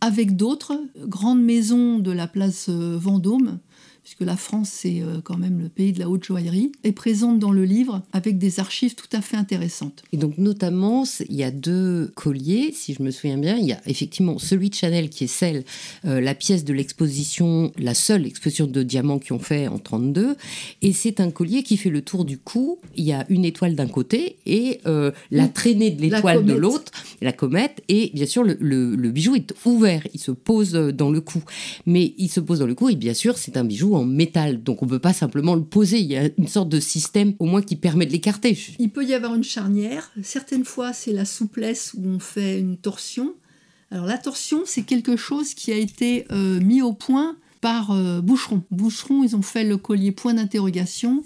avec 0.00 0.34
d'autres, 0.34 0.76
grandes 0.98 1.40
maisons 1.40 2.00
de 2.00 2.10
la 2.10 2.26
place 2.26 2.66
euh, 2.68 2.98
Vendôme, 3.00 3.60
puisque 4.06 4.20
la 4.20 4.36
France, 4.36 4.70
c'est 4.72 5.02
euh, 5.02 5.20
quand 5.20 5.36
même 5.36 5.60
le 5.60 5.68
pays 5.68 5.92
de 5.92 5.98
la 5.98 6.08
haute 6.08 6.24
joaillerie, 6.24 6.70
est 6.84 6.92
présente 6.92 7.40
dans 7.40 7.50
le 7.50 7.64
livre 7.64 8.02
avec 8.12 8.38
des 8.38 8.60
archives 8.60 8.94
tout 8.94 9.08
à 9.10 9.20
fait 9.20 9.36
intéressantes. 9.36 10.04
Et 10.12 10.16
donc, 10.16 10.38
notamment, 10.38 11.02
il 11.28 11.34
y 11.34 11.42
a 11.42 11.50
deux 11.50 12.12
colliers, 12.14 12.70
si 12.72 12.94
je 12.94 13.02
me 13.02 13.10
souviens 13.10 13.36
bien. 13.36 13.56
Il 13.56 13.64
y 13.64 13.72
a 13.72 13.80
effectivement 13.86 14.38
celui 14.38 14.70
de 14.70 14.76
Chanel 14.76 15.10
qui 15.10 15.24
est 15.24 15.26
celle, 15.26 15.64
euh, 16.04 16.20
la 16.20 16.36
pièce 16.36 16.64
de 16.64 16.72
l'exposition, 16.72 17.72
la 17.76 17.94
seule 17.94 18.26
exposition 18.26 18.68
de 18.68 18.84
diamants 18.84 19.18
qu'ils 19.18 19.32
ont 19.32 19.40
fait 19.40 19.66
en 19.66 19.80
32. 19.80 20.36
Et 20.82 20.92
c'est 20.92 21.18
un 21.18 21.32
collier 21.32 21.64
qui 21.64 21.76
fait 21.76 21.90
le 21.90 22.00
tour 22.00 22.24
du 22.24 22.38
cou. 22.38 22.78
Il 22.94 23.04
y 23.04 23.12
a 23.12 23.26
une 23.28 23.44
étoile 23.44 23.74
d'un 23.74 23.88
côté 23.88 24.36
et 24.46 24.82
euh, 24.86 25.10
la 25.32 25.48
traînée 25.48 25.90
de 25.90 26.00
l'étoile 26.00 26.44
de 26.44 26.54
l'autre, 26.54 26.92
la 27.22 27.32
comète. 27.32 27.82
Et 27.88 28.12
bien 28.14 28.26
sûr, 28.26 28.44
le, 28.44 28.56
le 28.60 29.10
bijou 29.10 29.34
est 29.34 29.52
ouvert. 29.64 30.06
Il 30.14 30.20
se 30.20 30.30
pose 30.30 30.74
dans 30.74 31.10
le 31.10 31.20
cou. 31.20 31.42
Mais 31.86 32.14
il 32.18 32.28
se 32.28 32.38
pose 32.38 32.60
dans 32.60 32.68
le 32.68 32.76
cou 32.76 32.88
et 32.88 32.94
bien 32.94 33.12
sûr, 33.12 33.36
c'est 33.36 33.56
un 33.56 33.64
bijou 33.64 33.95
métal, 34.04 34.62
donc 34.62 34.82
on 34.82 34.86
peut 34.86 34.98
pas 34.98 35.12
simplement 35.12 35.54
le 35.54 35.64
poser. 35.64 35.98
Il 35.98 36.06
y 36.06 36.16
a 36.16 36.28
une 36.36 36.48
sorte 36.48 36.68
de 36.68 36.80
système 36.80 37.34
au 37.38 37.46
moins 37.46 37.62
qui 37.62 37.76
permet 37.76 38.06
de 38.06 38.12
l'écarter. 38.12 38.58
Il 38.78 38.90
peut 38.90 39.04
y 39.04 39.14
avoir 39.14 39.34
une 39.34 39.44
charnière. 39.44 40.10
Certaines 40.22 40.64
fois, 40.64 40.92
c'est 40.92 41.12
la 41.12 41.24
souplesse 41.24 41.94
où 41.96 42.06
on 42.06 42.18
fait 42.18 42.60
une 42.60 42.76
torsion. 42.76 43.34
Alors 43.90 44.06
la 44.06 44.18
torsion, 44.18 44.62
c'est 44.64 44.82
quelque 44.82 45.16
chose 45.16 45.54
qui 45.54 45.72
a 45.72 45.76
été 45.76 46.26
euh, 46.32 46.60
mis 46.60 46.82
au 46.82 46.92
point 46.92 47.36
par 47.60 47.90
euh, 47.90 48.20
Boucheron. 48.20 48.62
Boucheron, 48.70 49.24
ils 49.24 49.36
ont 49.36 49.42
fait 49.42 49.64
le 49.64 49.76
collier 49.76 50.12
point 50.12 50.34
d'interrogation 50.34 51.22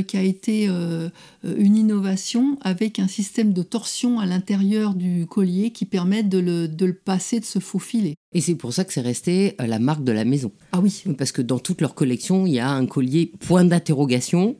qui 0.00 0.16
a 0.16 0.22
été 0.22 0.66
euh, 0.68 1.10
une 1.44 1.76
innovation 1.76 2.56
avec 2.62 2.98
un 2.98 3.08
système 3.08 3.52
de 3.52 3.62
torsion 3.62 4.20
à 4.20 4.26
l'intérieur 4.26 4.94
du 4.94 5.26
collier 5.26 5.70
qui 5.70 5.84
permet 5.84 6.22
de 6.22 6.38
le, 6.38 6.92
passer, 6.92 7.40
de 7.40 7.44
se 7.44 7.58
faufiler. 7.58 8.14
Et 8.32 8.40
c'est 8.40 8.54
pour 8.54 8.72
ça 8.72 8.84
que 8.84 8.92
c'est 8.92 9.02
resté 9.02 9.54
euh, 9.60 9.66
la 9.66 9.78
marque 9.78 10.04
de 10.04 10.12
la 10.12 10.24
maison. 10.24 10.52
Ah 10.72 10.80
oui. 10.80 11.02
Parce 11.18 11.32
que 11.32 11.42
dans 11.42 11.58
toute 11.58 11.80
leur 11.80 11.94
collection, 11.94 12.46
il 12.46 12.54
y 12.54 12.58
a 12.58 12.70
un 12.70 12.86
collier 12.86 13.32
point 13.40 13.64
d'interrogation 13.64 14.56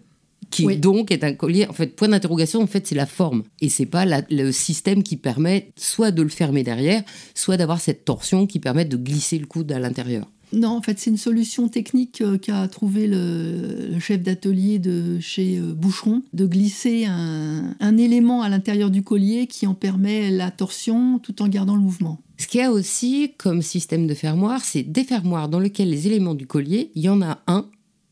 qui 0.51 0.77
donc 0.77 1.11
est 1.11 1.25
un 1.25 1.33
collier. 1.33 1.67
En 1.67 1.73
fait, 1.73 1.97
point 1.97 2.09
d'interrogation, 2.09 2.61
en 2.61 2.67
fait, 2.67 2.87
c'est 2.87 2.95
la 2.95 3.07
forme. 3.07 3.45
Et 3.61 3.69
c'est 3.69 3.87
pas 3.87 4.05
le 4.05 4.53
système 4.53 5.03
qui 5.03 5.17
permet 5.17 5.73
soit 5.77 6.11
de 6.11 6.21
le 6.23 6.29
fermer 6.29 6.63
derrière, 6.63 7.03
soit 7.35 7.57
d'avoir 7.57 7.81
cette 7.81 8.05
torsion 8.05 8.47
qui 8.47 8.59
permet 8.59 8.85
de 8.85 8.97
glisser 8.97 9.39
le 9.39 9.47
coude 9.47 9.73
à 9.73 9.79
l'intérieur. 9.79 10.27
Non, 10.53 10.69
en 10.69 10.83
fait, 10.83 10.99
c'est 10.99 11.11
une 11.11 11.17
solution 11.17 11.69
technique 11.69 12.21
euh, 12.21 12.37
qu'a 12.37 12.69
trouvé 12.69 13.07
le, 13.07 13.99
chef 14.01 14.23
d'atelier 14.23 14.79
de 14.79 15.19
chez 15.19 15.59
euh, 15.59 15.73
Boucheron, 15.73 16.23
de 16.35 16.47
glisser 16.47 17.07
un, 17.07 17.97
élément 17.97 18.43
à 18.43 18.49
l'intérieur 18.49 18.91
du 18.91 19.03
collier 19.03 19.47
qui 19.47 19.67
en 19.67 19.75
permet 19.75 20.31
la 20.31 20.51
torsion 20.51 21.19
tout 21.19 21.41
en 21.43 21.49
gardant 21.49 21.75
le 21.75 21.83
mouvement. 21.83 22.21
Ce 22.39 22.47
qu'il 22.47 22.61
y 22.61 22.65
a 22.65 22.73
aussi 22.73 23.33
comme 23.39 23.63
système 23.63 24.07
de 24.07 24.15
fermoir, 24.15 24.63
c'est 24.65 24.83
des 24.83 25.05
fermoirs 25.05 25.49
dans 25.49 25.61
lesquels 25.61 25.91
les 25.91 26.07
éléments 26.07 26.35
du 26.35 26.47
collier, 26.47 26.91
il 26.95 27.03
y 27.03 27.09
en 27.09 27.23
a 27.23 27.41
un 27.47 27.67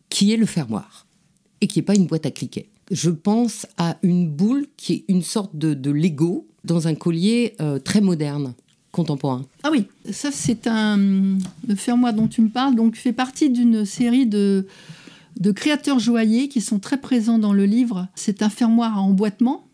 qui 0.08 0.32
est 0.32 0.36
le 0.36 0.46
fermoir 0.46 1.06
et 1.60 1.66
qui 1.66 1.78
n'est 1.78 1.84
pas 1.84 1.94
une 1.94 2.06
boîte 2.06 2.26
à 2.26 2.30
cliquet. 2.30 2.68
Je 2.90 3.10
pense 3.10 3.66
à 3.76 3.98
une 4.02 4.28
boule 4.28 4.66
qui 4.76 4.92
est 4.92 5.04
une 5.08 5.22
sorte 5.22 5.56
de, 5.56 5.90
Lego 5.90 6.46
dans 6.64 6.88
un 6.88 6.94
collier 6.94 7.54
euh, 7.60 7.78
très 7.78 8.00
moderne 8.00 8.54
contemporain. 8.92 9.42
Ah 9.62 9.70
oui, 9.70 9.86
ça 10.10 10.30
c'est 10.32 10.66
un 10.66 10.98
le 10.98 11.74
fermoir 11.76 12.12
dont 12.12 12.28
tu 12.28 12.42
me 12.42 12.48
parles, 12.48 12.74
donc 12.74 12.96
fait 12.96 13.12
partie 13.12 13.50
d'une 13.50 13.84
série 13.84 14.26
de 14.26 14.66
de 15.38 15.52
créateurs 15.52 15.98
joailliers 15.98 16.48
qui 16.48 16.60
sont 16.60 16.78
très 16.78 16.98
présents 16.98 17.38
dans 17.38 17.52
le 17.52 17.64
livre. 17.64 18.08
C'est 18.14 18.42
un 18.42 18.50
fermoir 18.50 18.98
à 18.98 19.00
emboîtement 19.00 19.64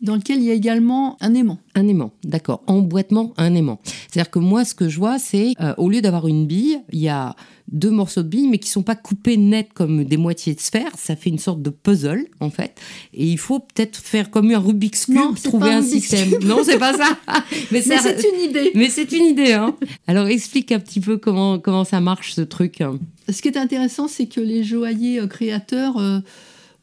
dans 0.00 0.16
lequel 0.16 0.38
il 0.38 0.44
y 0.44 0.50
a 0.50 0.54
également 0.54 1.16
un 1.20 1.34
aimant. 1.34 1.58
Un 1.74 1.86
aimant, 1.88 2.12
d'accord. 2.24 2.62
Emboîtement, 2.66 3.32
un 3.36 3.54
aimant. 3.54 3.80
C'est-à-dire 3.84 4.30
que 4.30 4.38
moi, 4.38 4.64
ce 4.64 4.74
que 4.74 4.88
je 4.88 4.98
vois, 4.98 5.18
c'est 5.18 5.52
euh, 5.60 5.74
au 5.76 5.88
lieu 5.88 6.00
d'avoir 6.00 6.26
une 6.26 6.46
bille, 6.46 6.80
il 6.92 7.00
y 7.00 7.08
a 7.08 7.36
deux 7.70 7.90
morceaux 7.90 8.22
de 8.22 8.28
billes, 8.28 8.48
mais 8.48 8.58
qui 8.58 8.68
sont 8.68 8.82
pas 8.82 8.96
coupés 8.96 9.36
net 9.36 9.68
comme 9.72 10.04
des 10.04 10.16
moitiés 10.16 10.54
de 10.54 10.60
sphère. 10.60 10.90
Ça 10.96 11.16
fait 11.16 11.30
une 11.30 11.38
sorte 11.38 11.62
de 11.62 11.70
puzzle, 11.70 12.26
en 12.40 12.50
fait. 12.50 12.80
Et 13.14 13.26
il 13.26 13.38
faut 13.38 13.60
peut-être 13.60 13.96
faire 13.96 14.30
comme 14.30 14.50
un 14.50 14.58
Rubik's 14.58 15.06
Cube, 15.06 15.36
trouver 15.42 15.70
un 15.70 15.82
système. 15.82 16.30
Non, 16.42 16.62
c'est 16.64 16.78
pas 16.78 16.94
ça. 16.94 17.16
mais 17.70 17.80
c'est 17.80 17.94
une 17.96 18.50
idée. 18.50 18.72
Mais 18.74 18.88
c'est 18.88 19.12
une 19.12 19.26
idée. 19.26 19.52
Hein. 19.52 19.76
Alors, 20.06 20.26
explique 20.26 20.72
un 20.72 20.80
petit 20.80 21.00
peu 21.00 21.16
comment, 21.18 21.58
comment 21.58 21.84
ça 21.84 22.00
marche, 22.00 22.34
ce 22.34 22.40
truc. 22.40 22.82
Ce 23.28 23.42
qui 23.42 23.48
est 23.48 23.56
intéressant, 23.56 24.08
c'est 24.08 24.26
que 24.26 24.40
les 24.40 24.64
joailliers 24.64 25.20
euh, 25.20 25.26
créateurs 25.26 25.98
euh, 25.98 26.18
euh, 26.18 26.20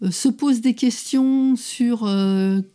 se 0.09 0.27
posent 0.29 0.61
des 0.61 0.73
questions 0.73 1.55
sur 1.55 2.09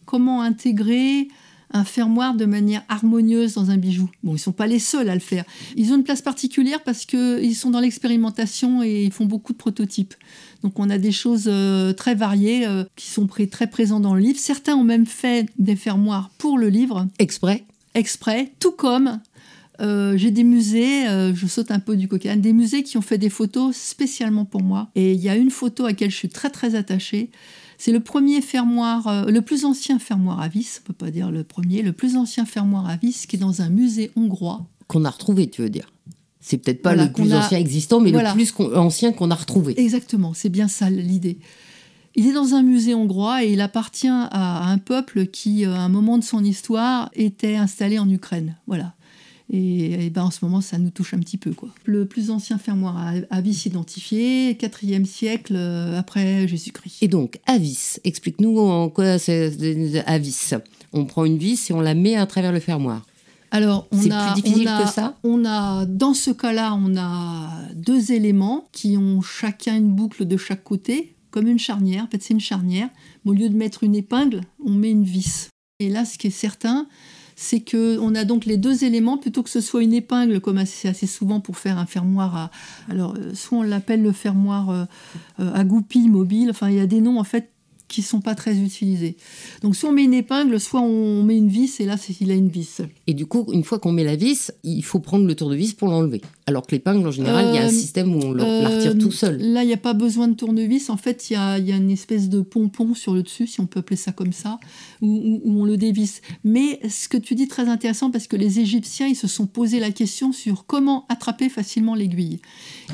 comment 0.06 0.42
intégrer 0.42 1.28
un 1.72 1.84
fermoir 1.84 2.34
de 2.34 2.44
manière 2.44 2.82
harmonieuse 2.88 3.54
dans 3.54 3.70
un 3.70 3.76
bijou. 3.76 4.10
Bon, 4.22 4.34
ils 4.34 4.38
sont 4.38 4.52
pas 4.52 4.66
les 4.66 4.78
seuls 4.78 5.08
à 5.08 5.14
le 5.14 5.20
faire. 5.20 5.44
Ils 5.76 5.92
ont 5.92 5.96
une 5.96 6.04
place 6.04 6.22
particulière 6.22 6.82
parce 6.82 7.06
qu'ils 7.06 7.56
sont 7.56 7.70
dans 7.70 7.80
l'expérimentation 7.80 8.82
et 8.82 9.04
ils 9.04 9.12
font 9.12 9.24
beaucoup 9.24 9.52
de 9.52 9.58
prototypes. 9.58 10.14
Donc 10.62 10.78
on 10.78 10.90
a 10.90 10.98
des 10.98 11.12
choses 11.12 11.46
euh, 11.46 11.92
très 11.92 12.14
variées 12.14 12.66
euh, 12.66 12.84
qui 12.96 13.10
sont 13.10 13.26
très 13.26 13.66
présents 13.66 14.00
dans 14.00 14.14
le 14.14 14.20
livre. 14.20 14.38
Certains 14.38 14.74
ont 14.74 14.84
même 14.84 15.06
fait 15.06 15.48
des 15.58 15.76
fermoirs 15.76 16.30
pour 16.38 16.58
le 16.58 16.68
livre. 16.68 17.06
Exprès 17.18 17.64
Exprès, 17.94 18.52
tout 18.58 18.72
comme 18.72 19.20
euh, 19.80 20.16
j'ai 20.16 20.30
des 20.30 20.44
musées, 20.44 21.06
je 21.34 21.46
saute 21.46 21.70
un 21.70 21.80
peu 21.80 21.96
du 21.96 22.08
coquin, 22.08 22.36
des 22.36 22.52
musées 22.52 22.82
qui 22.82 22.96
ont 22.98 23.02
fait 23.02 23.18
des 23.18 23.30
photos 23.30 23.74
spécialement 23.76 24.44
pour 24.44 24.62
moi. 24.62 24.90
Et 24.94 25.12
il 25.12 25.20
y 25.20 25.28
a 25.28 25.36
une 25.36 25.50
photo 25.50 25.84
à 25.84 25.88
laquelle 25.88 26.10
je 26.10 26.16
suis 26.16 26.28
très 26.28 26.50
très 26.50 26.74
attachée. 26.74 27.30
C'est 27.84 27.90
le 27.90 27.98
premier 27.98 28.40
fermoir, 28.42 29.08
euh, 29.08 29.24
le 29.24 29.42
plus 29.42 29.64
ancien 29.64 29.98
fermoir 29.98 30.40
à 30.40 30.46
vis, 30.46 30.80
on 30.80 30.86
peut 30.86 30.92
pas 30.92 31.10
dire 31.10 31.32
le 31.32 31.42
premier, 31.42 31.82
le 31.82 31.92
plus 31.92 32.16
ancien 32.16 32.46
fermoir 32.46 32.88
à 32.88 32.94
vis 32.94 33.26
qui 33.26 33.34
est 33.34 33.40
dans 33.40 33.60
un 33.60 33.70
musée 33.70 34.12
hongrois. 34.14 34.64
Qu'on 34.86 35.04
a 35.04 35.10
retrouvé, 35.10 35.50
tu 35.50 35.62
veux 35.62 35.68
dire 35.68 35.92
C'est 36.38 36.58
peut-être 36.58 36.80
pas 36.80 36.94
le 36.94 37.10
plus 37.10 37.34
ancien 37.34 37.58
existant, 37.58 37.98
mais 37.98 38.12
le 38.12 38.32
plus 38.34 38.54
ancien 38.76 39.12
qu'on 39.12 39.32
a 39.32 39.34
retrouvé. 39.34 39.74
Exactement, 39.80 40.32
c'est 40.32 40.48
bien 40.48 40.68
ça 40.68 40.90
l'idée. 40.90 41.38
Il 42.14 42.28
est 42.28 42.32
dans 42.32 42.54
un 42.54 42.62
musée 42.62 42.94
hongrois 42.94 43.42
et 43.42 43.52
il 43.52 43.60
appartient 43.60 44.06
à 44.06 44.70
un 44.70 44.78
peuple 44.78 45.26
qui, 45.26 45.66
euh, 45.66 45.74
à 45.74 45.80
un 45.80 45.88
moment 45.88 46.18
de 46.18 46.24
son 46.24 46.44
histoire, 46.44 47.10
était 47.14 47.56
installé 47.56 47.98
en 47.98 48.08
Ukraine. 48.08 48.54
Voilà. 48.68 48.94
Et, 49.50 50.10
ben 50.10 50.24
en 50.24 50.30
ce 50.30 50.44
moment, 50.44 50.60
ça 50.60 50.78
nous 50.78 50.90
touche 50.90 51.14
un 51.14 51.18
petit 51.18 51.36
peu. 51.36 51.52
Quoi. 51.52 51.68
Le 51.84 52.06
plus 52.06 52.30
ancien 52.30 52.58
fermoir 52.58 52.96
à 52.96 53.12
Avis 53.30 53.64
identifié, 53.66 54.54
4e 54.54 55.04
siècle 55.04 55.54
euh, 55.56 55.98
après 55.98 56.48
Jésus-Christ. 56.48 57.02
Et 57.02 57.08
donc, 57.08 57.38
Avis, 57.46 57.96
explique-nous 58.04 58.58
en 58.58 58.88
quoi 58.88 59.18
c'est 59.18 59.52
Avis. 60.06 60.50
On 60.92 61.04
prend 61.04 61.24
une 61.24 61.38
vis 61.38 61.70
et 61.70 61.74
on 61.74 61.80
la 61.80 61.94
met 61.94 62.16
à 62.16 62.26
travers 62.26 62.52
le 62.52 62.60
fermoir. 62.60 63.04
Alors, 63.50 63.86
on 63.92 64.10
a, 64.10 64.32
plus 64.32 64.42
difficile 64.42 64.70
que 64.82 64.88
ça? 64.88 65.14
on 65.22 65.44
a, 65.44 65.84
dans 65.84 66.14
ce 66.14 66.30
cas-là, 66.30 66.74
on 66.74 66.96
a 66.96 67.50
deux 67.74 68.12
éléments 68.12 68.66
qui 68.72 68.96
ont 68.96 69.20
chacun 69.20 69.76
une 69.76 69.94
boucle 69.94 70.24
de 70.24 70.38
chaque 70.38 70.64
côté, 70.64 71.16
comme 71.30 71.46
une 71.46 71.58
charnière. 71.58 72.04
En 72.04 72.06
fait, 72.06 72.22
c'est 72.22 72.32
une 72.32 72.40
charnière. 72.40 72.88
Au 73.26 73.34
lieu 73.34 73.50
de 73.50 73.54
mettre 73.54 73.84
une 73.84 73.94
épingle, 73.94 74.40
on 74.64 74.72
met 74.72 74.90
une 74.90 75.04
vis. 75.04 75.50
Et 75.80 75.90
là, 75.90 76.06
ce 76.06 76.16
qui 76.16 76.28
est 76.28 76.30
certain, 76.30 76.86
c'est 77.42 77.60
que 77.60 77.98
on 77.98 78.14
a 78.14 78.24
donc 78.24 78.44
les 78.44 78.56
deux 78.56 78.84
éléments 78.84 79.18
plutôt 79.18 79.42
que 79.42 79.50
ce 79.50 79.60
soit 79.60 79.82
une 79.82 79.92
épingle 79.92 80.40
comme 80.40 80.64
c'est 80.64 80.88
assez 80.88 81.08
souvent 81.08 81.40
pour 81.40 81.58
faire 81.58 81.76
un 81.76 81.86
fermoir 81.86 82.36
à 82.36 82.50
alors 82.88 83.14
euh, 83.16 83.34
soit 83.34 83.58
on 83.58 83.62
l'appelle 83.62 84.00
le 84.00 84.12
fermoir 84.12 84.70
euh, 84.70 84.84
euh, 85.40 85.52
à 85.52 85.64
goupille 85.64 86.08
mobile 86.08 86.50
enfin 86.50 86.70
il 86.70 86.76
y 86.76 86.80
a 86.80 86.86
des 86.86 87.00
noms 87.00 87.18
en 87.18 87.24
fait 87.24 87.50
qui 87.92 88.02
sont 88.02 88.20
pas 88.20 88.34
très 88.34 88.56
utilisés. 88.58 89.16
Donc 89.62 89.76
soit 89.76 89.90
on 89.90 89.92
met 89.92 90.04
une 90.04 90.14
épingle, 90.14 90.58
soit 90.58 90.80
on 90.80 91.22
met 91.22 91.36
une 91.36 91.48
vis, 91.48 91.78
et 91.80 91.84
là 91.84 91.96
il 92.20 92.30
a 92.30 92.34
une 92.34 92.48
vis. 92.48 92.80
Et 93.06 93.14
du 93.14 93.26
coup, 93.26 93.46
une 93.52 93.62
fois 93.62 93.78
qu'on 93.78 93.92
met 93.92 94.02
la 94.02 94.16
vis, 94.16 94.50
il 94.64 94.82
faut 94.82 94.98
prendre 94.98 95.26
le 95.26 95.34
tournevis 95.34 95.74
pour 95.74 95.88
l'enlever. 95.88 96.22
Alors 96.46 96.66
que 96.66 96.74
l'épingle, 96.74 97.06
en 97.06 97.10
général, 97.10 97.48
il 97.50 97.54
y 97.54 97.58
a 97.58 97.64
un 97.64 97.68
euh, 97.68 97.70
système 97.70 98.14
où 98.14 98.20
on 98.20 98.32
la 98.32 98.68
retire 98.68 98.96
tout 98.98 99.12
seul. 99.12 99.34
Euh, 99.40 99.52
là, 99.52 99.62
il 99.62 99.66
n'y 99.66 99.72
a 99.72 99.78
pas 99.78 99.92
besoin 99.92 100.26
de 100.28 100.34
tournevis. 100.34 100.90
En 100.90 100.96
fait, 100.96 101.30
il 101.30 101.34
y 101.34 101.36
a, 101.36 101.58
une 101.58 101.90
espèce 101.90 102.28
de 102.28 102.40
pompon 102.40 102.94
sur 102.94 103.14
le 103.14 103.22
dessus, 103.22 103.46
si 103.46 103.60
on 103.60 103.66
peut 103.66 103.80
appeler 103.80 103.96
ça 103.96 104.12
comme 104.12 104.32
ça, 104.32 104.58
où, 105.02 105.40
où 105.44 105.60
on 105.60 105.64
le 105.64 105.76
dévisse. 105.76 106.22
Mais 106.44 106.80
ce 106.88 107.08
que 107.08 107.18
tu 107.18 107.34
dis 107.34 107.46
très 107.46 107.68
intéressant 107.68 108.10
parce 108.10 108.26
que 108.26 108.36
les 108.36 108.58
Égyptiens, 108.58 109.06
ils 109.06 109.16
se 109.16 109.28
sont 109.28 109.46
posé 109.46 109.78
la 109.80 109.90
question 109.90 110.32
sur 110.32 110.66
comment 110.66 111.04
attraper 111.08 111.48
facilement 111.48 111.94
l'aiguille. 111.94 112.40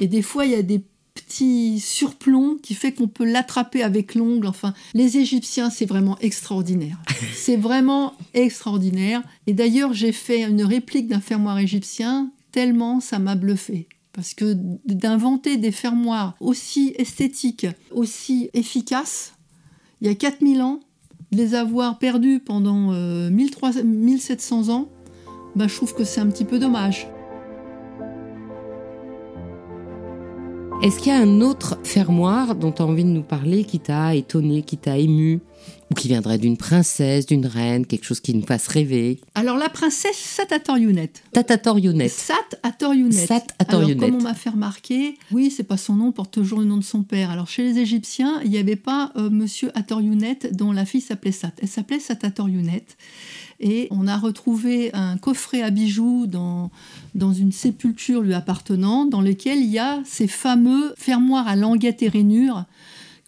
Et 0.01 0.09
des 0.09 0.22
fois, 0.22 0.44
il 0.44 0.53
y 0.53 0.57
a 0.57 0.62
des 0.62 0.82
petit 1.19 1.81
surplomb 1.81 2.57
qui 2.62 2.75
fait 2.75 2.93
qu'on 2.93 3.09
peut 3.09 3.25
l'attraper 3.25 3.83
avec 3.83 4.14
l'ongle. 4.14 4.47
Enfin, 4.47 4.75
les 4.95 5.19
Égyptiens, 5.19 5.71
c'est 5.71 5.87
vraiment 5.87 6.19
extraordinaire. 6.21 6.99
c'est 7.35 7.57
vraiment 7.57 8.14
extraordinaire. 8.35 9.23
Et 9.47 9.53
d'ailleurs, 9.53 9.93
j'ai 9.93 10.12
fait 10.12 10.43
une 10.43 10.62
réplique 10.62 11.09
d'un 11.09 11.21
fermoir 11.21 11.59
égyptien 11.59 12.31
tellement 12.53 13.01
ça 13.01 13.19
m'a 13.19 13.35
bluffé. 13.35 13.89
Parce 14.12 14.35
que 14.35 14.57
d'inventer 14.87 15.59
des 15.59 15.71
fermoirs 15.71 16.35
aussi 16.41 16.93
esthétiques, 16.97 17.66
aussi 17.93 18.51
efficaces, 18.53 19.35
il 20.01 20.09
y 20.09 20.11
a 20.11 20.14
4000 20.14 20.62
ans, 20.62 20.81
les 21.31 21.55
avoir 21.55 21.99
perdus 21.99 22.41
pendant 22.41 22.93
1700 23.31 24.69
euh, 24.69 24.73
ans, 24.73 24.89
bah, 25.55 25.66
je 25.69 25.75
trouve 25.77 25.95
que 25.95 26.05
c'est 26.05 26.21
un 26.21 26.29
petit 26.29 26.45
peu 26.45 26.59
dommage. 26.59 27.07
Est-ce 30.81 31.01
qu'il 31.01 31.09
y 31.09 31.14
a 31.14 31.18
un 31.18 31.41
autre 31.41 31.76
fermoir 31.83 32.55
dont 32.55 32.70
tu 32.70 32.83
as 32.83 32.87
envie 32.87 33.03
de 33.03 33.09
nous 33.09 33.24
parler 33.24 33.64
qui 33.64 33.81
t'a 33.81 34.14
étonné, 34.14 34.62
qui 34.62 34.76
t'a 34.76 34.97
ému 34.97 35.41
ou 35.91 35.95
qui 35.95 36.07
viendrait 36.07 36.39
d'une 36.39 36.57
princesse, 36.57 37.26
d'une 37.26 37.47
reine, 37.47 37.85
quelque 37.85 38.05
chose 38.05 38.20
qui 38.20 38.33
nous 38.33 38.47
fasse 38.47 38.68
rêver? 38.68 39.18
Alors 39.35 39.57
la 39.57 39.70
princesse 39.70 40.16
Sat 40.16 40.55
Atorionet. 40.55 41.11
Tatorionet. 41.33 42.09
Sat 42.09 42.37
Atorionet. 42.62 43.26
Sat 43.26 43.43
Alors 43.66 43.89
comme 43.97 44.14
on 44.14 44.22
m'a 44.22 44.35
fait 44.35 44.51
remarquer, 44.51 45.18
oui, 45.33 45.51
c'est 45.51 45.64
pas 45.64 45.76
son 45.76 45.97
nom, 45.97 46.12
porte 46.12 46.31
toujours 46.31 46.61
le 46.61 46.66
nom 46.66 46.76
de 46.76 46.85
son 46.85 47.03
père. 47.03 47.31
Alors 47.31 47.49
chez 47.49 47.64
les 47.64 47.81
Égyptiens, 47.81 48.41
il 48.45 48.51
n'y 48.51 48.59
avait 48.59 48.76
pas 48.76 49.11
euh, 49.16 49.31
Monsieur 49.31 49.76
Atorionet 49.76 50.39
dont 50.53 50.70
la 50.70 50.85
fille 50.85 51.01
s'appelait 51.01 51.33
Sat. 51.33 51.51
Elle 51.61 51.68
s'appelait 51.68 51.99
Sat 51.99 52.18
Atorionet. 52.22 52.85
Et 53.61 53.88
on 53.90 54.06
a 54.06 54.16
retrouvé 54.16 54.94
un 54.94 55.16
coffret 55.16 55.62
à 55.62 55.70
bijoux 55.70 56.26
dans, 56.26 56.70
dans 57.14 57.32
une 57.32 57.52
sépulture 57.52 58.22
lui 58.22 58.34
appartenant, 58.34 59.04
dans 59.04 59.20
lequel 59.20 59.59
il 59.59 59.70
y 59.70 59.78
a 59.78 60.00
ces 60.04 60.28
fameux 60.28 60.94
fermoirs 60.96 61.48
à 61.48 61.56
languettes 61.56 62.02
et 62.02 62.09
rainures 62.09 62.64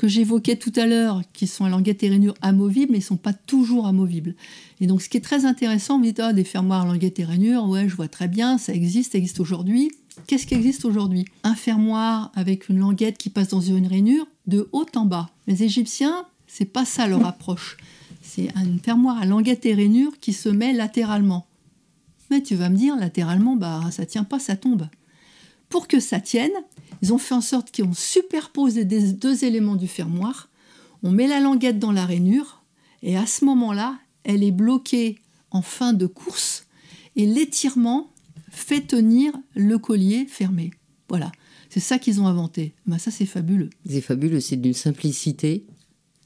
que 0.00 0.08
j'évoquais 0.08 0.56
tout 0.56 0.72
à 0.76 0.86
l'heure, 0.86 1.20
qui 1.34 1.46
sont 1.46 1.66
à 1.66 1.68
languette 1.68 2.02
et 2.02 2.08
rainure 2.08 2.32
amovibles, 2.40 2.92
mais 2.92 2.98
ils 2.98 3.02
ne 3.02 3.06
sont 3.06 3.18
pas 3.18 3.34
toujours 3.34 3.86
amovibles. 3.86 4.34
Et 4.80 4.86
donc, 4.86 5.02
ce 5.02 5.10
qui 5.10 5.18
est 5.18 5.20
très 5.20 5.44
intéressant, 5.44 5.98
dites, 5.98 6.20
ah, 6.20 6.32
des 6.32 6.44
fermoirs 6.44 6.82
à 6.82 6.86
languette 6.86 7.18
et 7.18 7.24
rainure, 7.24 7.68
ouais, 7.68 7.86
je 7.86 7.96
vois 7.96 8.08
très 8.08 8.26
bien, 8.26 8.56
ça 8.56 8.72
existe, 8.72 9.12
ça 9.12 9.18
existe 9.18 9.40
aujourd'hui. 9.40 9.90
Qu'est-ce 10.26 10.46
qui 10.46 10.54
existe 10.54 10.86
aujourd'hui? 10.86 11.26
Un 11.44 11.54
fermoir 11.54 12.32
avec 12.34 12.70
une 12.70 12.78
languette 12.78 13.18
qui 13.18 13.28
passe 13.28 13.48
dans 13.48 13.60
une 13.60 13.86
rainure 13.86 14.26
de 14.46 14.70
haut 14.72 14.86
en 14.94 15.04
bas. 15.04 15.28
Les 15.46 15.64
Égyptiens, 15.64 16.24
c'est 16.46 16.64
pas 16.64 16.86
ça 16.86 17.06
leur 17.06 17.26
approche. 17.26 17.76
C'est 18.32 18.56
un 18.56 18.78
fermoir 18.78 19.18
à 19.18 19.26
languette 19.26 19.66
et 19.66 19.74
rainure 19.74 20.20
qui 20.20 20.32
se 20.32 20.48
met 20.48 20.72
latéralement. 20.72 21.48
Mais 22.30 22.40
tu 22.40 22.54
vas 22.54 22.68
me 22.68 22.76
dire, 22.76 22.94
latéralement, 22.94 23.56
bah 23.56 23.82
ça 23.90 24.06
tient 24.06 24.22
pas, 24.22 24.38
ça 24.38 24.54
tombe. 24.54 24.88
Pour 25.68 25.88
que 25.88 25.98
ça 25.98 26.20
tienne, 26.20 26.52
ils 27.02 27.12
ont 27.12 27.18
fait 27.18 27.34
en 27.34 27.40
sorte 27.40 27.74
qu'on 27.74 27.92
superpose 27.92 28.76
les 28.76 28.84
deux 28.84 29.44
éléments 29.44 29.74
du 29.74 29.88
fermoir. 29.88 30.48
On 31.02 31.10
met 31.10 31.26
la 31.26 31.40
languette 31.40 31.80
dans 31.80 31.90
la 31.90 32.06
rainure 32.06 32.62
et 33.02 33.16
à 33.16 33.26
ce 33.26 33.44
moment-là, 33.46 33.98
elle 34.22 34.44
est 34.44 34.52
bloquée 34.52 35.18
en 35.50 35.62
fin 35.62 35.92
de 35.92 36.06
course 36.06 36.66
et 37.16 37.26
l'étirement 37.26 38.12
fait 38.48 38.82
tenir 38.82 39.32
le 39.56 39.76
collier 39.78 40.24
fermé. 40.26 40.70
Voilà, 41.08 41.32
c'est 41.68 41.80
ça 41.80 41.98
qu'ils 41.98 42.20
ont 42.20 42.28
inventé. 42.28 42.74
Ben 42.86 42.98
ça, 42.98 43.10
c'est 43.10 43.26
fabuleux. 43.26 43.70
C'est 43.88 44.00
fabuleux, 44.00 44.38
c'est 44.38 44.56
d'une 44.56 44.72
simplicité. 44.72 45.64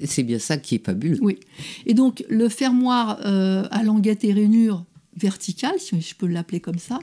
C'est 0.02 0.24
bien 0.24 0.38
ça 0.38 0.56
qui 0.56 0.76
est 0.76 0.84
fabuleux. 0.84 1.18
Oui. 1.20 1.38
Et 1.86 1.94
donc, 1.94 2.24
le 2.28 2.48
fermoir 2.48 3.20
euh, 3.24 3.66
à 3.70 3.82
languette 3.82 4.24
et 4.24 4.32
rainure 4.32 4.84
verticale, 5.16 5.78
si 5.78 6.00
je 6.00 6.14
peux 6.14 6.26
l'appeler 6.26 6.60
comme 6.60 6.78
ça, 6.78 6.98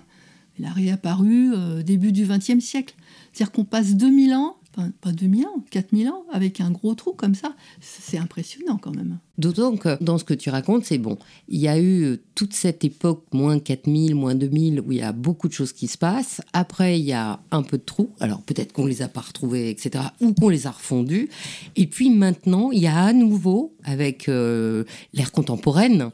il 0.60 0.66
a 0.66 0.72
réapparu 0.72 1.54
euh, 1.54 1.84
début 1.84 2.12
du 2.12 2.26
XXe 2.26 2.60
siècle. 2.60 2.96
C'est-à-dire 3.32 3.52
qu'on 3.54 3.64
passe 3.64 3.96
2000 3.96 4.34
ans, 4.34 4.58
enfin, 4.76 4.92
pas 5.02 5.12
2000 5.12 5.46
ans, 5.46 5.64
4000 5.70 6.10
ans, 6.10 6.24
avec 6.32 6.62
un 6.62 6.72
gros 6.72 6.96
trou 6.96 7.14
comme 7.14 7.36
ça. 7.36 7.56
C'est 7.80 8.18
impressionnant 8.18 8.78
quand 8.78 8.96
même. 8.96 9.20
D'autant 9.38 9.76
que 9.76 10.02
dans 10.04 10.18
ce 10.18 10.24
que 10.24 10.34
tu 10.34 10.50
racontes, 10.50 10.86
c'est 10.86 10.98
bon. 10.98 11.18
Il 11.48 11.60
y 11.60 11.68
a 11.68 11.80
eu 11.80 12.20
toute 12.36 12.54
cette 12.54 12.84
époque, 12.84 13.26
moins 13.32 13.60
4000, 13.60 14.14
moins 14.16 14.36
2000, 14.36 14.82
où 14.82 14.92
il 14.92 15.00
y 15.00 15.02
a 15.02 15.14
beaucoup 15.14 15.48
de 15.48 15.54
choses 15.54 15.74
qui 15.74 15.88
se 15.88 15.98
passent. 15.98 16.42
Après, 16.54 17.00
il 17.00 17.06
y 17.06 17.14
a 17.14 17.40
un 17.52 17.64
peu 17.64 17.78
de 17.78 17.84
trous. 17.84 18.12
Alors 18.20 18.42
peut-être 18.42 18.72
qu'on 18.74 18.86
les 18.86 19.02
a 19.02 19.08
pas 19.08 19.22
retrouvés, 19.22 19.70
etc. 19.70 20.06
Ou 20.20 20.34
qu'on 20.34 20.50
les 20.50 20.68
a 20.68 20.72
refondus. 20.72 21.30
Et 21.76 21.88
puis 21.88 22.10
maintenant, 22.10 22.72
il 22.72 22.82
y 22.82 22.88
a 22.88 23.04
à 23.04 23.14
nouveau, 23.14 23.76
avec 23.84 24.30
euh, 24.30 24.84
l'ère 25.14 25.32
contemporaine, 25.32 26.12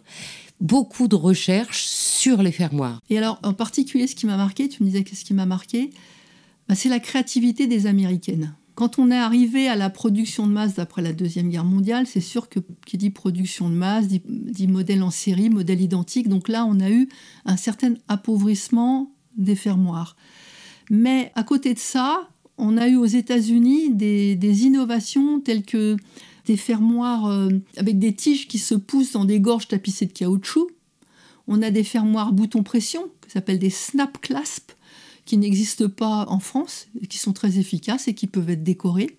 beaucoup 0.61 1.07
de 1.07 1.15
recherches 1.15 1.85
sur 1.85 2.41
les 2.41 2.51
fermoirs. 2.51 3.01
Et 3.09 3.17
alors, 3.17 3.39
en 3.43 3.53
particulier, 3.53 4.07
ce 4.07 4.15
qui 4.15 4.25
m'a 4.25 4.37
marqué, 4.37 4.69
tu 4.69 4.83
me 4.83 4.89
disais 4.89 5.03
qu'est-ce 5.03 5.25
qui 5.25 5.33
m'a 5.33 5.45
marqué 5.45 5.91
bah, 6.67 6.75
C'est 6.75 6.89
la 6.89 6.99
créativité 6.99 7.67
des 7.67 7.87
Américaines. 7.87 8.55
Quand 8.75 8.99
on 8.99 9.09
est 9.09 9.17
arrivé 9.17 9.67
à 9.67 9.75
la 9.75 9.89
production 9.89 10.45
de 10.45 10.51
masse 10.51 10.75
d'après 10.75 11.01
la 11.01 11.11
Deuxième 11.11 11.49
Guerre 11.49 11.65
mondiale, 11.65 12.05
c'est 12.05 12.21
sûr 12.21 12.47
que 12.47 12.59
qui 12.85 12.99
dit 12.99 13.09
production 13.09 13.71
de 13.71 13.75
masse 13.75 14.07
dit, 14.07 14.67
modèle 14.67 15.01
en 15.01 15.09
série, 15.09 15.49
modèle 15.49 15.81
identique. 15.81 16.29
Donc 16.29 16.47
là, 16.47 16.63
on 16.63 16.79
a 16.79 16.91
eu 16.91 17.09
un 17.45 17.57
certain 17.57 17.95
appauvrissement 18.07 19.11
des 19.35 19.55
fermoirs. 19.55 20.15
Mais 20.91 21.31
à 21.33 21.43
côté 21.43 21.73
de 21.73 21.79
ça, 21.79 22.29
on 22.59 22.77
a 22.77 22.87
eu 22.87 22.97
aux 22.97 23.05
États-Unis 23.05 23.95
des, 23.95 24.65
innovations 24.65 25.39
telles 25.39 25.63
que 25.63 25.97
des 26.45 26.57
fermoirs 26.57 27.25
euh, 27.25 27.49
avec 27.77 27.97
des 27.97 28.13
tiges 28.13 28.47
qui 28.47 28.59
se 28.59 28.75
poussent 28.75 29.13
dans 29.13 29.25
des 29.25 29.39
gorges 29.39 29.67
tapissées 29.67 30.05
de 30.05 30.13
caoutchouc. 30.13 30.69
On 31.47 31.63
a 31.63 31.71
des 31.71 31.83
fermoirs 31.83 32.31
bouton 32.31 32.61
pression, 32.61 33.09
qui 33.25 33.31
s'appellent 33.31 33.57
des 33.57 33.71
snap 33.71 34.21
clasp, 34.21 34.71
qui 35.27 35.37
n'existent 35.37 35.89
pas 35.89 36.25
en 36.29 36.39
France, 36.39 36.87
qui 37.09 37.19
sont 37.19 37.33
très 37.33 37.59
efficaces 37.59 38.07
et 38.07 38.15
qui 38.15 38.25
peuvent 38.25 38.49
être 38.49 38.63
décorés. 38.63 39.17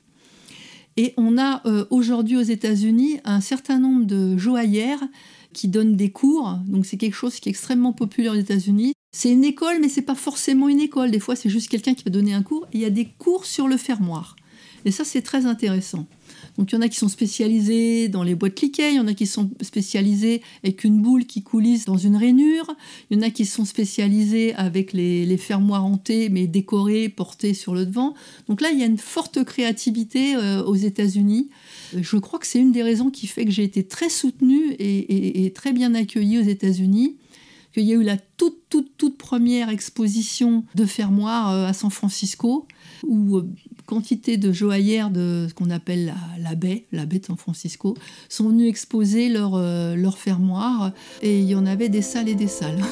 Et 0.96 1.14
on 1.16 1.38
a 1.38 1.62
euh, 1.66 1.84
aujourd'hui 1.90 2.36
aux 2.36 2.42
États-Unis 2.42 3.20
un 3.24 3.40
certain 3.40 3.78
nombre 3.78 4.04
de 4.04 4.36
joaillères 4.36 5.04
qui 5.52 5.68
donnent 5.68 5.96
des 5.96 6.11
cours. 6.11 6.59
Donc 6.66 6.86
c'est 6.86 6.96
quelque 6.96 7.14
chose 7.14 7.38
qui 7.38 7.48
est 7.48 7.50
extrêmement 7.50 7.92
populaire 7.92 8.32
aux 8.32 8.36
États-Unis. 8.36 8.94
C'est 9.12 9.30
une 9.30 9.44
école, 9.44 9.76
mais 9.80 9.88
c'est 9.88 10.02
pas 10.02 10.14
forcément 10.14 10.68
une 10.68 10.80
école. 10.80 11.11
Des 11.11 11.20
fois, 11.20 11.36
c'est 11.36 11.50
juste 11.50 11.68
quelqu'un 11.68 11.94
qui 11.94 12.04
va 12.04 12.11
donner 12.11 12.32
un 12.32 12.42
cours. 12.42 12.66
Il 12.72 12.80
y 12.80 12.84
a 12.84 12.90
des 12.90 13.06
cours 13.18 13.44
sur 13.44 13.68
le 13.68 13.76
fermoir. 13.76 14.34
Et 14.84 14.90
ça, 14.90 15.04
c'est 15.04 15.22
très 15.22 15.46
intéressant. 15.46 16.06
Donc 16.59 16.72
il 16.72 16.74
y 16.74 16.78
en 16.78 16.82
a 16.82 16.88
qui 16.88 16.98
sont 16.98 17.09
spécialisés 17.09 18.09
dans 18.09 18.24
les 18.24 18.34
boîtes 18.34 18.56
cliquets, 18.56 18.90
il 18.90 18.96
y 18.96 19.00
en 19.00 19.06
a 19.06 19.14
qui 19.14 19.26
sont 19.26 19.48
spécialisés 19.62 20.42
avec 20.64 20.82
une 20.82 21.00
boule 21.00 21.24
qui 21.24 21.42
coulisse 21.42 21.84
dans 21.84 21.96
une 21.96 22.16
rainure, 22.16 22.74
il 23.11 23.16
y 23.16 23.20
en 23.20 23.22
a 23.22 23.30
qui 23.30 23.46
sont 23.46 23.64
spécialisés 23.64 24.54
avec 24.54 24.92
les, 24.92 25.36
fermoirs 25.38 25.84
hantés 25.84 26.28
mais 26.30 26.48
décorés, 26.48 27.09
portés 27.09 27.54
sur 27.54 27.74
le 27.74 27.86
devant. 27.86 28.14
Donc 28.48 28.61
là, 28.61 28.70
il 28.72 28.78
y 28.78 28.82
a 28.82 28.86
une 28.86 28.98
forte 28.98 29.44
créativité 29.44 30.34
euh, 30.34 30.64
aux 30.64 30.74
États-Unis. 30.74 31.48
Je 31.96 32.16
crois 32.16 32.40
que 32.40 32.46
c'est 32.46 32.59
une 32.59 32.72
des 32.72 32.82
raisons 32.82 33.11
qui 33.11 33.28
fait 33.28 33.44
que 33.44 33.52
j'ai 33.52 33.62
été 33.62 33.84
très 33.84 34.09
soutenue 34.09 34.74
et, 34.80 35.52
très 35.54 35.72
bien 35.72 35.94
accueillie 35.94 36.38
aux 36.38 36.42
États-Unis 36.42 37.16
qu'il 37.72 37.84
y 37.84 37.92
a 37.92 37.96
eu 37.96 38.02
la 38.02 38.16
toute, 38.16 38.68
toute, 38.68 38.96
toute 38.96 39.18
première 39.18 39.68
exposition 39.68 40.64
de 40.74 40.84
fermoirs 40.84 41.50
euh, 41.50 41.66
à 41.66 41.72
San 41.72 41.90
Francisco, 41.90 42.66
où 43.06 43.38
euh, 43.38 43.48
quantité 43.86 44.36
de 44.36 44.52
joaillères 44.52 45.10
de 45.10 45.46
ce 45.48 45.54
qu'on 45.54 45.70
appelle 45.70 46.14
la, 46.38 46.54
baie, 46.54 46.84
la 46.92 47.06
baie 47.06 47.18
de 47.18 47.26
San 47.26 47.36
Francisco, 47.36 47.96
sont 48.28 48.50
venus 48.50 48.68
exposer 48.68 49.28
leur, 49.28 49.54
euh, 49.54 49.96
leur 49.96 50.18
fermoir 50.18 50.92
et 51.22 51.40
il 51.40 51.46
y 51.46 51.54
en 51.54 51.66
avait 51.66 51.88
des 51.88 52.02
salles 52.02 52.28
et 52.28 52.34
des 52.34 52.48
salles. 52.48 52.78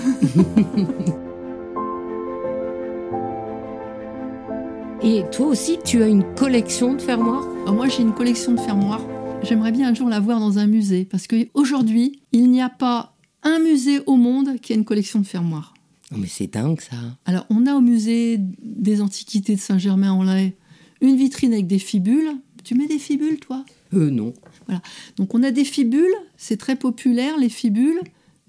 et 5.03 5.25
toi 5.31 5.47
aussi, 5.47 5.79
tu 5.85 6.03
as 6.03 6.09
une 6.09 6.25
collection 6.35 6.95
de 6.95 7.03
fermoirs? 7.03 7.47
Moi, 7.73 7.89
j'ai 7.89 8.03
une 8.03 8.15
collection 8.15 8.53
de 8.53 8.61
fermoirs. 8.61 9.03
J'aimerais 9.43 9.73
bien 9.73 9.91
un 9.91 9.95
jour 9.95 10.09
la 10.09 10.21
voir 10.21 10.41
dans 10.41 10.59
un 10.59 10.67
musée 10.67 11.05
parce 11.05 11.27
qu'aujourd'hui, 11.27 12.23
il 12.33 12.51
n'y 12.51 12.63
a 12.63 12.71
pas 12.71 13.16
un 13.47 13.61
musée 13.61 14.01
au 14.07 14.17
monde 14.17 14.59
qui 14.61 14.73
a 14.73 14.77
une 14.77 14.85
collection 14.85 15.21
de 15.21 15.27
fermoirs. 15.27 15.75
Oh, 16.13 16.17
mais 16.19 16.27
c'est 16.27 16.49
dingue 16.49 16.81
ça. 16.81 16.97
Alors, 17.25 17.47
on 17.49 17.67
a 17.67 17.75
au 17.75 17.81
musée 17.81 18.39
des 18.39 19.01
Antiquités 19.01 19.55
de 19.55 19.61
Saint-Germain-en-Laye 19.61 20.55
une 21.01 21.17
vitrine 21.17 21.53
avec 21.53 21.67
des 21.67 21.79
fibules. 21.79 22.31
Tu 22.65 22.75
mets 22.75 22.87
des 22.87 22.99
fibules, 22.99 23.39
toi? 23.39 23.65
Euh, 23.95 24.11
non. 24.11 24.35
Voilà. 24.67 24.83
Donc 25.17 25.35
on 25.35 25.43
a 25.43 25.51
des 25.51 25.65
fibules, 25.65 26.15
c'est 26.37 26.57
très 26.57 26.75
populaire, 26.75 27.39
les 27.39 27.49
fibules, 27.49 28.01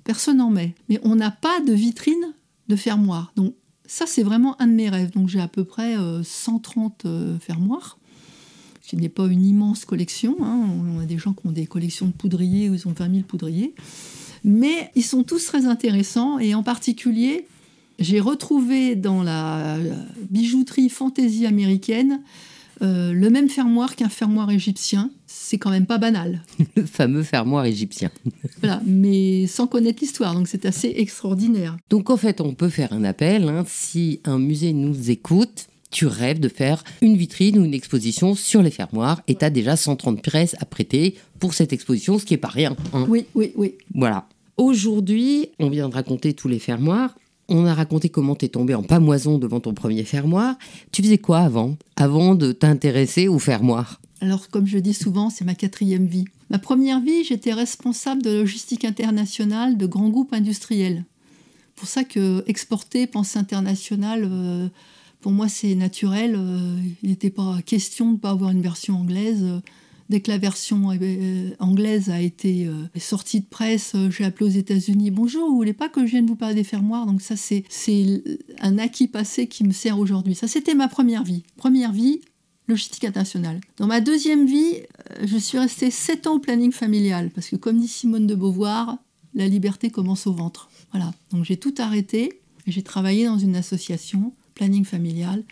personne 0.03 0.37
n'en 0.37 0.49
met. 0.49 0.73
Mais 0.89 0.99
on 1.03 1.15
n'a 1.15 1.29
pas 1.29 1.59
de 1.61 1.73
vitrine 1.73 2.33
de 2.67 2.75
fermoir. 2.75 3.31
Donc 3.35 3.53
ça, 3.85 4.05
c'est 4.07 4.23
vraiment 4.23 4.59
un 4.61 4.67
de 4.67 4.73
mes 4.73 4.89
rêves. 4.89 5.11
Donc 5.11 5.29
j'ai 5.29 5.39
à 5.39 5.47
peu 5.47 5.63
près 5.63 5.95
130 6.23 7.05
euh, 7.05 7.09
euh, 7.09 7.39
fermoirs, 7.39 7.99
ce 8.81 8.89
qui 8.89 8.97
n'est 8.97 9.09
pas 9.09 9.27
une 9.27 9.45
immense 9.45 9.85
collection. 9.85 10.37
Hein. 10.41 10.67
On 10.95 10.99
a 10.99 11.05
des 11.05 11.17
gens 11.17 11.33
qui 11.33 11.45
ont 11.45 11.51
des 11.51 11.67
collections 11.67 12.07
de 12.07 12.13
poudriers, 12.13 12.69
où 12.69 12.73
ils 12.73 12.87
ont 12.87 12.93
20 12.93 13.11
000 13.11 13.23
poudriers. 13.27 13.75
Mais 14.47 14.91
ils 14.95 15.03
sont 15.03 15.23
tous 15.23 15.45
très 15.45 15.65
intéressants, 15.65 16.39
et 16.39 16.55
en 16.55 16.63
particulier, 16.63 17.45
j'ai 17.99 18.21
retrouvé 18.21 18.95
dans 18.95 19.21
la 19.21 19.77
bijouterie 20.29 20.89
fantaisie 20.89 21.45
américaine 21.45 22.21
euh, 22.81 23.11
le 23.11 23.29
même 23.29 23.49
fermoir 23.49 23.95
qu'un 23.97 24.07
fermoir 24.07 24.49
égyptien. 24.49 25.09
C'est 25.25 25.57
quand 25.57 25.69
même 25.69 25.85
pas 25.85 25.97
banal. 25.97 26.43
le 26.75 26.85
fameux 26.85 27.23
fermoir 27.23 27.65
égyptien. 27.65 28.09
voilà, 28.61 28.81
mais 28.85 29.47
sans 29.47 29.67
connaître 29.67 29.99
l'histoire, 30.01 30.33
donc 30.33 30.47
c'est 30.47 30.65
assez 30.65 30.93
extraordinaire. 30.95 31.75
Donc 31.89 32.09
en 32.09 32.17
fait, 32.17 32.39
on 32.39 32.53
peut 32.53 32.69
faire 32.69 32.93
un 32.93 33.03
appel. 33.03 33.49
Hein, 33.49 33.65
si 33.67 34.21
un 34.23 34.39
musée 34.39 34.71
nous 34.71 35.11
écoute, 35.11 35.67
tu 35.91 36.05
rêves 36.05 36.39
de 36.39 36.49
faire 36.49 36.85
une 37.01 37.17
vitrine 37.17 37.59
ou 37.59 37.65
une 37.65 37.73
exposition 37.73 38.35
sur 38.35 38.61
les 38.61 38.71
fermoirs 38.71 39.21
et 39.27 39.35
tu 39.35 39.43
as 39.43 39.49
déjà 39.49 39.75
130 39.75 40.21
pièces 40.21 40.55
à 40.59 40.65
prêter 40.65 41.15
pour 41.39 41.53
cette 41.53 41.73
exposition, 41.73 42.19
ce 42.19 42.25
qui 42.25 42.33
est 42.33 42.37
pas 42.37 42.47
rien. 42.47 42.75
Hein. 42.93 43.05
Oui, 43.09 43.25
oui, 43.35 43.51
oui. 43.55 43.75
Voilà. 43.93 44.27
Aujourd'hui, 44.57 45.49
on 45.59 45.69
vient 45.69 45.87
de 45.87 45.93
raconter 45.93 46.33
tous 46.33 46.47
les 46.47 46.57
fermoirs. 46.57 47.15
On 47.47 47.65
a 47.65 47.73
raconté 47.75 48.09
comment 48.09 48.35
t'es 48.35 48.49
tombé 48.49 48.73
en 48.73 48.81
pamoison 48.81 49.37
devant 49.37 49.59
ton 49.59 49.73
premier 49.73 50.03
fermoir. 50.03 50.55
Tu 50.91 51.03
faisais 51.03 51.19
quoi 51.19 51.39
avant 51.39 51.77
Avant 51.95 52.33
de 52.33 52.51
t'intéresser 52.51 53.27
au 53.27 53.37
fermoir? 53.37 54.01
Alors, 54.19 54.49
comme 54.49 54.65
je 54.65 54.79
dis 54.79 54.95
souvent, 54.95 55.29
c'est 55.29 55.45
ma 55.45 55.53
quatrième 55.53 56.07
vie. 56.07 56.25
Ma 56.49 56.57
première 56.57 56.99
vie, 56.99 57.23
j'étais 57.23 57.53
responsable 57.53 58.23
de 58.23 58.31
logistique 58.31 58.83
internationale 58.83 59.77
de 59.77 59.85
grands 59.85 60.09
groupes 60.09 60.33
industriels. 60.33 61.05
Pour 61.75 61.87
ça 61.87 62.03
que 62.03 62.43
exporter, 62.47 63.05
penser 63.05 63.37
international, 63.37 64.27
euh, 64.29 64.67
Pour 65.21 65.31
moi, 65.31 65.47
c'est 65.47 65.75
naturel. 65.75 66.35
Euh, 66.35 66.79
il 67.03 67.09
n'était 67.09 67.29
pas 67.29 67.59
question 67.65 68.07
de 68.07 68.13
ne 68.13 68.17
pas 68.17 68.31
avoir 68.31 68.49
une 68.49 68.61
version 68.61 68.95
anglaise. 68.95 69.45
Dès 70.09 70.21
que 70.21 70.31
la 70.31 70.37
version 70.37 70.91
euh, 70.91 71.49
anglaise 71.59 72.09
a 72.09 72.21
été 72.21 72.69
sortie 72.97 73.41
de 73.41 73.45
presse, 73.45 73.93
j'ai 74.09 74.23
appelé 74.23 74.49
aux 74.49 74.53
États-Unis 74.53 75.11
Bonjour, 75.11 75.49
vous 75.49 75.55
voulez 75.55 75.73
pas 75.73 75.89
que 75.89 76.05
je 76.05 76.11
vienne 76.11 76.25
vous 76.25 76.35
parler 76.35 76.55
des 76.55 76.63
fermoirs? 76.63 77.05
Donc, 77.05 77.21
ça, 77.21 77.35
c'est 77.35 77.63
un 78.59 78.77
acquis 78.77 79.07
passé 79.07 79.47
qui 79.47 79.63
me 79.63 79.73
sert 79.73 79.99
aujourd'hui. 79.99 80.35
Ça, 80.35 80.47
c'était 80.47 80.75
ma 80.75 80.87
première 80.87 81.23
vie. 81.23 81.43
Première 81.57 81.91
vie, 81.91 82.21
logistique 82.67 83.05
internationale. 83.05 83.61
Dans 83.77 83.87
ma 83.87 84.01
deuxième 84.01 84.45
vie, 84.45 84.75
je 85.23 85.37
suis 85.37 85.57
restée 85.57 85.91
sept 85.91 86.27
ans 86.27 86.35
au 86.35 86.39
planning 86.39 86.71
familial, 86.71 87.29
parce 87.33 87.49
que 87.49 87.55
comme 87.55 87.79
dit 87.79 87.87
Simone 87.87 88.27
de 88.27 88.35
Beauvoir, 88.35 88.97
la 89.33 89.47
liberté 89.47 89.89
commence 89.89 90.27
au 90.27 90.33
ventre. 90.33 90.69
Voilà, 90.91 91.13
donc 91.31 91.45
j'ai 91.45 91.57
tout 91.57 91.73
arrêté, 91.77 92.41
j'ai 92.65 92.81
travaillé 92.81 93.25
dans 93.25 93.37
une 93.37 93.55
association, 93.55 94.33
planning 94.55 94.85
familial, 94.85 95.43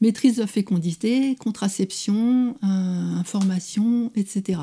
maîtrise 0.00 0.36
de 0.36 0.42
la 0.42 0.46
fécondité, 0.46 1.36
contraception, 1.36 2.56
euh, 2.62 2.66
information, 2.66 4.10
etc. 4.14 4.60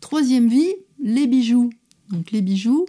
Troisième 0.00 0.48
vie, 0.48 0.72
les 1.02 1.26
bijoux. 1.26 1.70
Donc 2.10 2.30
les 2.30 2.42
bijoux, 2.42 2.86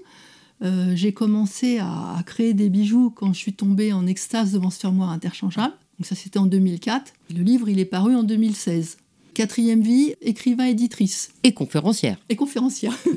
euh, 0.61 0.95
j'ai 0.95 1.13
commencé 1.13 1.79
à, 1.79 2.21
créer 2.25 2.53
des 2.53 2.69
bijoux 2.69 3.09
quand 3.09 3.33
je 3.33 3.39
suis 3.39 3.53
tombée 3.53 3.93
en 3.93 4.07
extase 4.07 4.51
devant 4.51 4.69
ce 4.69 4.79
fermoir 4.79 5.09
interchangeable. 5.09 5.73
Donc 5.97 6.05
ça 6.05 6.15
c'était 6.15 6.39
en 6.39 6.45
2004. 6.45 7.13
Le 7.35 7.43
livre 7.43 7.69
il 7.69 7.79
est 7.79 7.85
paru 7.85 8.15
en 8.15 8.23
2016. 8.23 8.97
Quatrième 9.33 9.81
vie, 9.81 10.15
écrivain 10.21 10.65
éditrice. 10.65 11.31
Et 11.43 11.53
conférencière. 11.53 12.17
Et 12.29 12.35
conférencière. 12.35 12.97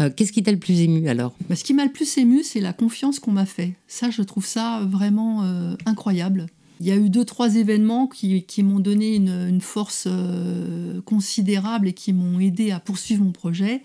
Euh, 0.00 0.10
qu'est-ce 0.14 0.32
qui 0.32 0.42
t'a 0.42 0.52
le 0.52 0.58
plus 0.58 0.80
ému 0.80 1.06
alors? 1.08 1.34
Bah, 1.50 1.54
Ce 1.54 1.62
qui 1.64 1.74
m'a 1.74 1.84
le 1.84 1.92
plus 1.92 2.16
ému, 2.16 2.42
c'est 2.42 2.60
la 2.60 2.72
confiance 2.72 3.18
qu'on 3.18 3.30
m'a 3.30 3.44
fait. 3.44 3.74
Ça, 3.86 4.08
je 4.10 4.22
trouve 4.22 4.46
ça 4.46 4.80
vraiment 4.88 5.44
euh, 5.44 5.74
incroyable. 5.84 6.46
Il 6.80 6.86
y 6.86 6.90
a 6.90 6.96
eu 6.96 7.10
deux, 7.10 7.24
trois 7.24 7.56
événements 7.56 8.08
qui, 8.08 8.44
m'ont 8.62 8.80
donné 8.80 9.14
une, 9.14 9.60
force 9.60 10.06
euh, 10.08 11.00
considérable 11.02 11.88
et 11.88 11.92
qui 11.92 12.12
m'ont 12.12 12.40
aidé 12.40 12.72
à 12.72 12.80
poursuivre 12.80 13.24
mon 13.24 13.32
projet. 13.32 13.82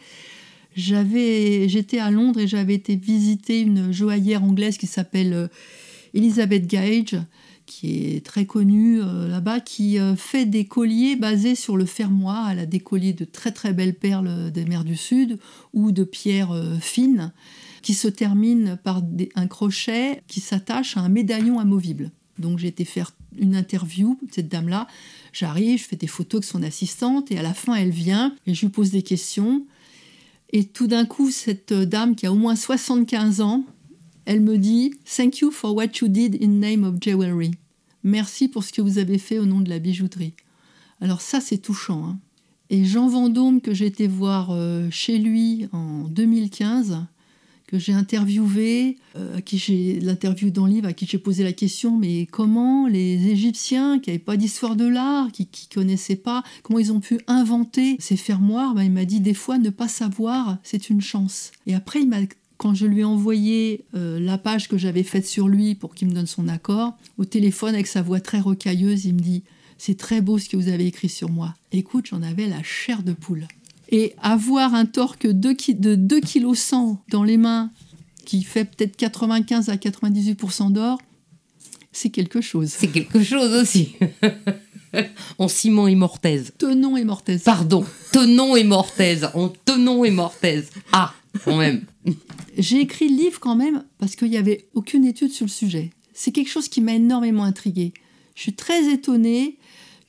j'étais 0.75 1.99
à 1.99 2.09
Londres 2.09 2.39
et 2.39 2.47
j'avais 2.47 2.73
été 2.73 2.95
visiter 2.95 3.61
une 3.61 3.91
joaillière 3.91 4.43
anglaise 4.43 4.77
qui 4.77 4.87
s'appelle 4.87 5.49
Elizabeth 6.13 6.65
Gage, 6.65 7.15
qui 7.67 8.15
est 8.15 8.25
très 8.25 8.45
connue 8.45 9.01
euh, 9.01 9.27
là-bas, 9.27 9.59
qui 9.59 9.99
euh, 9.99 10.15
fait 10.15 10.45
des 10.45 10.65
colliers 10.65 11.15
basés 11.15 11.53
sur 11.53 11.77
le 11.77 11.85
fermoir. 11.85 12.49
Elle 12.49 12.59
a 12.59 12.65
des 12.65 12.79
colliers 12.79 13.13
de 13.13 13.25
très 13.25 13.51
très 13.51 13.73
belles 13.73 13.93
perles 13.93 14.51
des 14.51 14.65
mers 14.65 14.83
du 14.83 14.95
Sud 14.95 15.37
ou 15.73 15.91
de 15.91 16.03
pierres 16.03 16.51
euh, 16.51 16.77
fines 16.79 17.31
qui 17.83 17.93
se 17.93 18.07
terminent 18.07 18.77
par 18.77 19.03
un 19.35 19.47
crochet 19.47 20.23
qui 20.27 20.39
s'attache 20.39 20.97
à 20.97 21.01
un 21.01 21.09
médaillon 21.09 21.59
amovible. 21.59 22.11
Donc 22.39 22.59
j'ai 22.59 22.67
été 22.67 22.85
faire 22.85 23.13
une 23.37 23.55
interview 23.55 24.17
cette 24.31 24.49
dame-là. 24.49 24.87
J'arrive, 25.33 25.79
je 25.79 25.85
fais 25.85 25.95
des 25.95 26.07
photos 26.07 26.39
avec 26.39 26.49
son 26.49 26.63
assistante 26.63 27.31
et 27.31 27.37
à 27.37 27.41
la 27.41 27.53
fin 27.53 27.75
elle 27.75 27.91
vient 27.91 28.35
et 28.45 28.53
je 28.53 28.65
lui 28.65 28.71
pose 28.71 28.91
des 28.91 29.03
questions. 29.03 29.65
Et 30.53 30.63
tout 30.63 30.87
d'un 30.87 31.05
coup, 31.05 31.29
cette 31.29 31.73
dame 31.73 32.15
qui 32.15 32.25
a 32.25 32.31
au 32.31 32.35
moins 32.35 32.55
75 32.55 33.41
ans, 33.41 33.65
elle 34.25 34.41
me 34.41 34.57
dit 34.57 34.93
Thank 35.05 35.39
you 35.39 35.51
for 35.51 35.75
what 35.75 35.99
you 36.01 36.07
did 36.07 36.41
in 36.41 36.59
name 36.59 36.83
of 36.83 36.95
jewelry. 37.01 37.51
Merci 38.03 38.47
pour 38.47 38.63
ce 38.63 38.71
que 38.71 38.81
vous 38.81 38.97
avez 38.99 39.17
fait 39.17 39.39
au 39.39 39.45
nom 39.45 39.59
de 39.59 39.69
la 39.69 39.79
bijouterie. 39.79 40.33
Alors 41.01 41.21
ça, 41.21 41.41
c'est 41.41 41.57
touchant. 41.57 42.05
Hein. 42.05 42.19
Et 42.69 42.85
Jean 42.85 43.07
Vendôme, 43.07 43.61
que 43.61 43.73
j'ai 43.73 43.85
été 43.85 44.07
voir 44.07 44.51
euh, 44.51 44.89
chez 44.91 45.17
lui 45.17 45.67
en 45.71 46.03
2015, 46.03 47.05
que 47.67 47.77
j'ai 47.77 47.93
interviewé, 47.93 48.97
euh, 49.15 49.37
à 49.37 49.41
qui 49.41 49.57
j'ai 49.57 49.99
l'interview 49.99 50.49
dans 50.49 50.65
le 50.65 50.73
livre, 50.73 50.87
à 50.87 50.93
qui 50.93 51.05
j'ai 51.05 51.17
posé 51.17 51.43
la 51.43 51.51
question, 51.51 51.97
mais 51.97 52.25
comment 52.25 52.87
les 52.87 53.27
Égyptiens 53.27 53.99
qui 53.99 54.09
n'avaient 54.09 54.19
pas 54.19 54.37
d'histoire 54.37 54.75
de 54.75 54.87
l'art, 54.87 55.31
qui 55.31 55.43
ne 55.43 55.75
connaissaient 55.75 56.15
pas, 56.15 56.43
comment 56.63 56.79
ils 56.79 56.93
ont 56.93 57.01
pu 57.01 57.19
inventer 57.27 57.97
ces 57.99 58.17
fermoirs, 58.17 58.73
ben, 58.73 58.83
il 58.83 58.91
m'a 58.91 59.05
dit 59.05 59.19
des 59.19 59.33
fois 59.33 59.57
ne 59.57 59.69
pas 59.69 59.89
savoir, 59.89 60.57
c'est 60.63 60.89
une 60.89 61.01
chance. 61.01 61.51
Et 61.67 61.75
après, 61.75 62.01
il 62.01 62.07
m'a 62.07 62.21
quand 62.57 62.73
je 62.73 62.85
lui 62.85 63.01
ai 63.01 63.03
envoyé 63.03 63.85
euh, 63.95 64.19
la 64.19 64.37
page 64.37 64.67
que 64.67 64.77
j'avais 64.77 65.03
faite 65.03 65.27
sur 65.27 65.47
lui 65.47 65.75
pour 65.75 65.93
qu'il 65.93 66.07
me 66.07 66.13
donne 66.13 66.25
son 66.25 66.47
accord, 66.47 66.97
au 67.17 67.25
téléphone 67.25 67.75
avec 67.75 67.87
sa 67.87 68.01
voix 68.01 68.19
très 68.19 68.39
rocailleuse, 68.39 69.05
il 69.05 69.13
me 69.13 69.19
dit 69.19 69.43
C'est 69.77 69.97
très 69.97 70.21
beau 70.21 70.39
ce 70.39 70.49
que 70.49 70.57
vous 70.57 70.69
avez 70.69 70.87
écrit 70.87 71.09
sur 71.09 71.29
moi. 71.29 71.53
Écoute, 71.71 72.07
j'en 72.07 72.23
avais 72.23 72.47
la 72.47 72.63
chair 72.63 73.03
de 73.03 73.13
poule. 73.13 73.47
Et 73.89 74.13
avoir 74.21 74.73
un 74.73 74.85
torque 74.85 75.27
de 75.27 75.95
2 75.95 76.19
kg 76.19 76.53
100 76.53 77.03
dans 77.09 77.23
les 77.23 77.37
mains 77.37 77.71
qui 78.25 78.43
fait 78.43 78.65
peut-être 78.65 78.97
95 78.97 79.69
à 79.69 79.75
98% 79.75 80.71
d'or, 80.73 80.97
c'est 81.93 82.09
quelque 82.09 82.41
chose. 82.41 82.69
C'est 82.69 82.87
quelque 82.87 83.23
chose 83.23 83.53
aussi. 83.53 83.95
en 85.37 85.47
ciment 85.47 85.87
et 85.87 85.95
mortaise. 85.95 86.51
Tenon 86.57 86.97
et 86.97 87.03
mortaise. 87.03 87.43
Pardon, 87.43 87.85
tenon 88.11 88.55
et 88.55 88.63
mortaise. 88.63 89.29
En 89.33 89.49
tenon 89.49 90.03
et 90.03 90.11
mortaise. 90.11 90.69
Ah, 90.91 91.13
quand 91.43 91.57
même. 91.57 91.85
J'ai 92.57 92.81
écrit 92.81 93.09
le 93.09 93.15
livre 93.15 93.39
quand 93.39 93.55
même 93.55 93.83
parce 93.99 94.15
qu'il 94.15 94.29
n'y 94.29 94.37
avait 94.37 94.67
aucune 94.73 95.05
étude 95.05 95.31
sur 95.31 95.45
le 95.45 95.51
sujet. 95.51 95.91
C'est 96.13 96.31
quelque 96.31 96.49
chose 96.49 96.67
qui 96.67 96.81
m'a 96.81 96.93
énormément 96.93 97.43
intriguée. 97.43 97.93
Je 98.35 98.41
suis 98.41 98.53
très 98.53 98.91
étonnée 98.91 99.57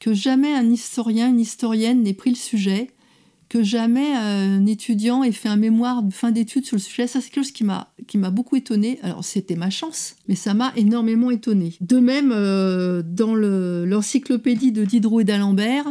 que 0.01 0.14
jamais 0.14 0.55
un 0.55 0.70
historien, 0.70 1.29
une 1.29 1.41
historienne 1.41 2.03
n'ait 2.03 2.14
pris 2.14 2.31
le 2.31 2.37
sujet, 2.37 2.91
que 3.49 3.62
jamais 3.62 4.14
euh, 4.16 4.59
un 4.59 4.66
étudiant 4.66 5.22
ait 5.22 5.32
fait 5.32 5.49
un 5.49 5.57
mémoire 5.57 6.03
de 6.03 6.12
fin 6.12 6.30
d'études 6.30 6.66
sur 6.66 6.76
le 6.76 6.80
sujet. 6.80 7.07
Ça, 7.07 7.20
c'est 7.20 7.30
quelque 7.30 7.44
chose 7.44 7.53
qui 7.53 7.64
m'a, 7.64 8.30
beaucoup 8.30 8.57
étonnée. 8.57 8.99
Alors, 9.03 9.24
c'était 9.24 9.57
ma 9.57 9.70
chance, 9.70 10.16
mais 10.28 10.34
ça 10.34 10.55
m'a 10.55 10.72
énormément 10.76 11.30
étonnée. 11.30 11.74
De 11.80 11.99
même, 11.99 12.32
euh, 12.32 13.03
dans 13.03 13.34
l'encyclopédie 13.34 14.72
de 14.72 14.84
Diderot 14.84 15.20
et 15.20 15.24
d'Alembert, 15.24 15.86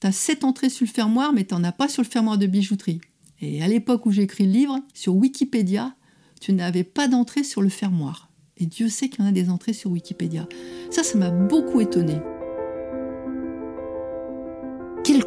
tu 0.00 0.06
as 0.06 0.12
sept 0.12 0.44
entrées 0.44 0.68
sur 0.68 0.84
le 0.84 0.90
fermoir, 0.90 1.32
mais 1.32 1.44
tu 1.44 1.54
n'en 1.54 1.64
as 1.64 1.72
pas 1.72 1.88
sur 1.88 2.02
le 2.02 2.08
fermoir 2.08 2.38
de 2.38 2.46
bijouterie. 2.46 3.00
Et 3.40 3.62
à 3.62 3.68
l'époque 3.68 4.04
où 4.06 4.10
j'ai 4.10 4.22
écrit 4.22 4.46
le 4.46 4.52
livre, 4.52 4.78
sur 4.94 5.14
Wikipédia, 5.14 5.94
tu 6.40 6.52
n'avais 6.52 6.84
pas 6.84 7.08
d'entrée 7.08 7.44
sur 7.44 7.62
le 7.62 7.68
fermoir. 7.68 8.30
Et 8.58 8.66
Dieu 8.66 8.88
sait 8.88 9.08
qu'il 9.08 9.20
y 9.20 9.22
en 9.24 9.28
a 9.28 9.32
des 9.32 9.50
entrées 9.50 9.72
sur 9.72 9.90
Wikipédia. 9.92 10.48
Ça, 10.90 11.02
ça 11.02 11.16
m'a 11.16 11.30
beaucoup 11.30 11.80
étonné. 11.80 12.16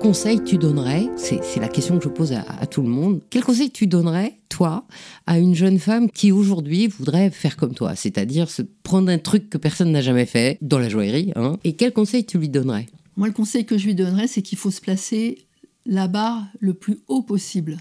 Conseil 0.02 0.44
tu 0.44 0.58
donnerais, 0.58 1.08
c'est 1.16 1.60
la 1.60 1.68
question 1.68 2.00
que 2.00 2.06
je 2.06 2.10
pose 2.10 2.34
à, 2.34 2.66
tout 2.66 2.82
le 2.82 2.88
monde, 2.88 3.22
quel 3.30 3.44
conseil 3.44 3.70
tu 3.70 3.86
donnerais, 3.86 4.34
toi, 4.50 4.88
à 5.28 5.38
une 5.38 5.54
jeune 5.54 5.78
femme 5.78 6.10
qui 6.10 6.32
aujourd'hui 6.32 6.88
voudrait 6.88 7.30
faire 7.30 7.56
comme 7.56 7.76
toi, 7.76 7.96
c'est-à-dire 7.96 8.50
se 8.50 8.64
prendre 8.82 9.12
un 9.12 9.20
truc 9.20 9.52
que 9.52 9.60
personne 9.60 9.92
n'a 9.92 10.02
jamais 10.02 10.26
fait, 10.26 10.58
dans 10.60 10.80
la 10.80 10.90
joaillerie, 10.90 11.34
hein, 11.36 11.60
et 11.64 11.74
quel 11.74 11.94
conseil 11.94 12.26
tu 12.26 12.40
lui 12.40 12.50
donnerais? 12.50 12.88
Moi, 13.16 13.28
le 13.28 13.34
conseil 13.34 13.64
que 13.64 13.78
je 13.78 13.86
lui 13.86 13.94
donnerais, 13.94 14.26
c'est 14.26 14.42
qu'il 14.42 14.58
faut 14.58 14.72
se 14.72 14.82
placer 14.82 15.46
la 15.86 16.08
barre 16.08 16.48
le 16.60 16.74
plus 16.74 16.98
haut 17.08 17.22
possible. 17.22 17.78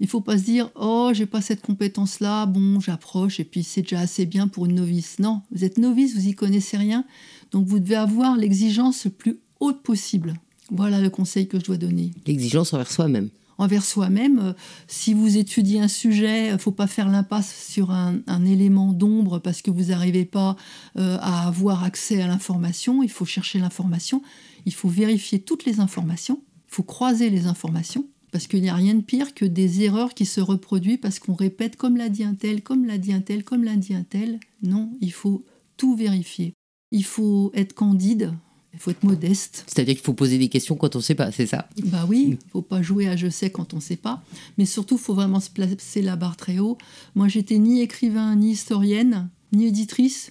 Il 0.00 0.08
faut 0.08 0.22
pas 0.22 0.38
se 0.38 0.44
dire 0.44 0.70
oh 0.74 1.10
j'ai 1.12 1.26
pas 1.26 1.42
cette 1.42 1.60
compétence 1.60 2.20
là, 2.20 2.46
bon 2.46 2.80
j'approche 2.80 3.40
et 3.40 3.44
puis 3.44 3.62
c'est 3.62 3.82
déjà 3.82 4.00
assez 4.00 4.24
bien 4.24 4.48
pour 4.48 4.64
une 4.64 4.76
novice. 4.76 5.18
Non, 5.18 5.42
vous 5.50 5.64
êtes 5.64 5.76
novice, 5.76 6.14
vous 6.14 6.28
y 6.28 6.34
connaissez 6.34 6.78
rien, 6.78 7.04
donc 7.50 7.66
vous 7.66 7.78
devez 7.78 7.96
avoir 7.96 8.36
l'exigence 8.36 9.04
le 9.04 9.10
plus 9.10 9.38
haute 9.60 9.82
possible. 9.82 10.34
Voilà 10.70 11.00
le 11.00 11.10
conseil 11.10 11.48
que 11.48 11.58
je 11.58 11.64
dois 11.64 11.76
donner. 11.76 12.10
L'exigence 12.26 12.72
envers 12.72 12.90
soi-même. 12.90 13.30
Envers 13.58 13.84
soi-même, 13.84 14.38
euh, 14.38 14.52
si 14.86 15.14
vous 15.14 15.38
étudiez 15.38 15.80
un 15.80 15.88
sujet, 15.88 16.50
il 16.52 16.58
faut 16.58 16.72
pas 16.72 16.86
faire 16.86 17.08
l'impasse 17.08 17.68
sur 17.70 17.90
un, 17.90 18.44
élément 18.44 18.92
d'ombre 18.92 19.38
parce 19.38 19.62
que 19.62 19.70
vous 19.70 19.84
n'arrivez 19.84 20.26
pas 20.26 20.56
euh, 20.98 21.16
à 21.20 21.46
avoir 21.46 21.82
accès 21.82 22.20
à 22.20 22.26
l'information. 22.26 23.02
Il 23.02 23.10
faut 23.10 23.24
chercher 23.24 23.58
l'information, 23.58 24.22
il 24.66 24.74
faut 24.74 24.88
vérifier 24.88 25.40
toutes 25.40 25.64
les 25.64 25.80
informations, 25.80 26.42
il 26.68 26.74
faut 26.74 26.82
croiser 26.82 27.30
les 27.30 27.46
informations 27.46 28.04
parce 28.30 28.46
qu'il 28.46 28.60
n'y 28.60 28.68
a 28.68 28.74
rien 28.74 28.94
de 28.94 29.00
pire 29.00 29.32
que 29.32 29.46
des 29.46 29.82
erreurs 29.82 30.12
qui 30.12 30.26
se 30.26 30.42
reproduisent 30.42 30.98
parce 31.00 31.18
qu'on 31.18 31.34
répète 31.34 31.76
comme 31.76 31.96
l'a 31.96 32.10
dit 32.10 32.24
un 32.24 32.34
tel, 32.34 32.62
comme 32.62 32.84
l'a 32.84 32.98
dit 32.98 33.14
un 33.14 33.22
tel, 33.22 33.42
comme 33.42 33.64
l'a 33.64 33.76
dit 33.76 33.94
un 33.94 34.02
tel. 34.02 34.38
Non, 34.62 34.92
il 35.00 35.12
faut 35.12 35.46
tout 35.78 35.96
vérifier. 35.96 36.52
Il 36.90 37.04
faut 37.04 37.50
être 37.54 37.72
candide, 37.72 38.34
il 38.76 38.80
faut 38.80 38.90
être 38.90 39.04
modeste. 39.04 39.64
C'est-à-dire 39.66 39.94
qu'il 39.94 40.04
faut 40.04 40.12
poser 40.12 40.36
des 40.36 40.48
questions 40.48 40.76
quand 40.76 40.94
on 40.96 40.98
ne 40.98 41.02
sait 41.02 41.14
pas, 41.14 41.32
c'est 41.32 41.46
ça 41.46 41.66
Bah 41.84 42.04
oui, 42.06 42.24
il 42.28 42.30
ne 42.32 42.50
faut 42.52 42.60
pas 42.60 42.82
jouer 42.82 43.08
à 43.08 43.16
je 43.16 43.28
sais 43.28 43.48
quand 43.48 43.72
on 43.72 43.76
ne 43.76 43.82
sait 43.82 43.96
pas. 43.96 44.22
Mais 44.58 44.66
surtout, 44.66 44.96
il 44.96 45.00
faut 45.00 45.14
vraiment 45.14 45.40
se 45.40 45.48
placer 45.48 46.02
la 46.02 46.14
barre 46.14 46.36
très 46.36 46.58
haut. 46.58 46.76
Moi, 47.14 47.26
j'étais 47.28 47.56
ni 47.56 47.80
écrivain, 47.80 48.36
ni 48.36 48.50
historienne, 48.50 49.30
ni 49.52 49.66
éditrice. 49.66 50.30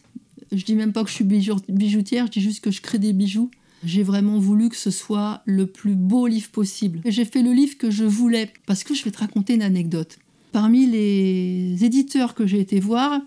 Je 0.52 0.64
dis 0.64 0.76
même 0.76 0.94
pas 0.94 1.04
que 1.04 1.10
je 1.10 1.16
suis 1.16 1.24
bijoutière, 1.24 2.28
je 2.28 2.32
dis 2.34 2.42
juste 2.42 2.64
que 2.64 2.70
je 2.70 2.82
crée 2.82 3.00
des 3.00 3.14
bijoux. 3.14 3.50
J'ai 3.84 4.04
vraiment 4.04 4.38
voulu 4.38 4.70
que 4.70 4.78
ce 4.78 4.92
soit 4.92 5.42
le 5.46 5.66
plus 5.66 5.96
beau 5.96 6.28
livre 6.28 6.50
possible. 6.50 7.02
J'ai 7.06 7.26
fait 7.26 7.42
le 7.42 7.52
livre 7.52 7.78
que 7.80 7.90
je 7.90 8.06
voulais 8.06 8.54
parce 8.68 8.84
que 8.84 8.94
je 8.94 9.04
vais 9.04 9.12
te 9.12 9.20
raconter 9.20 9.56
une 9.56 9.64
anecdote. 9.64 10.20
Parmi 10.52 10.86
les 10.86 11.84
éditeurs 11.84 12.36
que 12.36 12.46
j'ai 12.46 12.60
été 12.60 12.80
voir, 12.80 13.22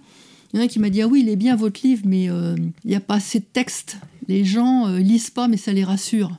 il 0.52 0.58
y 0.58 0.62
en 0.62 0.64
a 0.64 0.68
qui 0.68 0.78
m'a 0.78 0.90
dit 0.90 1.02
Ah 1.02 1.08
oui, 1.08 1.20
il 1.22 1.28
est 1.28 1.36
bien 1.36 1.56
votre 1.56 1.80
livre, 1.84 2.02
mais 2.06 2.30
euh, 2.30 2.56
il 2.84 2.90
n'y 2.90 2.96
a 2.96 3.00
pas 3.00 3.16
assez 3.16 3.40
de 3.40 3.44
texte. 3.44 3.98
Les 4.28 4.44
gens 4.44 4.86
euh, 4.86 4.98
lisent 4.98 5.30
pas, 5.30 5.48
mais 5.48 5.56
ça 5.56 5.72
les 5.72 5.84
rassure. 5.84 6.38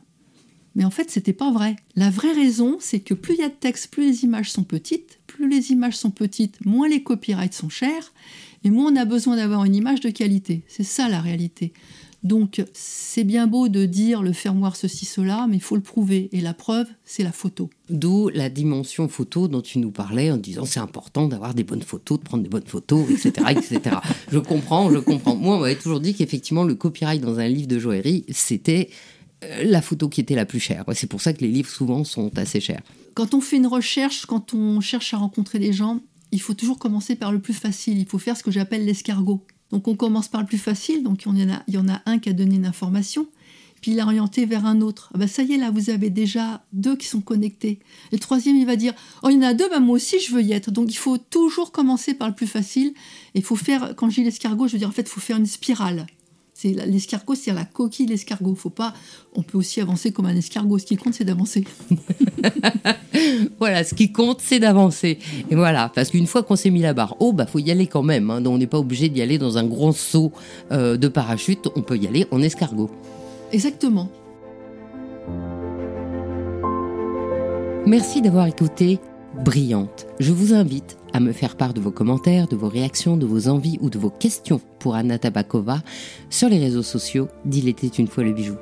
Mais 0.75 0.85
en 0.85 0.91
fait, 0.91 1.09
c'était 1.09 1.33
pas 1.33 1.51
vrai. 1.51 1.75
La 1.95 2.09
vraie 2.09 2.31
raison, 2.31 2.77
c'est 2.79 2.99
que 2.99 3.13
plus 3.13 3.33
il 3.33 3.39
y 3.39 3.43
a 3.43 3.49
de 3.49 3.53
texte, 3.53 3.89
plus 3.91 4.05
les 4.05 4.23
images 4.23 4.51
sont 4.51 4.63
petites. 4.63 5.19
Plus 5.27 5.49
les 5.49 5.71
images 5.71 5.97
sont 5.97 6.11
petites, 6.11 6.63
moins 6.65 6.87
les 6.87 7.03
copyrights 7.03 7.53
sont 7.53 7.69
chers. 7.69 8.13
et 8.63 8.69
moins 8.69 8.91
on 8.91 8.95
a 8.95 9.05
besoin 9.05 9.35
d'avoir 9.35 9.65
une 9.65 9.75
image 9.75 10.01
de 10.01 10.09
qualité. 10.09 10.63
C'est 10.67 10.83
ça 10.83 11.09
la 11.09 11.21
réalité. 11.21 11.73
Donc 12.23 12.63
c'est 12.73 13.23
bien 13.23 13.47
beau 13.47 13.69
de 13.69 13.85
dire 13.85 14.21
le 14.21 14.33
fermoir 14.33 14.75
ceci, 14.75 15.05
cela, 15.05 15.47
mais 15.49 15.55
il 15.57 15.61
faut 15.61 15.75
le 15.75 15.81
prouver. 15.81 16.29
Et 16.31 16.41
la 16.41 16.53
preuve, 16.53 16.87
c'est 17.05 17.23
la 17.23 17.31
photo. 17.31 17.69
D'où 17.89 18.29
la 18.33 18.49
dimension 18.49 19.07
photo 19.07 19.47
dont 19.47 19.61
tu 19.61 19.79
nous 19.79 19.91
parlais 19.91 20.29
en 20.29 20.37
disant 20.37 20.65
c'est 20.65 20.79
important 20.79 21.27
d'avoir 21.27 21.53
des 21.53 21.63
bonnes 21.63 21.81
photos, 21.81 22.19
de 22.19 22.23
prendre 22.23 22.43
des 22.43 22.49
bonnes 22.49 22.67
photos, 22.67 23.09
etc. 23.09 23.31
etc. 23.51 23.97
je 24.31 24.39
comprends, 24.39 24.91
je 24.91 24.99
comprends. 24.99 25.35
Moi, 25.35 25.55
on 25.55 25.59
m'avait 25.59 25.75
toujours 25.75 26.01
dit 26.01 26.13
qu'effectivement 26.13 26.63
le 26.63 26.75
copyright 26.75 27.21
dans 27.21 27.39
un 27.39 27.47
livre 27.47 27.67
de 27.67 27.79
joaillerie, 27.79 28.25
c'était 28.29 28.89
euh, 29.43 29.63
la 29.63 29.81
photo 29.81 30.09
qui 30.09 30.19
était 30.19 30.35
la 30.35 30.45
plus 30.45 30.59
chère. 30.59 30.83
C'est 30.93 31.07
pour 31.07 31.21
ça 31.21 31.31
que 31.31 31.41
les 31.41 31.47
livres 31.47 31.69
souvent 31.69 32.03
sont 32.03 32.37
assez 32.37 32.59
chers. 32.59 32.81
Quand 33.13 33.33
on 33.33 33.41
fait 33.41 33.57
une 33.57 33.67
recherche, 33.67 34.25
quand 34.25 34.53
on 34.53 34.81
cherche 34.81 35.13
à 35.13 35.17
rencontrer 35.17 35.59
des 35.59 35.71
gens, 35.71 36.01
il 36.31 36.41
faut 36.41 36.53
toujours 36.53 36.79
commencer 36.79 37.15
par 37.15 37.31
le 37.31 37.39
plus 37.39 37.53
facile. 37.53 37.97
Il 37.97 38.05
faut 38.05 38.19
faire 38.19 38.37
ce 38.37 38.43
que 38.43 38.51
j'appelle 38.51 38.85
l'escargot. 38.85 39.45
Donc 39.71 39.87
on 39.87 39.95
commence 39.95 40.27
par 40.27 40.41
le 40.41 40.47
plus 40.47 40.57
facile, 40.57 41.03
donc 41.03 41.25
il 41.25 41.37
y 41.37 41.43
en 41.43 41.53
a, 41.53 41.63
y 41.67 41.77
en 41.77 41.87
a 41.87 42.01
un 42.05 42.19
qui 42.19 42.29
a 42.29 42.33
donné 42.33 42.55
une 42.55 42.65
information, 42.65 43.27
puis 43.81 43.91
il 43.91 43.99
a 43.99 44.03
orienté 44.03 44.45
vers 44.45 44.65
un 44.65 44.81
autre. 44.81 45.11
Bah 45.15 45.27
ça 45.27 45.43
y 45.43 45.53
est, 45.53 45.57
là, 45.57 45.71
vous 45.71 45.89
avez 45.89 46.09
déjà 46.09 46.63
deux 46.73 46.95
qui 46.95 47.07
sont 47.07 47.21
connectés. 47.21 47.79
le 48.11 48.19
troisième, 48.19 48.55
il 48.55 48.65
va 48.65 48.75
dire, 48.75 48.93
oh, 49.23 49.29
il 49.29 49.35
y 49.35 49.39
en 49.39 49.43
a 49.43 49.53
deux, 49.53 49.69
bah 49.69 49.79
moi 49.79 49.95
aussi, 49.95 50.19
je 50.19 50.33
veux 50.33 50.41
y 50.41 50.53
être. 50.53 50.71
Donc 50.71 50.91
il 50.91 50.97
faut 50.97 51.17
toujours 51.17 51.71
commencer 51.71 52.13
par 52.13 52.27
le 52.27 52.35
plus 52.35 52.47
facile. 52.47 52.93
Et 53.35 53.39
il 53.39 53.43
faut 53.43 53.55
faire, 53.55 53.93
quand 53.95 54.09
je 54.09 54.15
dis 54.15 54.23
l'escargot, 54.23 54.67
je 54.67 54.73
veux 54.73 54.79
dire, 54.79 54.89
en 54.89 54.93
fait, 54.93 55.03
il 55.03 55.09
faut 55.09 55.21
faire 55.21 55.37
une 55.37 55.45
spirale. 55.45 56.07
C'est 56.61 56.71
l'escargot, 56.71 57.35
c'est 57.35 57.53
la 57.53 57.63
coquille 57.63 58.05
de 58.05 58.11
l'escargot. 58.11 58.53
Faut 58.53 58.69
pas. 58.69 58.93
On 59.33 59.43
peut 59.43 59.57
aussi 59.57 59.79
avancer 59.79 60.11
comme 60.11 60.25
un 60.25 60.35
escargot. 60.35 60.77
Ce 60.77 60.85
qui 60.85 60.97
compte, 60.97 61.13
c'est 61.13 61.23
d'avancer. 61.23 61.63
voilà, 63.59 63.85
ce 63.85 63.93
qui 63.93 64.11
compte, 64.11 64.41
c'est 64.41 64.59
d'avancer. 64.59 65.19
Et 65.49 65.55
voilà, 65.55 65.89
parce 65.95 66.09
qu'une 66.09 66.27
fois 66.27 66.43
qu'on 66.43 66.57
s'est 66.57 66.69
mis 66.69 66.81
la 66.81 66.93
barre 66.93 67.15
haut, 67.21 67.31
bah 67.31 67.45
faut 67.45 67.59
y 67.59 67.71
aller 67.71 67.87
quand 67.87 68.03
même. 68.03 68.29
Hein. 68.29 68.41
Donc 68.41 68.55
on 68.55 68.57
n'est 68.57 68.67
pas 68.67 68.77
obligé 68.77 69.07
d'y 69.07 69.21
aller 69.21 69.37
dans 69.37 69.57
un 69.57 69.63
grand 69.63 69.93
saut 69.93 70.33
euh, 70.73 70.97
de 70.97 71.07
parachute. 71.07 71.69
On 71.77 71.81
peut 71.81 71.95
y 71.95 72.07
aller 72.07 72.27
en 72.29 72.41
escargot. 72.41 72.91
Exactement. 73.53 74.09
Merci 77.85 78.21
d'avoir 78.21 78.47
écouté 78.47 78.99
Brillante. 79.35 80.07
Je 80.19 80.31
vous 80.31 80.53
invite 80.53 80.97
à 81.13 81.19
me 81.19 81.31
faire 81.31 81.55
part 81.55 81.73
de 81.73 81.79
vos 81.79 81.91
commentaires, 81.91 82.47
de 82.47 82.55
vos 82.55 82.67
réactions, 82.67 83.17
de 83.17 83.25
vos 83.25 83.47
envies 83.47 83.77
ou 83.81 83.89
de 83.89 83.99
vos 83.99 84.09
questions 84.09 84.59
pour 84.79 84.95
Anna 84.95 85.19
Tabakova 85.19 85.81
sur 86.29 86.49
les 86.49 86.59
réseaux 86.59 86.83
sociaux 86.83 87.27
d'Il 87.45 87.67
était 87.67 87.87
une 87.87 88.07
fois 88.07 88.23
le 88.23 88.33
bijou. 88.33 88.55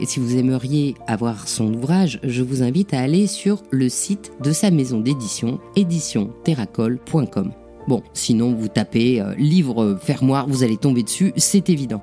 Et 0.00 0.06
si 0.06 0.18
vous 0.18 0.36
aimeriez 0.36 0.94
avoir 1.06 1.46
son 1.46 1.72
ouvrage, 1.74 2.18
je 2.24 2.42
vous 2.42 2.62
invite 2.62 2.94
à 2.94 3.00
aller 3.00 3.26
sur 3.26 3.62
le 3.70 3.88
site 3.88 4.32
de 4.42 4.52
sa 4.52 4.70
maison 4.70 5.00
d'édition, 5.00 5.60
éditionterracole.com. 5.76 7.52
Bon, 7.88 8.02
sinon 8.12 8.54
vous 8.54 8.68
tapez 8.68 9.20
euh, 9.20 9.34
livre 9.36 9.98
fermoir, 10.00 10.48
vous 10.48 10.62
allez 10.64 10.76
tomber 10.76 11.02
dessus, 11.02 11.32
c'est 11.36 11.68
évident. 11.68 12.02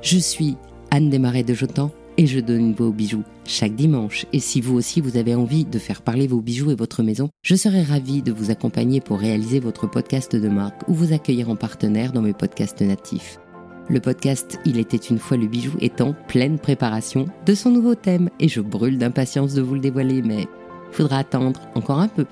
Je 0.00 0.18
suis 0.18 0.56
Anne 0.90 1.10
Desmarais 1.10 1.44
de 1.44 1.54
Jotan 1.54 1.90
et 2.22 2.26
je 2.28 2.38
donne 2.38 2.72
vos 2.72 2.92
bijoux 2.92 3.24
chaque 3.44 3.74
dimanche. 3.74 4.26
Et 4.32 4.38
si 4.38 4.60
vous 4.60 4.76
aussi 4.76 5.00
vous 5.00 5.16
avez 5.16 5.34
envie 5.34 5.64
de 5.64 5.78
faire 5.80 6.02
parler 6.02 6.28
vos 6.28 6.40
bijoux 6.40 6.70
et 6.70 6.76
votre 6.76 7.02
maison, 7.02 7.30
je 7.42 7.56
serai 7.56 7.82
ravie 7.82 8.22
de 8.22 8.30
vous 8.30 8.52
accompagner 8.52 9.00
pour 9.00 9.18
réaliser 9.18 9.58
votre 9.58 9.88
podcast 9.88 10.36
de 10.36 10.48
marque 10.48 10.88
ou 10.88 10.94
vous 10.94 11.12
accueillir 11.12 11.50
en 11.50 11.56
partenaire 11.56 12.12
dans 12.12 12.22
mes 12.22 12.32
podcasts 12.32 12.80
natifs. 12.80 13.40
Le 13.88 13.98
podcast 13.98 14.60
Il 14.64 14.78
était 14.78 14.96
une 14.96 15.18
fois 15.18 15.36
le 15.36 15.48
bijou 15.48 15.72
est 15.80 16.00
en 16.00 16.12
pleine 16.12 16.60
préparation 16.60 17.26
de 17.44 17.54
son 17.54 17.70
nouveau 17.70 17.96
thème 17.96 18.30
et 18.38 18.48
je 18.48 18.60
brûle 18.60 18.98
d'impatience 18.98 19.54
de 19.54 19.62
vous 19.62 19.74
le 19.74 19.80
dévoiler, 19.80 20.22
mais 20.22 20.46
faudra 20.92 21.18
attendre 21.18 21.60
encore 21.74 21.98
un 21.98 22.08
peu. 22.08 22.26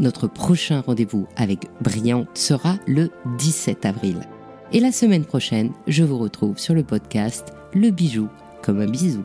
Notre 0.00 0.28
prochain 0.28 0.80
rendez-vous 0.80 1.26
avec 1.36 1.66
Brillante 1.82 2.28
sera 2.38 2.76
le 2.86 3.10
17 3.36 3.84
avril. 3.84 4.20
Et 4.72 4.80
la 4.80 4.92
semaine 4.92 5.26
prochaine, 5.26 5.72
je 5.86 6.04
vous 6.04 6.16
retrouve 6.16 6.58
sur 6.58 6.74
le 6.74 6.82
podcast 6.82 7.52
Le 7.74 7.90
bijou 7.90 8.28
comme 8.66 8.80
un 8.80 8.86
bisou. 8.86 9.24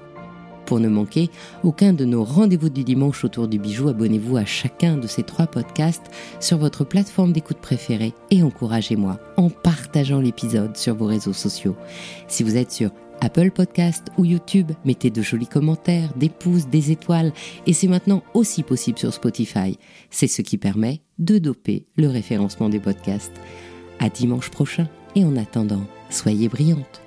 Pour 0.66 0.80
ne 0.80 0.88
manquer 0.88 1.30
aucun 1.64 1.92
de 1.92 2.06
nos 2.06 2.24
rendez-vous 2.24 2.70
du 2.70 2.84
dimanche 2.84 3.26
autour 3.26 3.48
du 3.48 3.60
bijou, 3.60 3.90
abonnez-vous 3.90 4.38
à 4.38 4.46
chacun 4.46 4.96
de 4.96 5.08
ces 5.08 5.24
trois 5.24 5.48
podcasts 5.48 6.12
sur 6.40 6.58
votre 6.58 6.86
plateforme 6.86 7.34
d'écoute 7.34 7.58
préférée 7.58 8.14
et 8.30 8.44
encouragez-moi 8.44 9.20
en 9.36 9.50
partageant 9.50 10.22
l'épisode 10.22 10.78
sur 10.78 10.96
vos 10.96 11.08
réseaux 11.08 11.34
sociaux. 11.34 11.76
Si 12.28 12.44
vous 12.44 12.56
êtes 12.56 12.72
sur 12.72 12.92
Apple 13.20 13.52
Podcast 13.52 14.08
ou 14.18 14.24
YouTube, 14.24 14.72
mettez 14.86 15.10
de 15.10 15.22
jolis 15.22 15.48
commentaires, 15.48 16.14
des 16.16 16.30
pouces, 16.30 16.68
des 16.68 16.92
étoiles 16.92 17.34
et 17.68 17.74
c'est 17.74 17.88
maintenant 17.88 18.24
aussi 18.34 18.64
possible 18.64 18.98
sur 18.98 19.14
Spotify. 19.14 19.78
C'est 20.10 20.28
ce 20.28 20.42
qui 20.42 20.58
permet 20.58 21.02
de 21.20 21.38
doper 21.38 21.86
le 21.98 22.08
référencement 22.08 22.70
des 22.70 22.80
podcasts. 22.80 23.34
À 24.00 24.10
dimanche 24.10 24.50
prochain 24.50 24.88
et 25.16 25.26
en 25.26 25.36
attendant, 25.36 25.84
soyez 26.10 26.48
brillantes. 26.48 27.01